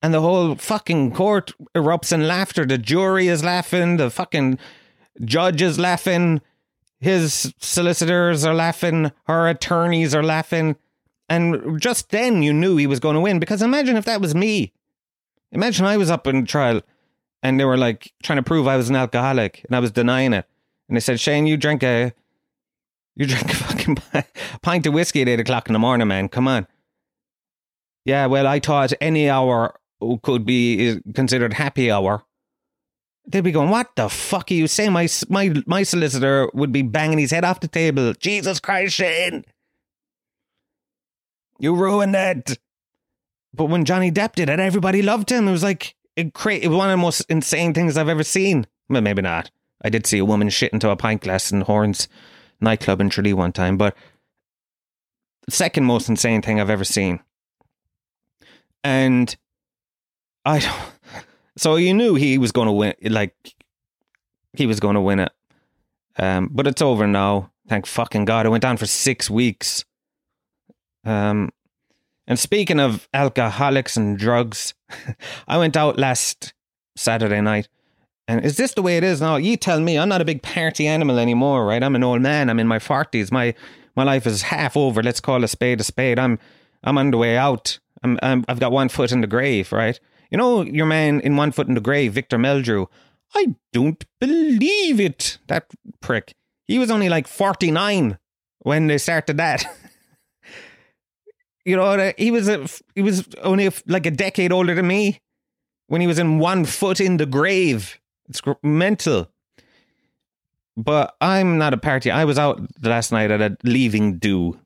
And 0.02 0.14
the 0.14 0.22
whole 0.22 0.56
fucking 0.56 1.12
court 1.12 1.54
erupts 1.76 2.12
in 2.12 2.28
laughter. 2.28 2.66
The 2.66 2.78
jury 2.78 3.28
is 3.28 3.44
laughing. 3.44 3.98
The 3.98 4.10
fucking 4.10 4.58
judge 5.24 5.62
is 5.62 5.78
laughing. 5.78 6.42
His 7.00 7.54
solicitors 7.60 8.46
are 8.46 8.54
laughing. 8.54 9.12
Her 9.26 9.48
attorneys 9.48 10.16
are 10.16 10.24
laughing. 10.24 10.76
And 11.30 11.80
just 11.80 12.10
then 12.10 12.44
you 12.44 12.52
knew 12.54 12.78
he 12.78 12.88
was 12.88 13.00
going 13.00 13.16
to 13.16 13.22
win 13.22 13.40
because 13.40 13.62
imagine 13.62 13.96
if 13.96 14.06
that 14.06 14.22
was 14.22 14.36
me. 14.36 14.74
Imagine 15.52 15.86
I 15.86 15.98
was 15.98 16.12
up 16.12 16.28
in 16.28 16.46
trial 16.46 16.82
and 17.44 17.60
they 17.60 17.66
were 17.66 17.78
like 17.78 18.12
trying 18.24 18.38
to 18.38 18.44
prove 18.44 18.68
I 18.68 18.78
was 18.78 18.90
an 18.90 18.96
alcoholic 18.96 19.64
and 19.66 19.76
I 19.76 19.80
was 19.80 19.92
denying 19.92 20.34
it. 20.34 20.46
And 20.92 20.98
they 20.98 21.00
said, 21.00 21.22
Shane, 21.22 21.48
you 21.48 21.56
drink 21.56 21.84
a 21.84 22.12
you 23.16 23.26
drink 23.26 23.50
a 23.50 23.56
fucking 23.56 23.98
pint 24.62 24.86
of 24.86 24.94
whiskey 24.94 25.22
at 25.22 25.30
eight 25.30 25.40
o'clock 25.40 25.70
in 25.70 25.74
the 25.74 25.80
morning, 25.80 26.10
man. 26.10 26.28
Come 26.28 26.50
on. 26.50 26.68
Yeah, 28.04 28.26
well, 28.26 28.46
I 28.46 28.60
thought 28.60 28.92
any 29.00 29.30
hour 29.30 29.80
could 30.22 30.46
be 30.46 31.00
considered 31.16 31.54
happy 31.54 31.90
hour. 31.90 32.26
They'd 33.26 33.40
be 33.40 33.54
going, 33.54 33.70
"What 33.70 33.96
the 33.96 34.10
fuck 34.10 34.52
are 34.52 34.54
you 34.54 34.68
saying?" 34.68 34.92
My 34.92 35.08
my 35.30 35.54
my 35.66 35.84
solicitor 35.84 36.50
would 36.54 36.74
be 36.74 36.82
banging 36.82 37.20
his 37.20 37.32
head 37.32 37.46
off 37.46 37.62
the 37.62 37.70
table. 37.70 38.12
Jesus 38.20 38.60
Christ, 38.60 38.96
Shane, 38.96 39.46
you 41.58 41.74
ruined 41.74 42.16
it. 42.16 42.60
But 43.54 43.66
when 43.66 43.86
Johnny 43.86 44.12
Depp 44.12 44.34
did 44.34 44.50
it, 44.50 44.60
everybody 44.60 45.02
loved 45.02 45.32
him. 45.32 45.48
It 45.48 45.52
was 45.52 45.64
like 45.64 45.96
it, 46.18 46.34
cra- 46.34 46.56
it 46.56 46.68
was 46.68 46.78
one 46.78 46.90
of 46.90 46.94
the 46.94 47.02
most 47.02 47.22
insane 47.30 47.74
things 47.74 47.96
I've 47.96 48.10
ever 48.10 48.24
seen. 48.24 48.68
Well, 48.90 49.02
maybe 49.02 49.22
not. 49.22 49.52
I 49.84 49.90
did 49.90 50.06
see 50.06 50.20
a 50.20 50.26
woman 50.26 50.50
shit 50.50 50.74
into 50.74 50.90
a 50.90 50.96
pint 50.96 51.22
glass 51.22 51.52
in 51.52 51.62
Horns 51.62 52.08
nightclub 52.60 53.02
in 53.02 53.10
Tralee 53.10 53.34
one 53.34 53.52
time, 53.52 53.78
but 53.78 53.96
second 55.50 55.86
most 55.86 56.08
insane 56.10 56.42
thing 56.42 56.60
I've 56.60 56.70
ever 56.70 56.84
seen. 56.84 57.20
And 58.84 59.36
I, 60.46 60.60
don't. 60.60 61.24
so 61.58 61.76
you 61.76 61.94
knew 61.94 62.16
he 62.16 62.38
was 62.38 62.52
going 62.52 62.68
to 62.68 62.72
win, 62.72 62.94
like 63.04 63.36
he 64.54 64.66
was 64.66 64.80
going 64.80 64.96
to 64.96 65.02
win 65.02 65.20
it. 65.20 65.32
Um, 66.18 66.50
but 66.52 66.68
it's 66.68 66.82
over 66.82 67.08
now. 67.08 67.52
Thank 67.68 67.86
fucking 67.86 68.26
God. 68.26 68.46
It 68.46 68.50
went 68.50 68.66
on 68.66 68.78
for 68.78 68.86
six 68.86 69.30
weeks. 69.30 69.86
Um, 71.06 71.52
and 72.28 72.38
speaking 72.38 72.80
of 72.80 73.08
alcoholics 73.14 73.98
and 73.98 74.18
drugs, 74.18 74.74
I 75.48 75.58
went 75.58 75.78
out 75.78 75.98
last 75.98 76.54
Saturday 76.96 77.42
night. 77.42 77.68
And 78.32 78.46
is 78.46 78.56
this 78.56 78.76
the 78.76 78.82
way 78.82 78.96
it 78.96 79.04
is 79.04 79.20
now? 79.20 79.36
You 79.36 79.58
tell 79.58 79.82
me. 79.82 80.00
I'm 80.00 80.08
not 80.08 80.22
a 80.22 80.26
big 80.26 80.42
party 80.42 80.88
animal 80.88 81.20
anymore, 81.20 81.66
right? 81.66 81.84
I'm 81.84 81.98
an 81.98 82.04
old 82.04 82.22
man. 82.22 82.50
I'm 82.50 82.62
in 82.62 82.68
my 82.68 82.80
forties. 82.80 83.30
My 83.30 83.54
my 83.94 84.06
life 84.06 84.26
is 84.26 84.44
half 84.44 84.78
over. 84.78 85.04
Let's 85.04 85.20
call 85.20 85.44
a 85.44 85.50
spade 85.50 85.82
a 85.82 85.84
spade. 85.84 86.18
I'm 86.18 86.40
I'm 86.82 86.98
on 86.98 87.12
the 87.12 87.18
way 87.18 87.36
out. 87.36 87.78
I'm, 88.04 88.18
I'm 88.24 88.46
I've 88.48 88.62
got 88.62 88.72
one 88.72 88.88
foot 88.88 89.12
in 89.12 89.20
the 89.20 89.28
grave, 89.28 89.74
right? 89.74 90.00
You 90.30 90.38
know 90.38 90.62
your 90.62 90.86
man 90.86 91.20
in 91.20 91.36
one 91.36 91.52
foot 91.52 91.68
in 91.68 91.74
the 91.74 91.82
grave, 91.82 92.14
Victor 92.14 92.38
Meldrew. 92.38 92.88
I 93.36 93.56
don't 93.74 94.02
believe 94.22 95.02
it. 95.02 95.38
That 95.48 95.66
prick. 96.00 96.34
He 96.68 96.80
was 96.80 96.90
only 96.90 97.10
like 97.10 97.28
49 97.28 98.18
when 98.60 98.88
they 98.88 98.98
started 98.98 99.36
that. 99.38 99.66
you 101.66 101.76
know, 101.76 101.84
uh, 101.84 102.14
he 102.18 102.32
was 102.32 102.48
a, 102.48 102.66
he 102.96 103.02
was 103.02 103.28
only 103.44 103.70
like 103.88 104.06
a 104.06 104.12
decade 104.12 104.54
older 104.54 104.74
than 104.74 104.88
me 104.88 105.20
when 105.88 106.00
he 106.00 106.08
was 106.08 106.18
in 106.18 106.40
one 106.40 106.64
foot 106.64 107.02
in 107.02 107.18
the 107.18 107.26
grave. 107.26 108.00
It's 108.32 108.42
mental. 108.64 109.30
But 110.78 111.16
I'm 111.20 111.58
not 111.58 111.74
a 111.74 111.78
party. 111.78 112.10
I 112.10 112.24
was 112.24 112.40
out 112.40 112.62
last 112.82 113.12
night 113.12 113.30
at 113.30 113.42
a 113.42 113.58
leaving 113.66 114.20
do, 114.20 114.58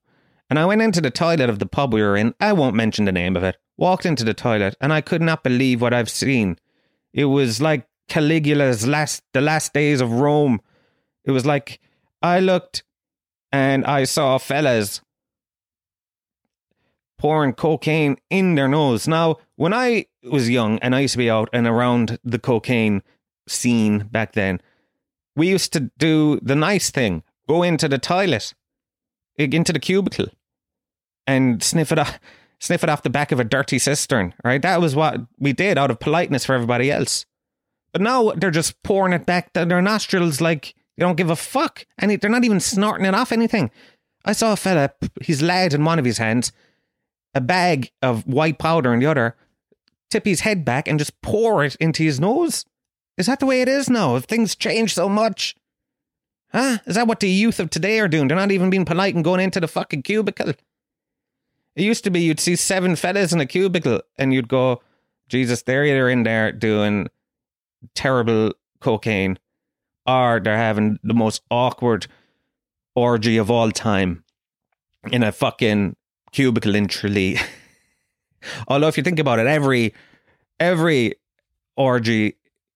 and 0.51 0.59
I 0.59 0.65
went 0.65 0.83
into 0.83 1.01
the 1.01 1.09
toilet 1.09 1.49
of 1.49 1.57
the 1.57 1.65
pub 1.65 1.91
we 1.91 2.03
were 2.03 2.15
in. 2.15 2.35
I 2.39 2.53
won't 2.53 2.75
mention 2.75 3.05
the 3.05 3.11
name 3.11 3.35
of 3.35 3.43
it. 3.43 3.57
Walked 3.75 4.05
into 4.05 4.23
the 4.23 4.35
toilet, 4.35 4.75
and 4.79 4.93
I 4.93 5.01
could 5.01 5.23
not 5.23 5.43
believe 5.43 5.81
what 5.81 5.95
I've 5.95 6.11
seen. 6.11 6.59
It 7.11 7.25
was 7.25 7.59
like 7.59 7.87
Caligula's 8.07 8.85
last, 8.85 9.23
the 9.33 9.41
last 9.41 9.73
days 9.73 9.99
of 9.99 10.11
Rome. 10.11 10.61
It 11.23 11.31
was 11.31 11.45
like 11.47 11.79
I 12.21 12.39
looked, 12.39 12.83
and 13.51 13.83
I 13.83 14.03
saw 14.03 14.37
fellas 14.37 15.01
pouring 17.17 17.53
cocaine 17.53 18.17
in 18.29 18.53
their 18.53 18.67
nose. 18.67 19.07
Now, 19.07 19.37
when 19.55 19.73
I 19.73 20.05
was 20.21 20.51
young 20.51 20.77
and 20.79 20.93
I 20.93 20.99
used 20.99 21.13
to 21.13 21.17
be 21.17 21.31
out 21.31 21.49
and 21.51 21.65
around 21.65 22.19
the 22.23 22.37
cocaine 22.37 23.01
scene 23.47 24.07
back 24.11 24.33
then, 24.33 24.61
we 25.35 25.49
used 25.49 25.73
to 25.73 25.91
do 25.97 26.39
the 26.41 26.55
nice 26.55 26.89
thing 26.89 27.23
go 27.47 27.61
into 27.61 27.87
the 27.87 27.99
toilet, 27.99 28.53
into 29.37 29.71
the 29.71 29.79
cubicle, 29.79 30.27
and 31.27 31.61
sniff 31.61 31.91
it 31.91 31.99
off, 31.99 32.19
sniff 32.59 32.83
it 32.83 32.89
off 32.89 33.03
the 33.03 33.09
back 33.09 33.31
of 33.31 33.39
a 33.39 33.43
dirty 33.43 33.77
cistern, 33.77 34.33
right? 34.43 34.61
That 34.61 34.81
was 34.81 34.95
what 34.95 35.19
we 35.39 35.53
did 35.53 35.77
out 35.77 35.91
of 35.91 35.99
politeness 35.99 36.45
for 36.45 36.55
everybody 36.55 36.91
else. 36.91 37.25
But 37.91 38.01
now 38.01 38.31
they're 38.31 38.51
just 38.51 38.81
pouring 38.83 39.13
it 39.13 39.25
back 39.25 39.53
down 39.53 39.69
their 39.69 39.81
nostrils 39.81 40.41
like 40.41 40.75
they 40.97 41.03
don't 41.05 41.15
give 41.15 41.29
a 41.29 41.35
fuck. 41.35 41.85
And 41.97 42.11
they're 42.11 42.29
not 42.29 42.43
even 42.43 42.59
snorting 42.59 43.05
it 43.05 43.13
off 43.13 43.31
anything. 43.31 43.71
I 44.25 44.33
saw 44.33 44.53
a 44.53 44.57
fella, 44.57 44.91
his 45.21 45.41
lad 45.41 45.73
in 45.73 45.85
one 45.85 45.99
of 45.99 46.05
his 46.05 46.17
hands, 46.17 46.51
a 47.33 47.41
bag 47.41 47.91
of 48.01 48.25
white 48.25 48.57
powder 48.57 48.93
in 48.93 48.99
the 48.99 49.05
other, 49.05 49.35
tip 50.09 50.25
his 50.25 50.41
head 50.41 50.65
back 50.65 50.87
and 50.87 50.97
just 50.97 51.21
pour 51.21 51.63
it 51.63 51.75
into 51.75 52.03
his 52.03 52.19
nose. 52.19 52.65
Is 53.17 53.27
that 53.27 53.39
the 53.39 53.45
way 53.45 53.61
it 53.61 53.67
is 53.67 53.89
now? 53.89 54.19
Things 54.19 54.55
changed 54.55 54.95
so 54.95 55.07
much? 55.07 55.55
Huh? 56.51 56.77
Is 56.85 56.95
that 56.95 57.07
what 57.07 57.19
the 57.19 57.29
youth 57.29 57.59
of 57.59 57.69
today 57.69 57.99
are 57.99 58.07
doing? 58.07 58.27
They're 58.27 58.37
not 58.37 58.51
even 58.51 58.69
being 58.69 58.85
polite 58.85 59.15
and 59.15 59.23
going 59.23 59.39
into 59.39 59.59
the 59.59 59.67
fucking 59.67 60.03
cubicle. 60.03 60.49
It 60.49 61.83
used 61.83 62.03
to 62.05 62.09
be 62.09 62.21
you'd 62.21 62.39
see 62.39 62.55
seven 62.55 62.95
fellas 62.95 63.33
in 63.33 63.41
a 63.41 63.45
cubicle 63.45 64.01
and 64.17 64.33
you'd 64.33 64.47
go, 64.47 64.81
Jesus, 65.27 65.63
they're 65.63 65.85
either 65.85 66.09
in 66.09 66.23
there 66.23 66.51
doing 66.51 67.07
terrible 67.93 68.53
cocaine 68.79 69.37
or 70.05 70.39
they're 70.39 70.57
having 70.57 70.99
the 71.03 71.13
most 71.13 71.41
awkward 71.49 72.07
orgy 72.95 73.37
of 73.37 73.51
all 73.51 73.71
time 73.71 74.23
in 75.11 75.23
a 75.23 75.31
fucking 75.31 75.95
cubicle 76.31 76.75
in 76.75 76.87
Tralee. 76.87 77.37
Although 78.67 78.87
if 78.87 78.97
you 78.97 79.03
think 79.03 79.19
about 79.19 79.39
it, 79.39 79.47
every 79.47 79.93
every 80.59 81.15
orgy 81.75 82.35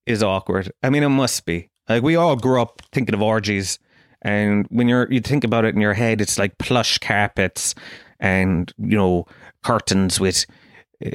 is 0.10 0.24
awkward. 0.24 0.72
I 0.84 0.90
mean, 0.90 1.04
it 1.04 1.10
must 1.10 1.46
be. 1.46 1.70
Like 1.88 2.04
we 2.04 2.16
all 2.16 2.36
grew 2.36 2.62
up 2.62 2.82
thinking 2.92 3.16
of 3.16 3.22
orgies, 3.22 3.80
and 4.22 4.66
when 4.70 4.88
you're 4.88 5.12
you 5.12 5.22
think 5.22 5.44
about 5.44 5.66
it 5.66 5.76
in 5.76 5.82
your 5.82 5.94
head, 5.94 6.22
it's 6.22 6.38
like 6.38 6.58
plush 6.58 6.98
carpets 6.98 7.76
and 8.20 8.74
you 8.78 8.98
know 8.98 9.26
curtains 9.64 10.20
with 10.20 10.46
uh, 11.06 11.10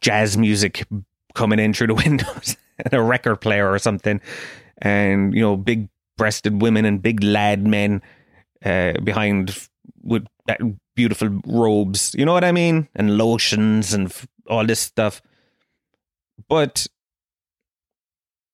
jazz 0.00 0.36
music 0.36 0.86
coming 1.34 1.58
in 1.58 1.74
through 1.74 1.88
the 1.88 1.94
windows 2.06 2.56
and 2.78 2.94
a 2.94 3.02
record 3.02 3.40
player 3.40 3.70
or 3.70 3.78
something, 3.78 4.20
and 4.78 5.34
you 5.34 5.40
know 5.40 5.56
big 5.56 5.88
breasted 6.16 6.62
women 6.62 6.84
and 6.84 7.02
big 7.02 7.22
lad 7.22 7.66
men 7.66 8.02
uh, 8.64 8.92
behind 9.02 9.68
with 10.02 10.26
beautiful 10.94 11.40
robes. 11.46 12.14
You 12.16 12.24
know 12.24 12.32
what 12.32 12.44
I 12.44 12.52
mean? 12.52 12.88
And 12.94 13.16
lotions 13.16 13.94
and 13.94 14.14
all 14.48 14.66
this 14.66 14.80
stuff. 14.80 15.22
But 16.48 16.86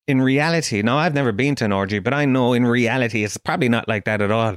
in 0.07 0.23
reality, 0.23 0.83
now 0.83 0.99
I've 0.99 1.15
never 1.15 1.33
been 1.33 1.55
to 1.57 1.65
an 1.65 1.73
orgy, 1.73 1.99
but 1.99 2.15
I 2.15 2.25
know 2.25 2.53
in 2.53 2.65
reality 2.67 3.25
it's 3.25 3.37
probably 3.37 3.69
not 3.69 3.89
like 3.89 4.05
that 4.05 4.21
at 4.21 4.31
all. 4.31 4.57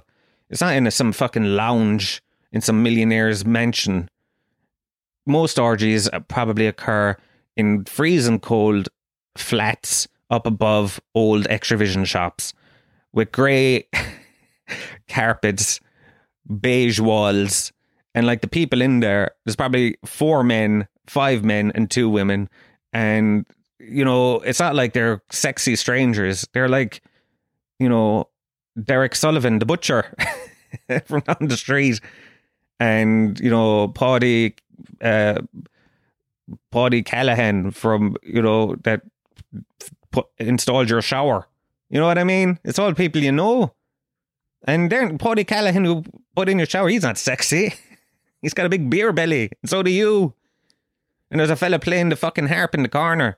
It's 0.50 0.62
not 0.62 0.76
in 0.76 0.88
a, 0.88 0.92
some 0.92 1.12
fucking 1.12 1.56
lounge 1.56 2.22
in 2.52 2.62
some 2.62 2.84
millionaire's 2.84 3.46
mansion. 3.46 4.10
Most 5.26 5.60
orgies 5.60 6.10
uh, 6.10 6.20
probably 6.22 6.68
occur 6.68 7.16
in 7.56 7.86
freezing 7.86 8.40
cold 8.40 8.90
flats 9.36 10.08
up 10.30 10.46
above 10.46 11.00
old 11.16 11.46
Extravision 11.46 12.06
shops 12.06 12.54
with 13.14 13.32
grey 13.32 13.88
carpets, 15.08 15.80
beige 16.60 17.00
walls, 17.00 17.72
and 18.16 18.26
like 18.26 18.42
the 18.42 18.48
people 18.48 18.82
in 18.82 19.00
there, 19.00 19.32
there's 19.46 19.56
probably 19.56 19.98
four 20.06 20.44
men, 20.44 20.88
five 21.08 21.44
men, 21.44 21.72
and 21.76 21.90
two 21.90 22.10
women. 22.10 22.50
And, 22.92 23.46
you 23.80 24.04
know, 24.04 24.40
it's 24.40 24.60
not 24.60 24.76
like 24.76 24.94
they're 24.94 25.22
sexy 25.30 25.76
strangers. 25.76 26.48
They're 26.54 26.70
like, 26.70 27.02
you 27.80 27.90
know, 27.90 28.30
Derek 28.82 29.16
Sullivan, 29.16 29.60
the 29.60 29.66
butcher 29.66 30.14
from 31.06 31.22
down 31.22 31.48
the 31.48 31.58
street. 31.58 32.00
And, 32.80 33.40
you 33.40 33.50
know, 33.50 33.90
Paddy, 33.90 34.56
uh, 35.02 35.42
Paddy 36.72 37.04
Callahan 37.04 37.72
from, 37.72 38.16
you 38.24 38.42
know, 38.42 38.76
that 38.84 39.02
put, 40.12 40.28
installed 40.38 40.90
your 40.90 41.02
shower. 41.02 41.48
You 41.90 42.00
know 42.00 42.06
what 42.06 42.18
I 42.18 42.24
mean? 42.24 42.60
It's 42.64 42.80
all 42.80 42.94
people 42.94 43.22
you 43.22 43.32
know. 43.32 43.74
And 44.64 44.92
then 44.92 45.18
Paddy 45.18 45.44
Callahan 45.44 45.86
who 45.86 46.04
put 46.36 46.50
in 46.50 46.58
your 46.58 46.68
shower, 46.68 46.90
he's 46.90 47.04
not 47.04 47.18
sexy. 47.18 47.74
He's 48.42 48.54
got 48.54 48.66
a 48.66 48.70
big 48.70 48.90
beer 48.90 49.12
belly. 49.12 49.52
And 49.62 49.70
so 49.70 49.84
do 49.84 49.92
you. 49.92 50.34
And 51.30 51.42
there's 51.42 51.50
a 51.50 51.58
fella 51.58 51.78
playing 51.78 52.08
the 52.08 52.16
fucking 52.16 52.48
harp 52.48 52.74
in 52.74 52.84
the 52.84 52.88
corner. 52.88 53.36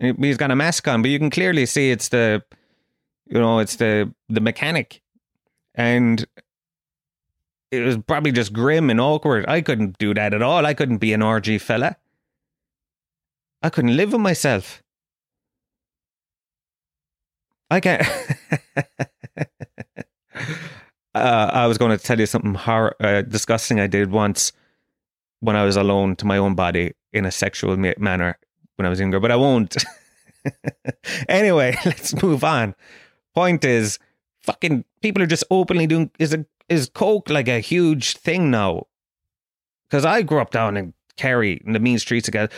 He's 0.00 0.36
got 0.36 0.50
a 0.50 0.56
mask 0.56 0.86
on, 0.86 1.02
but 1.02 1.10
you 1.10 1.18
can 1.18 1.30
clearly 1.30 1.66
see 1.66 1.90
it's 1.90 2.08
the, 2.08 2.42
you 3.26 3.38
know, 3.38 3.58
it's 3.58 3.76
the 3.76 4.12
the 4.28 4.40
mechanic, 4.40 5.02
and 5.74 6.24
it 7.70 7.80
was 7.80 7.96
probably 8.06 8.32
just 8.32 8.52
grim 8.52 8.90
and 8.90 9.00
awkward. 9.00 9.44
I 9.48 9.60
couldn't 9.60 9.98
do 9.98 10.14
that 10.14 10.34
at 10.34 10.42
all. 10.42 10.64
I 10.64 10.74
couldn't 10.74 10.98
be 10.98 11.12
an 11.12 11.22
orgy 11.22 11.58
fella. 11.58 11.96
I 13.62 13.70
couldn't 13.70 13.96
live 13.96 14.12
with 14.12 14.20
myself. 14.20 14.82
I 17.70 17.80
can't. 17.80 18.06
uh, 21.14 21.50
I 21.52 21.66
was 21.66 21.76
going 21.76 21.96
to 21.96 22.02
tell 22.02 22.18
you 22.18 22.26
something 22.26 22.54
hor- 22.54 22.94
uh, 23.00 23.22
disgusting 23.22 23.80
I 23.80 23.88
did 23.88 24.10
once 24.12 24.52
when 25.40 25.56
I 25.56 25.64
was 25.64 25.76
alone 25.76 26.16
to 26.16 26.26
my 26.26 26.38
own 26.38 26.54
body 26.54 26.94
in 27.12 27.26
a 27.26 27.30
sexual 27.30 27.76
ma- 27.76 27.92
manner 27.98 28.38
when 28.78 28.86
I 28.86 28.88
was 28.88 29.00
younger, 29.00 29.20
but 29.20 29.30
I 29.30 29.36
won't. 29.36 29.76
anyway, 31.28 31.76
let's 31.84 32.20
move 32.22 32.44
on. 32.44 32.74
Point 33.34 33.64
is, 33.64 33.98
fucking 34.42 34.84
people 35.02 35.22
are 35.22 35.26
just 35.26 35.44
openly 35.50 35.86
doing 35.86 36.10
is 36.18 36.32
a, 36.32 36.46
is 36.68 36.88
coke 36.88 37.28
like 37.28 37.48
a 37.48 37.60
huge 37.60 38.16
thing 38.16 38.50
now? 38.50 38.86
Because 39.88 40.04
I 40.04 40.22
grew 40.22 40.40
up 40.40 40.50
down 40.50 40.76
in 40.76 40.94
Kerry 41.16 41.60
in 41.64 41.72
the 41.72 41.80
mean 41.80 41.98
streets 41.98 42.28
again. 42.28 42.48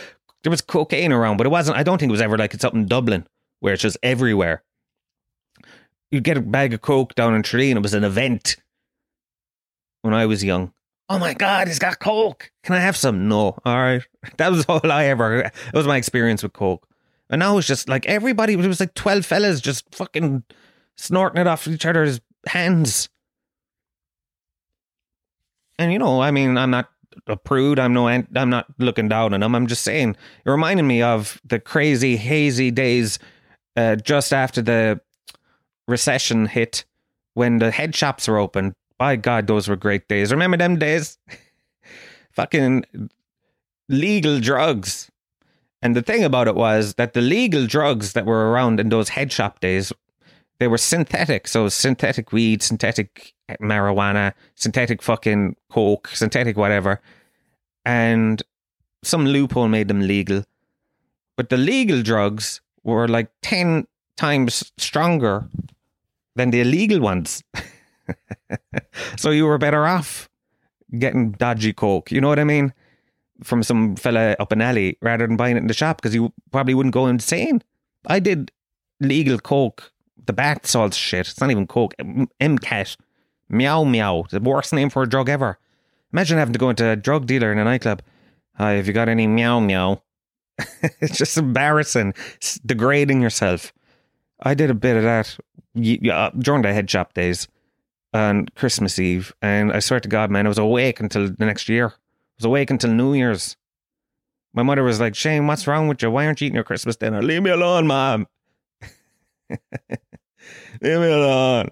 There 0.43 0.51
was 0.51 0.61
cocaine 0.61 1.11
around, 1.11 1.37
but 1.37 1.45
it 1.45 1.51
wasn't. 1.51 1.77
I 1.77 1.83
don't 1.83 1.97
think 1.97 2.09
it 2.09 2.13
was 2.13 2.21
ever 2.21 2.37
like 2.37 2.53
it's 2.53 2.63
up 2.63 2.73
in 2.73 2.87
Dublin 2.87 3.27
where 3.59 3.73
it's 3.73 3.83
just 3.83 3.97
everywhere 4.01 4.63
you'd 6.11 6.23
get 6.23 6.37
a 6.37 6.41
bag 6.41 6.73
of 6.73 6.81
coke 6.81 7.15
down 7.15 7.33
in 7.33 7.41
Tralee, 7.41 7.71
and 7.71 7.77
it 7.77 7.81
was 7.81 7.93
an 7.93 8.03
event 8.03 8.57
when 10.01 10.13
I 10.13 10.25
was 10.25 10.43
young. 10.43 10.73
Oh 11.11 11.19
my 11.19 11.33
God, 11.33 11.67
he's 11.67 11.77
got 11.77 11.99
coke. 11.99 12.51
Can 12.63 12.73
I 12.73 12.79
have 12.79 12.95
some? 12.95 13.27
No. 13.27 13.57
All 13.65 13.75
right. 13.75 14.01
That 14.37 14.51
was 14.51 14.65
all 14.69 14.79
I 14.89 15.05
ever. 15.05 15.43
That 15.43 15.73
was 15.73 15.87
my 15.87 15.97
experience 15.97 16.41
with 16.41 16.53
coke. 16.53 16.87
And 17.29 17.39
now 17.39 17.57
it's 17.57 17.67
just 17.67 17.89
like 17.89 18.05
everybody. 18.05 18.53
It 18.53 18.65
was 18.65 18.79
like 18.79 18.93
twelve 18.93 19.25
fellas 19.25 19.59
just 19.59 19.93
fucking 19.93 20.43
snorting 20.95 21.41
it 21.41 21.47
off 21.47 21.67
each 21.67 21.85
other's 21.85 22.21
hands. 22.45 23.09
And 25.77 25.91
you 25.91 25.99
know, 25.99 26.21
I 26.21 26.31
mean, 26.31 26.57
I'm 26.57 26.69
not 26.71 26.89
a 27.27 27.35
prude. 27.35 27.77
I'm 27.77 27.93
no. 27.93 28.07
I'm 28.07 28.27
not 28.31 28.67
looking 28.77 29.09
down 29.09 29.33
on 29.33 29.41
them. 29.41 29.55
I'm 29.55 29.67
just 29.67 29.83
saying. 29.83 30.15
It 30.45 30.49
reminded 30.49 30.83
me 30.83 31.01
of 31.01 31.41
the 31.43 31.59
crazy 31.59 32.15
hazy 32.15 32.71
days 32.71 33.19
uh, 33.75 33.97
just 33.97 34.31
after 34.31 34.61
the 34.61 35.01
recession 35.87 36.45
hit 36.45 36.85
when 37.33 37.57
the 37.57 37.71
head 37.71 37.95
shops 37.95 38.27
were 38.29 38.37
open. 38.37 38.75
By 39.01 39.15
God, 39.15 39.47
those 39.47 39.67
were 39.67 39.75
great 39.75 40.07
days. 40.07 40.31
Remember 40.31 40.57
them 40.57 40.77
days? 40.77 41.17
Fucking 42.33 42.85
legal 43.89 44.39
drugs. 44.39 45.09
And 45.81 45.95
the 45.95 46.03
thing 46.03 46.23
about 46.23 46.47
it 46.47 46.53
was 46.53 46.93
that 46.99 47.13
the 47.13 47.21
legal 47.21 47.65
drugs 47.65 48.13
that 48.13 48.27
were 48.27 48.51
around 48.51 48.79
in 48.79 48.89
those 48.89 49.09
head 49.09 49.31
shop 49.31 49.59
days, 49.59 49.91
they 50.59 50.67
were 50.67 50.77
synthetic. 50.77 51.47
So 51.47 51.67
synthetic 51.67 52.31
weed, 52.31 52.61
synthetic 52.61 53.33
marijuana, 53.59 54.33
synthetic 54.53 55.01
fucking 55.01 55.55
coke, 55.71 56.09
synthetic 56.09 56.55
whatever. 56.55 57.01
And 57.83 58.43
some 59.01 59.25
loophole 59.25 59.67
made 59.67 59.87
them 59.87 60.01
legal. 60.01 60.43
But 61.37 61.49
the 61.49 61.57
legal 61.57 62.03
drugs 62.03 62.61
were 62.83 63.07
like 63.07 63.31
10 63.41 63.87
times 64.15 64.71
stronger 64.77 65.47
than 66.35 66.51
the 66.51 66.61
illegal 66.61 66.99
ones. 66.99 67.43
so 69.17 69.29
you 69.29 69.45
were 69.45 69.57
better 69.57 69.85
off 69.85 70.29
getting 70.97 71.31
dodgy 71.31 71.73
coke. 71.73 72.11
You 72.11 72.21
know 72.21 72.27
what 72.27 72.39
I 72.39 72.43
mean? 72.43 72.73
From 73.43 73.63
some 73.63 73.95
fella 73.95 74.35
up 74.39 74.51
an 74.51 74.61
alley 74.61 74.97
rather 75.01 75.25
than 75.25 75.37
buying 75.37 75.55
it 75.55 75.61
in 75.61 75.67
the 75.67 75.73
shop 75.73 76.01
because 76.01 76.13
you 76.13 76.33
probably 76.51 76.73
wouldn't 76.73 76.93
go 76.93 77.07
insane. 77.07 77.61
I 78.07 78.19
did 78.19 78.51
legal 78.99 79.39
coke, 79.39 79.91
the 80.25 80.33
bath 80.33 80.65
salt 80.65 80.93
shit. 80.93 81.27
It's 81.27 81.39
not 81.41 81.51
even 81.51 81.67
coke. 81.67 81.95
MCAT. 81.97 82.97
Meow 83.49 83.83
meow. 83.83 84.25
The 84.29 84.39
worst 84.39 84.73
name 84.73 84.89
for 84.89 85.03
a 85.03 85.09
drug 85.09 85.27
ever. 85.27 85.57
Imagine 86.13 86.37
having 86.37 86.53
to 86.53 86.59
go 86.59 86.69
into 86.69 86.87
a 86.87 86.95
drug 86.95 87.25
dealer 87.25 87.51
in 87.51 87.57
a 87.57 87.63
nightclub. 87.63 88.01
Hi, 88.55 88.73
have 88.73 88.87
you 88.87 88.93
got 88.93 89.09
any 89.09 89.27
meow 89.27 89.59
meow? 89.59 90.01
it's 90.99 91.17
just 91.17 91.37
embarrassing. 91.37 92.13
It's 92.35 92.59
degrading 92.59 93.21
yourself. 93.21 93.73
I 94.41 94.53
did 94.53 94.69
a 94.69 94.75
bit 94.75 94.97
of 94.97 95.03
that 95.03 95.37
uh, 96.11 96.29
during 96.37 96.61
the 96.61 96.73
head 96.73 96.89
shop 96.89 97.13
days 97.13 97.47
on 98.13 98.47
Christmas 98.55 98.99
Eve, 98.99 99.33
and 99.41 99.71
I 99.71 99.79
swear 99.79 99.99
to 99.99 100.09
God, 100.09 100.29
man, 100.31 100.45
I 100.45 100.49
was 100.49 100.57
awake 100.57 100.99
until 100.99 101.29
the 101.29 101.45
next 101.45 101.69
year. 101.69 101.87
I 101.87 102.37
was 102.37 102.45
awake 102.45 102.69
until 102.69 102.91
New 102.91 103.13
Year's. 103.13 103.55
My 104.53 104.63
mother 104.63 104.83
was 104.83 104.99
like, 104.99 105.15
Shane, 105.15 105.47
what's 105.47 105.65
wrong 105.67 105.87
with 105.87 106.01
you? 106.01 106.11
Why 106.11 106.25
aren't 106.25 106.41
you 106.41 106.47
eating 106.47 106.55
your 106.55 106.63
Christmas 106.63 106.97
dinner? 106.97 107.21
Leave 107.21 107.41
me 107.41 107.51
alone, 107.51 107.87
mom. 107.87 108.27
Leave 109.49 110.99
me 110.99 111.11
alone. 111.11 111.69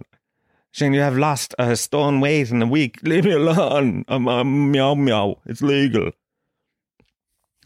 Shane, 0.71 0.93
you 0.93 1.01
have 1.01 1.17
lost 1.17 1.55
a 1.59 1.75
stone 1.75 2.21
weight 2.21 2.51
in 2.51 2.61
a 2.61 2.67
week. 2.67 2.99
Leave 3.03 3.25
me 3.25 3.31
alone. 3.31 4.05
I'm, 4.07 4.27
I'm 4.29 4.71
meow 4.71 4.95
meow. 4.95 5.39
It's 5.45 5.61
legal. 5.61 6.11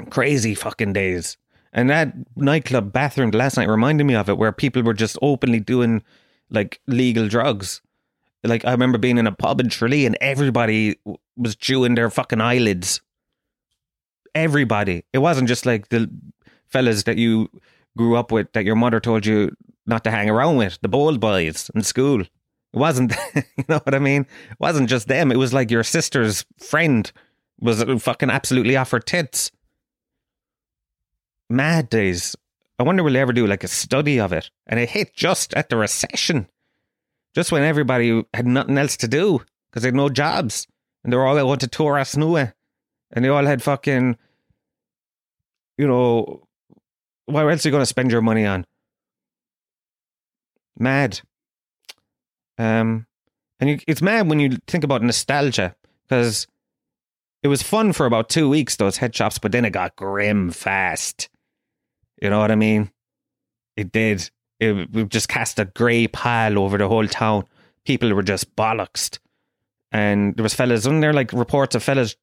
Crazy 0.10 0.56
fucking 0.56 0.94
days. 0.94 1.38
And 1.74 1.90
that 1.90 2.14
nightclub 2.36 2.94
bathroom 2.94 3.32
last 3.32 3.58
night 3.58 3.68
reminded 3.68 4.06
me 4.06 4.16
of 4.16 4.30
it, 4.30 4.38
where 4.38 4.52
people 4.52 4.84
were 4.84 4.94
just 4.94 5.18
openly 5.22 5.60
doing 5.60 6.02
like 6.50 6.80
legal 6.88 7.28
drugs. 7.28 7.82
Like 8.44 8.66
I 8.66 8.72
remember 8.72 8.98
being 8.98 9.18
in 9.18 9.28
a 9.28 9.32
pub 9.32 9.60
in 9.60 9.70
Tralee 9.70 10.06
and 10.06 10.18
everybody 10.20 10.96
was 11.38 11.56
chewing 11.56 11.96
their 11.96 12.10
fucking 12.10 12.42
eyelids. 12.42 13.02
Everybody. 14.36 15.06
It 15.14 15.20
wasn't 15.20 15.48
just 15.48 15.66
like 15.66 15.90
the 15.90 16.10
fellas 16.68 17.04
that 17.04 17.18
you 17.18 17.50
grew 17.98 18.16
up 18.16 18.32
with 18.32 18.52
that 18.54 18.66
your 18.66 18.76
mother 18.76 19.00
told 19.00 19.26
you 19.26 19.56
not 19.86 20.04
to 20.04 20.12
hang 20.12 20.30
around 20.30 20.58
with, 20.58 20.80
the 20.82 20.88
bold 20.88 21.20
boys 21.20 21.70
in 21.76 21.84
school. 21.84 22.22
It 22.22 22.30
wasn't, 22.74 23.14
you 23.36 23.66
know 23.70 23.80
what 23.84 23.94
I 23.94 24.00
mean? 24.00 24.22
It 24.52 24.60
wasn't 24.60 24.90
just 24.90 25.08
them. 25.08 25.32
It 25.32 25.38
was 25.38 25.54
like 25.54 25.70
your 25.70 25.84
sister's 25.84 26.46
friend 26.58 27.12
was 27.60 27.82
uh, 27.82 27.98
fucking 28.00 28.30
absolutely 28.30 28.76
off 28.76 28.92
her 28.92 29.00
tits 29.00 29.52
mad 31.54 31.90
days. 31.90 32.36
I 32.80 32.84
wonder 32.84 33.04
will 33.04 33.14
they 33.14 33.20
ever 33.20 33.34
do 33.34 33.48
like 33.48 33.64
a 33.64 33.68
study 33.68 34.20
of 34.20 34.34
it? 34.34 34.50
And 34.68 34.80
it 34.80 34.90
hit 34.90 35.14
just 35.16 35.54
at 35.54 35.70
the 35.70 35.78
recession, 35.78 36.48
just 37.34 37.52
when 37.52 37.64
everybody 37.64 38.24
had 38.34 38.48
nothing 38.48 38.78
else 38.78 38.98
to 38.98 39.08
do 39.08 39.42
because 39.70 39.84
they 39.84 39.88
had 39.88 39.96
no 39.96 40.10
jobs 40.10 40.68
and 41.04 41.12
they 41.12 41.18
were 41.18 41.26
all 41.26 41.36
going 41.36 41.60
to 41.60 41.68
Turas 41.68 42.16
Nua 42.16 42.54
and 43.12 43.24
they 43.24 43.30
all 43.30 43.46
had 43.46 43.62
fucking, 43.62 44.18
you 45.78 45.88
know, 45.88 46.48
what 47.26 47.48
else 47.48 47.66
are 47.66 47.70
you 47.70 47.72
going 47.72 47.82
to 47.82 47.86
spend 47.86 48.12
your 48.12 48.22
money 48.22 48.46
on? 48.46 48.66
Mad. 50.78 51.22
Um, 52.58 53.08
and 53.60 53.70
you, 53.70 53.80
it's 53.88 54.02
mad 54.02 54.28
when 54.28 54.40
you 54.40 54.58
think 54.68 54.84
about 54.84 55.02
nostalgia 55.02 55.76
because 56.04 56.48
it 57.42 57.48
was 57.48 57.62
fun 57.62 57.94
for 57.94 58.06
about 58.06 58.30
two 58.30 58.50
weeks, 58.50 58.76
those 58.76 58.98
head 58.98 59.16
shops, 59.16 59.38
but 59.38 59.52
then 59.52 59.66
it 59.66 59.72
got 59.72 59.96
grim 59.96 60.52
fast. 60.52 61.30
You 62.22 62.30
know 62.30 62.40
what 62.40 62.52
I 62.52 62.56
mean? 62.56 62.92
It 63.76 63.92
did. 63.92 64.30
It, 64.60 64.90
it 64.96 65.10
just 65.10 65.28
cast 65.28 65.60
a 65.60 65.66
grey 65.66 66.08
pall 66.08 66.58
over 66.60 66.78
the 66.78 66.88
whole 66.88 67.08
town. 67.08 67.46
People 67.86 68.14
were 68.14 68.24
just 68.24 68.56
bollocksed. 68.56 69.20
And 69.92 70.36
there 70.36 70.44
was 70.44 70.54
fellas, 70.54 70.86
and 70.86 71.04
there 71.04 71.14
like 71.14 71.34
reports 71.34 71.76
of 71.76 71.84
fellas 71.84 72.16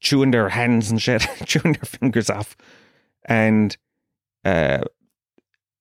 chewing 0.00 0.30
their 0.30 0.48
hands 0.48 0.90
and 0.90 1.00
shit, 1.00 1.26
chewing 1.44 1.72
their 1.72 1.84
fingers 1.84 2.30
off. 2.30 2.56
And 3.24 3.76
uh 4.44 4.84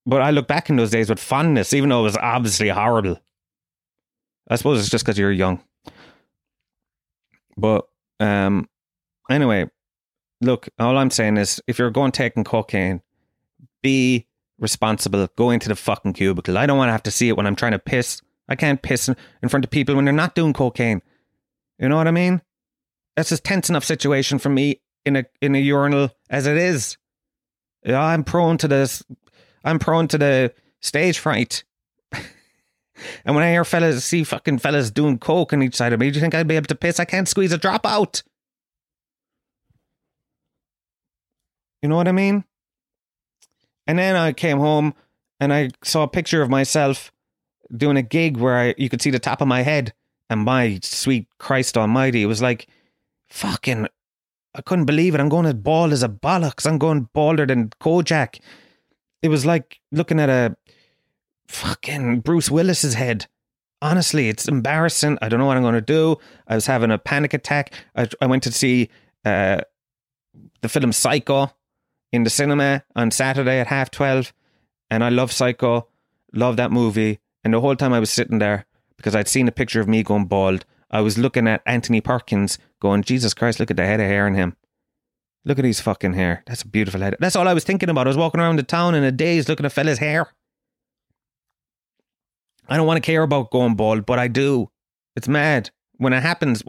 but 0.08 0.22
I 0.22 0.32
look 0.32 0.48
back 0.48 0.70
in 0.70 0.78
those 0.78 0.90
days 0.90 1.10
with 1.10 1.20
fondness, 1.20 1.74
even 1.74 1.90
though 1.90 2.00
it 2.00 2.04
was 2.04 2.18
obviously 2.18 2.70
horrible. 2.70 3.20
I 4.50 4.56
suppose 4.56 4.80
it's 4.80 4.90
just 4.90 5.06
because 5.06 5.20
you're 5.20 5.34
young. 5.34 5.62
But 7.58 7.90
um, 8.22 8.70
anyway, 9.30 9.70
look, 10.40 10.70
all 10.80 10.98
I'm 10.98 11.10
saying 11.10 11.36
is 11.36 11.62
if 11.68 11.78
you're 11.78 11.92
going 11.92 12.14
taking 12.14 12.46
cocaine, 12.46 13.02
be 13.84 14.28
responsible. 14.60 15.28
Go 15.36 15.50
into 15.52 15.70
the 15.70 15.76
fucking 15.76 16.14
cubicle. 16.14 16.58
I 16.58 16.66
don't 16.66 16.78
want 16.78 16.90
to 16.90 16.94
have 16.94 17.04
to 17.04 17.12
see 17.12 17.30
it 17.30 17.38
when 17.38 17.48
I'm 17.48 17.56
trying 17.56 17.74
to 17.74 17.80
piss. 17.80 18.22
I 18.50 18.56
can't 18.56 18.82
piss 18.82 19.10
in 19.10 19.50
front 19.50 19.66
of 19.66 19.72
people 19.72 19.96
when 19.96 20.06
they're 20.06 20.14
not 20.14 20.36
doing 20.36 20.54
cocaine. 20.54 21.02
You 21.80 21.90
know 21.90 21.98
what 21.98 22.08
I 22.08 22.12
mean? 22.12 22.42
That's 23.16 23.32
a 23.32 23.38
tense 23.38 23.70
enough 23.70 23.84
situation 23.84 24.40
for 24.40 24.50
me 24.50 24.82
in 25.06 25.16
a 25.16 25.26
in 25.42 25.56
a 25.56 25.60
urinal 25.60 26.12
as 26.30 26.48
it 26.48 26.58
is. 26.58 26.98
I'm 27.86 28.24
prone 28.24 28.58
to 28.60 28.68
this 28.68 29.04
I'm 29.64 29.80
prone 29.80 30.08
to 30.10 30.18
the 30.18 30.54
stage 30.82 31.20
fright. 31.20 31.64
and 32.14 33.36
when 33.36 33.44
I 33.44 33.52
hear 33.52 33.66
fellas 33.66 34.06
see 34.06 34.24
fucking 34.24 34.60
fellas 34.60 34.92
doing 34.92 35.20
coke 35.20 35.54
on 35.54 35.64
each 35.64 35.76
side 35.76 35.94
of 35.94 36.00
me, 36.00 36.10
do 36.10 36.16
you 36.16 36.22
think 36.22 36.36
I'd 36.36 36.48
be 36.48 36.56
able 36.56 36.68
to 36.68 36.76
piss? 36.76 37.00
I 37.00 37.06
can't 37.06 37.28
squeeze 37.28 37.52
a 37.52 37.58
drop 37.58 37.86
out. 37.86 38.24
You 41.82 41.90
know 41.90 41.96
what 41.96 42.08
I 42.08 42.12
mean? 42.12 42.44
And 43.88 43.98
then 43.98 44.16
I 44.16 44.34
came 44.34 44.60
home 44.60 44.94
and 45.40 45.54
I 45.54 45.70
saw 45.84 46.04
a 46.04 46.08
picture 46.08 46.42
of 46.42 46.50
myself 46.50 47.12
doing 47.76 47.98
a 47.98 48.02
gig 48.02 48.38
where 48.38 48.58
I, 48.58 48.76
you 48.78 48.90
could 48.90 49.02
see 49.02 49.10
the 49.10 49.20
top 49.20 49.42
of 49.42 49.48
my 49.48 49.62
head. 49.62 49.94
And 50.30 50.42
my 50.42 50.80
sweet 50.84 51.28
Christ 51.38 51.78
Almighty, 51.78 52.22
it 52.22 52.28
was 52.28 52.42
like 52.42 52.68
fucking. 53.30 53.88
I 54.54 54.62
couldn't 54.62 54.86
believe 54.86 55.14
it. 55.14 55.22
I'm 55.22 55.30
going 55.30 55.46
as 55.46 55.54
bald 55.54 55.94
as 55.94 56.04
a 56.04 56.10
bollocks. 56.10 56.66
I'm 56.66 56.80
going 56.80 57.10
balder 57.14 57.46
than 57.46 57.70
Kojak 57.80 58.40
it 59.22 59.30
was 59.30 59.46
like 59.46 59.80
looking 59.92 60.20
at 60.20 60.30
a 60.30 60.56
fucking 61.48 62.22
Bruce 62.22 62.50
Willis's 62.50 62.94
head. 62.94 63.28
Honestly, 63.82 64.30
it's 64.30 64.48
embarrassing. 64.48 65.18
I 65.22 65.30
don't 65.30 65.40
know 65.40 65.46
what 65.46 65.58
I'm 65.58 65.64
going 65.64 65.76
to 65.76 65.82
do. 65.82 66.18
I 66.48 66.56
was 66.56 66.66
having 66.66 66.92
a 66.92 66.98
panic 66.98 67.34
attack. 67.34 67.74
I, 67.96 68.08
I 68.22 68.26
went 68.26 68.44
to 68.44 68.52
see 68.52 68.90
uh, 69.24 69.62
the 70.62 70.70
film 70.70 70.92
Psycho 70.92 71.52
in 72.12 72.24
the 72.24 72.30
cinema 72.30 72.84
on 72.96 73.12
Saturday 73.12 73.60
at 73.60 73.68
half 73.68 73.92
12. 73.92 74.34
And 74.90 75.04
I 75.04 75.10
love 75.10 75.32
Psycho, 75.32 75.88
love 76.34 76.58
that 76.58 76.72
movie. 76.72 77.20
And 77.44 77.54
the 77.54 77.62
whole 77.62 77.76
time 77.76 77.94
I 77.94 78.00
was 78.00 78.10
sitting 78.10 78.40
there, 78.40 78.66
because 78.96 79.16
I'd 79.16 79.28
seen 79.28 79.48
a 79.48 79.52
picture 79.52 79.82
of 79.82 79.88
me 79.88 80.04
going 80.04 80.26
bald, 80.26 80.66
I 80.90 81.02
was 81.02 81.18
looking 81.18 81.48
at 81.48 81.62
Anthony 81.66 82.02
Perkins 82.02 82.58
going, 82.80 83.04
Jesus 83.04 83.34
Christ, 83.34 83.60
look 83.60 83.72
at 83.72 83.78
the 83.78 83.86
head 83.86 84.00
of 84.00 84.08
hair 84.08 84.26
on 84.26 84.36
him. 84.36 84.56
Look 85.46 85.60
at 85.60 85.66
his 85.66 85.80
fucking 85.80 86.14
hair. 86.14 86.44
That's 86.46 86.64
a 86.64 86.68
beautiful 86.68 87.02
head. 87.02 87.16
That's 87.20 87.36
all 87.36 87.48
I 87.48 87.54
was 87.54 87.64
thinking 87.64 87.90
about. 87.90 88.08
I 88.08 88.10
was 88.10 88.18
walking 88.18 88.42
around 88.42 88.60
the 88.60 88.64
town 88.64 88.96
in 88.96 89.04
a 89.04 89.12
daze 89.12 89.48
looking 89.48 89.66
at 89.66 89.72
fella's 89.72 90.00
hair. 90.00 90.28
I 92.68 92.76
don't 92.76 92.88
want 92.88 92.98
to 92.98 93.06
care 93.06 93.24
about 93.24 93.52
going 93.52 93.76
bald, 93.76 94.06
but 94.06 94.20
I 94.20 94.28
do. 94.28 94.70
It's 95.16 95.28
mad. 95.28 95.70
When 95.98 96.14
it 96.14 96.22
happens, 96.22 96.64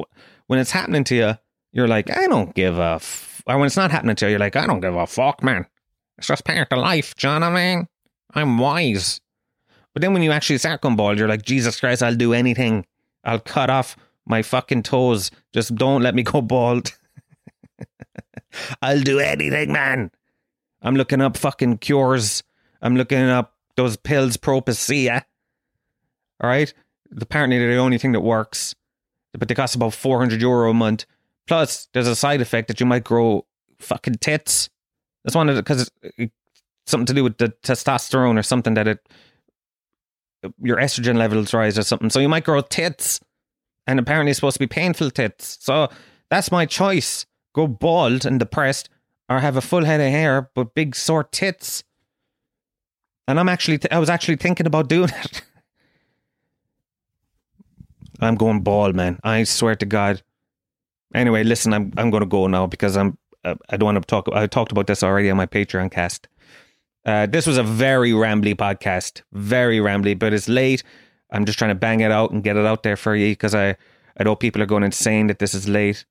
when 0.46 0.58
it's 0.58 0.70
happening 0.70 1.04
to 1.04 1.14
you, 1.14 1.34
you're 1.72 1.88
like, 1.88 2.16
I 2.16 2.26
don't 2.28 2.54
give 2.54 2.78
a. 2.78 3.00
Or 3.48 3.56
when 3.56 3.66
it's 3.66 3.76
not 3.76 3.90
happening 3.90 4.14
to 4.16 4.26
you, 4.26 4.32
you're 4.32 4.38
like, 4.38 4.56
I 4.56 4.66
don't 4.66 4.80
give 4.80 4.94
a 4.94 5.06
fuck, 5.06 5.42
man. 5.42 5.66
It's 6.18 6.26
just 6.26 6.44
part 6.44 6.70
of 6.70 6.78
life, 6.78 7.14
do 7.16 7.28
you 7.28 7.34
know 7.38 7.48
what 7.48 7.56
I 7.56 7.74
mean? 7.74 7.88
I'm 8.34 8.58
wise. 8.58 9.20
But 9.94 10.02
then 10.02 10.12
when 10.12 10.22
you 10.22 10.32
actually 10.32 10.58
start 10.58 10.82
going 10.82 10.96
bald, 10.96 11.18
you're 11.18 11.28
like, 11.28 11.42
Jesus 11.42 11.80
Christ, 11.80 12.02
I'll 12.02 12.14
do 12.14 12.34
anything. 12.34 12.84
I'll 13.24 13.40
cut 13.40 13.70
off 13.70 13.96
my 14.26 14.42
fucking 14.42 14.82
toes. 14.82 15.30
Just 15.52 15.74
don't 15.74 16.02
let 16.02 16.14
me 16.14 16.22
go 16.22 16.42
bald. 16.42 16.96
I'll 18.82 19.00
do 19.00 19.18
anything, 19.18 19.72
man. 19.72 20.10
I'm 20.82 20.94
looking 20.94 21.22
up 21.22 21.36
fucking 21.36 21.78
cures. 21.78 22.42
I'm 22.82 22.96
looking 22.96 23.18
up 23.18 23.54
those 23.76 23.96
pills, 23.96 24.36
Propecia. 24.36 25.22
All 26.40 26.50
right. 26.50 26.72
Apparently, 27.18 27.58
they're 27.58 27.72
the 27.72 27.78
only 27.78 27.98
thing 27.98 28.12
that 28.12 28.20
works, 28.20 28.74
but 29.32 29.48
they 29.48 29.54
cost 29.54 29.74
about 29.74 29.94
400 29.94 30.40
euro 30.40 30.70
a 30.70 30.74
month. 30.74 31.06
Plus, 31.48 31.88
there's 31.92 32.06
a 32.06 32.14
side 32.14 32.40
effect 32.40 32.68
that 32.68 32.78
you 32.78 32.86
might 32.86 33.04
grow 33.04 33.46
fucking 33.80 34.16
tits. 34.16 34.68
That's 35.24 35.34
one 35.34 35.48
of 35.48 35.56
the, 35.56 35.62
because 35.62 35.90
it's 36.02 36.32
something 36.86 37.06
to 37.06 37.14
do 37.14 37.24
with 37.24 37.38
the 37.38 37.48
testosterone 37.62 38.38
or 38.38 38.42
something 38.42 38.74
that 38.74 38.86
it, 38.86 39.08
your 40.62 40.76
estrogen 40.76 41.16
levels 41.16 41.52
rise 41.52 41.78
or 41.78 41.82
something. 41.82 42.10
So 42.10 42.20
you 42.20 42.28
might 42.28 42.44
grow 42.44 42.60
tits. 42.60 43.20
And 43.86 43.98
apparently, 43.98 44.30
it's 44.30 44.38
supposed 44.38 44.56
to 44.56 44.60
be 44.60 44.66
painful 44.66 45.10
tits. 45.10 45.56
So 45.60 45.88
that's 46.30 46.52
my 46.52 46.66
choice 46.66 47.24
go 47.54 47.66
bald 47.66 48.24
and 48.24 48.38
depressed, 48.38 48.88
or 49.28 49.40
have 49.40 49.56
a 49.56 49.60
full 49.60 49.84
head 49.84 50.00
of 50.00 50.10
hair 50.10 50.50
but 50.54 50.74
big 50.74 50.94
sore 50.94 51.24
tits. 51.24 51.82
And 53.26 53.40
I'm 53.40 53.48
actually, 53.48 53.78
th- 53.78 53.92
I 53.92 53.98
was 53.98 54.08
actually 54.08 54.36
thinking 54.36 54.66
about 54.66 54.88
doing 54.88 55.10
it. 55.24 55.42
I'm 58.20 58.36
going 58.36 58.60
bald, 58.60 58.94
man. 58.94 59.18
I 59.24 59.44
swear 59.44 59.74
to 59.76 59.86
God. 59.86 60.22
Anyway, 61.14 61.42
listen, 61.42 61.72
I'm 61.72 61.92
I'm 61.96 62.10
going 62.10 62.22
to 62.22 62.28
go 62.28 62.46
now 62.46 62.66
because 62.66 62.96
I'm 62.96 63.18
uh, 63.44 63.54
I 63.70 63.76
don't 63.76 63.94
want 63.94 64.02
to 64.02 64.06
talk. 64.06 64.28
I 64.32 64.46
talked 64.46 64.72
about 64.72 64.86
this 64.86 65.02
already 65.02 65.30
on 65.30 65.36
my 65.36 65.46
Patreon 65.46 65.90
cast. 65.90 66.28
Uh, 67.04 67.26
this 67.26 67.46
was 67.46 67.56
a 67.56 67.62
very 67.62 68.10
rambly 68.10 68.54
podcast, 68.54 69.22
very 69.32 69.78
rambly, 69.78 70.18
but 70.18 70.32
it's 70.32 70.48
late. 70.48 70.82
I'm 71.32 71.44
just 71.44 71.58
trying 71.58 71.70
to 71.70 71.74
bang 71.74 72.00
it 72.00 72.10
out 72.10 72.30
and 72.30 72.42
get 72.42 72.56
it 72.56 72.66
out 72.66 72.82
there 72.82 72.96
for 72.96 73.14
you 73.14 73.32
because 73.32 73.54
I 73.54 73.76
I 74.18 74.24
know 74.24 74.34
people 74.34 74.62
are 74.62 74.66
going 74.66 74.82
insane 74.82 75.28
that 75.28 75.38
this 75.38 75.54
is 75.54 75.68
late. 75.68 76.04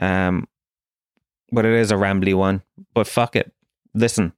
Um, 0.00 0.48
but 1.50 1.64
it 1.64 1.72
is 1.72 1.90
a 1.90 1.94
rambly 1.96 2.34
one. 2.34 2.62
But 2.94 3.06
fuck 3.06 3.36
it. 3.36 3.52
Listen, 3.94 4.32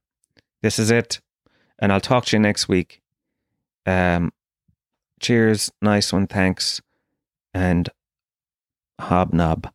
this 0.61 0.79
is 0.79 0.91
it. 0.91 1.21
And 1.79 1.91
I'll 1.91 2.01
talk 2.01 2.25
to 2.25 2.35
you 2.35 2.41
next 2.41 2.67
week. 2.67 3.01
Um, 3.85 4.31
cheers. 5.19 5.71
Nice 5.81 6.13
one. 6.13 6.27
Thanks. 6.27 6.81
And 7.53 7.89
hobnob. 9.09 9.67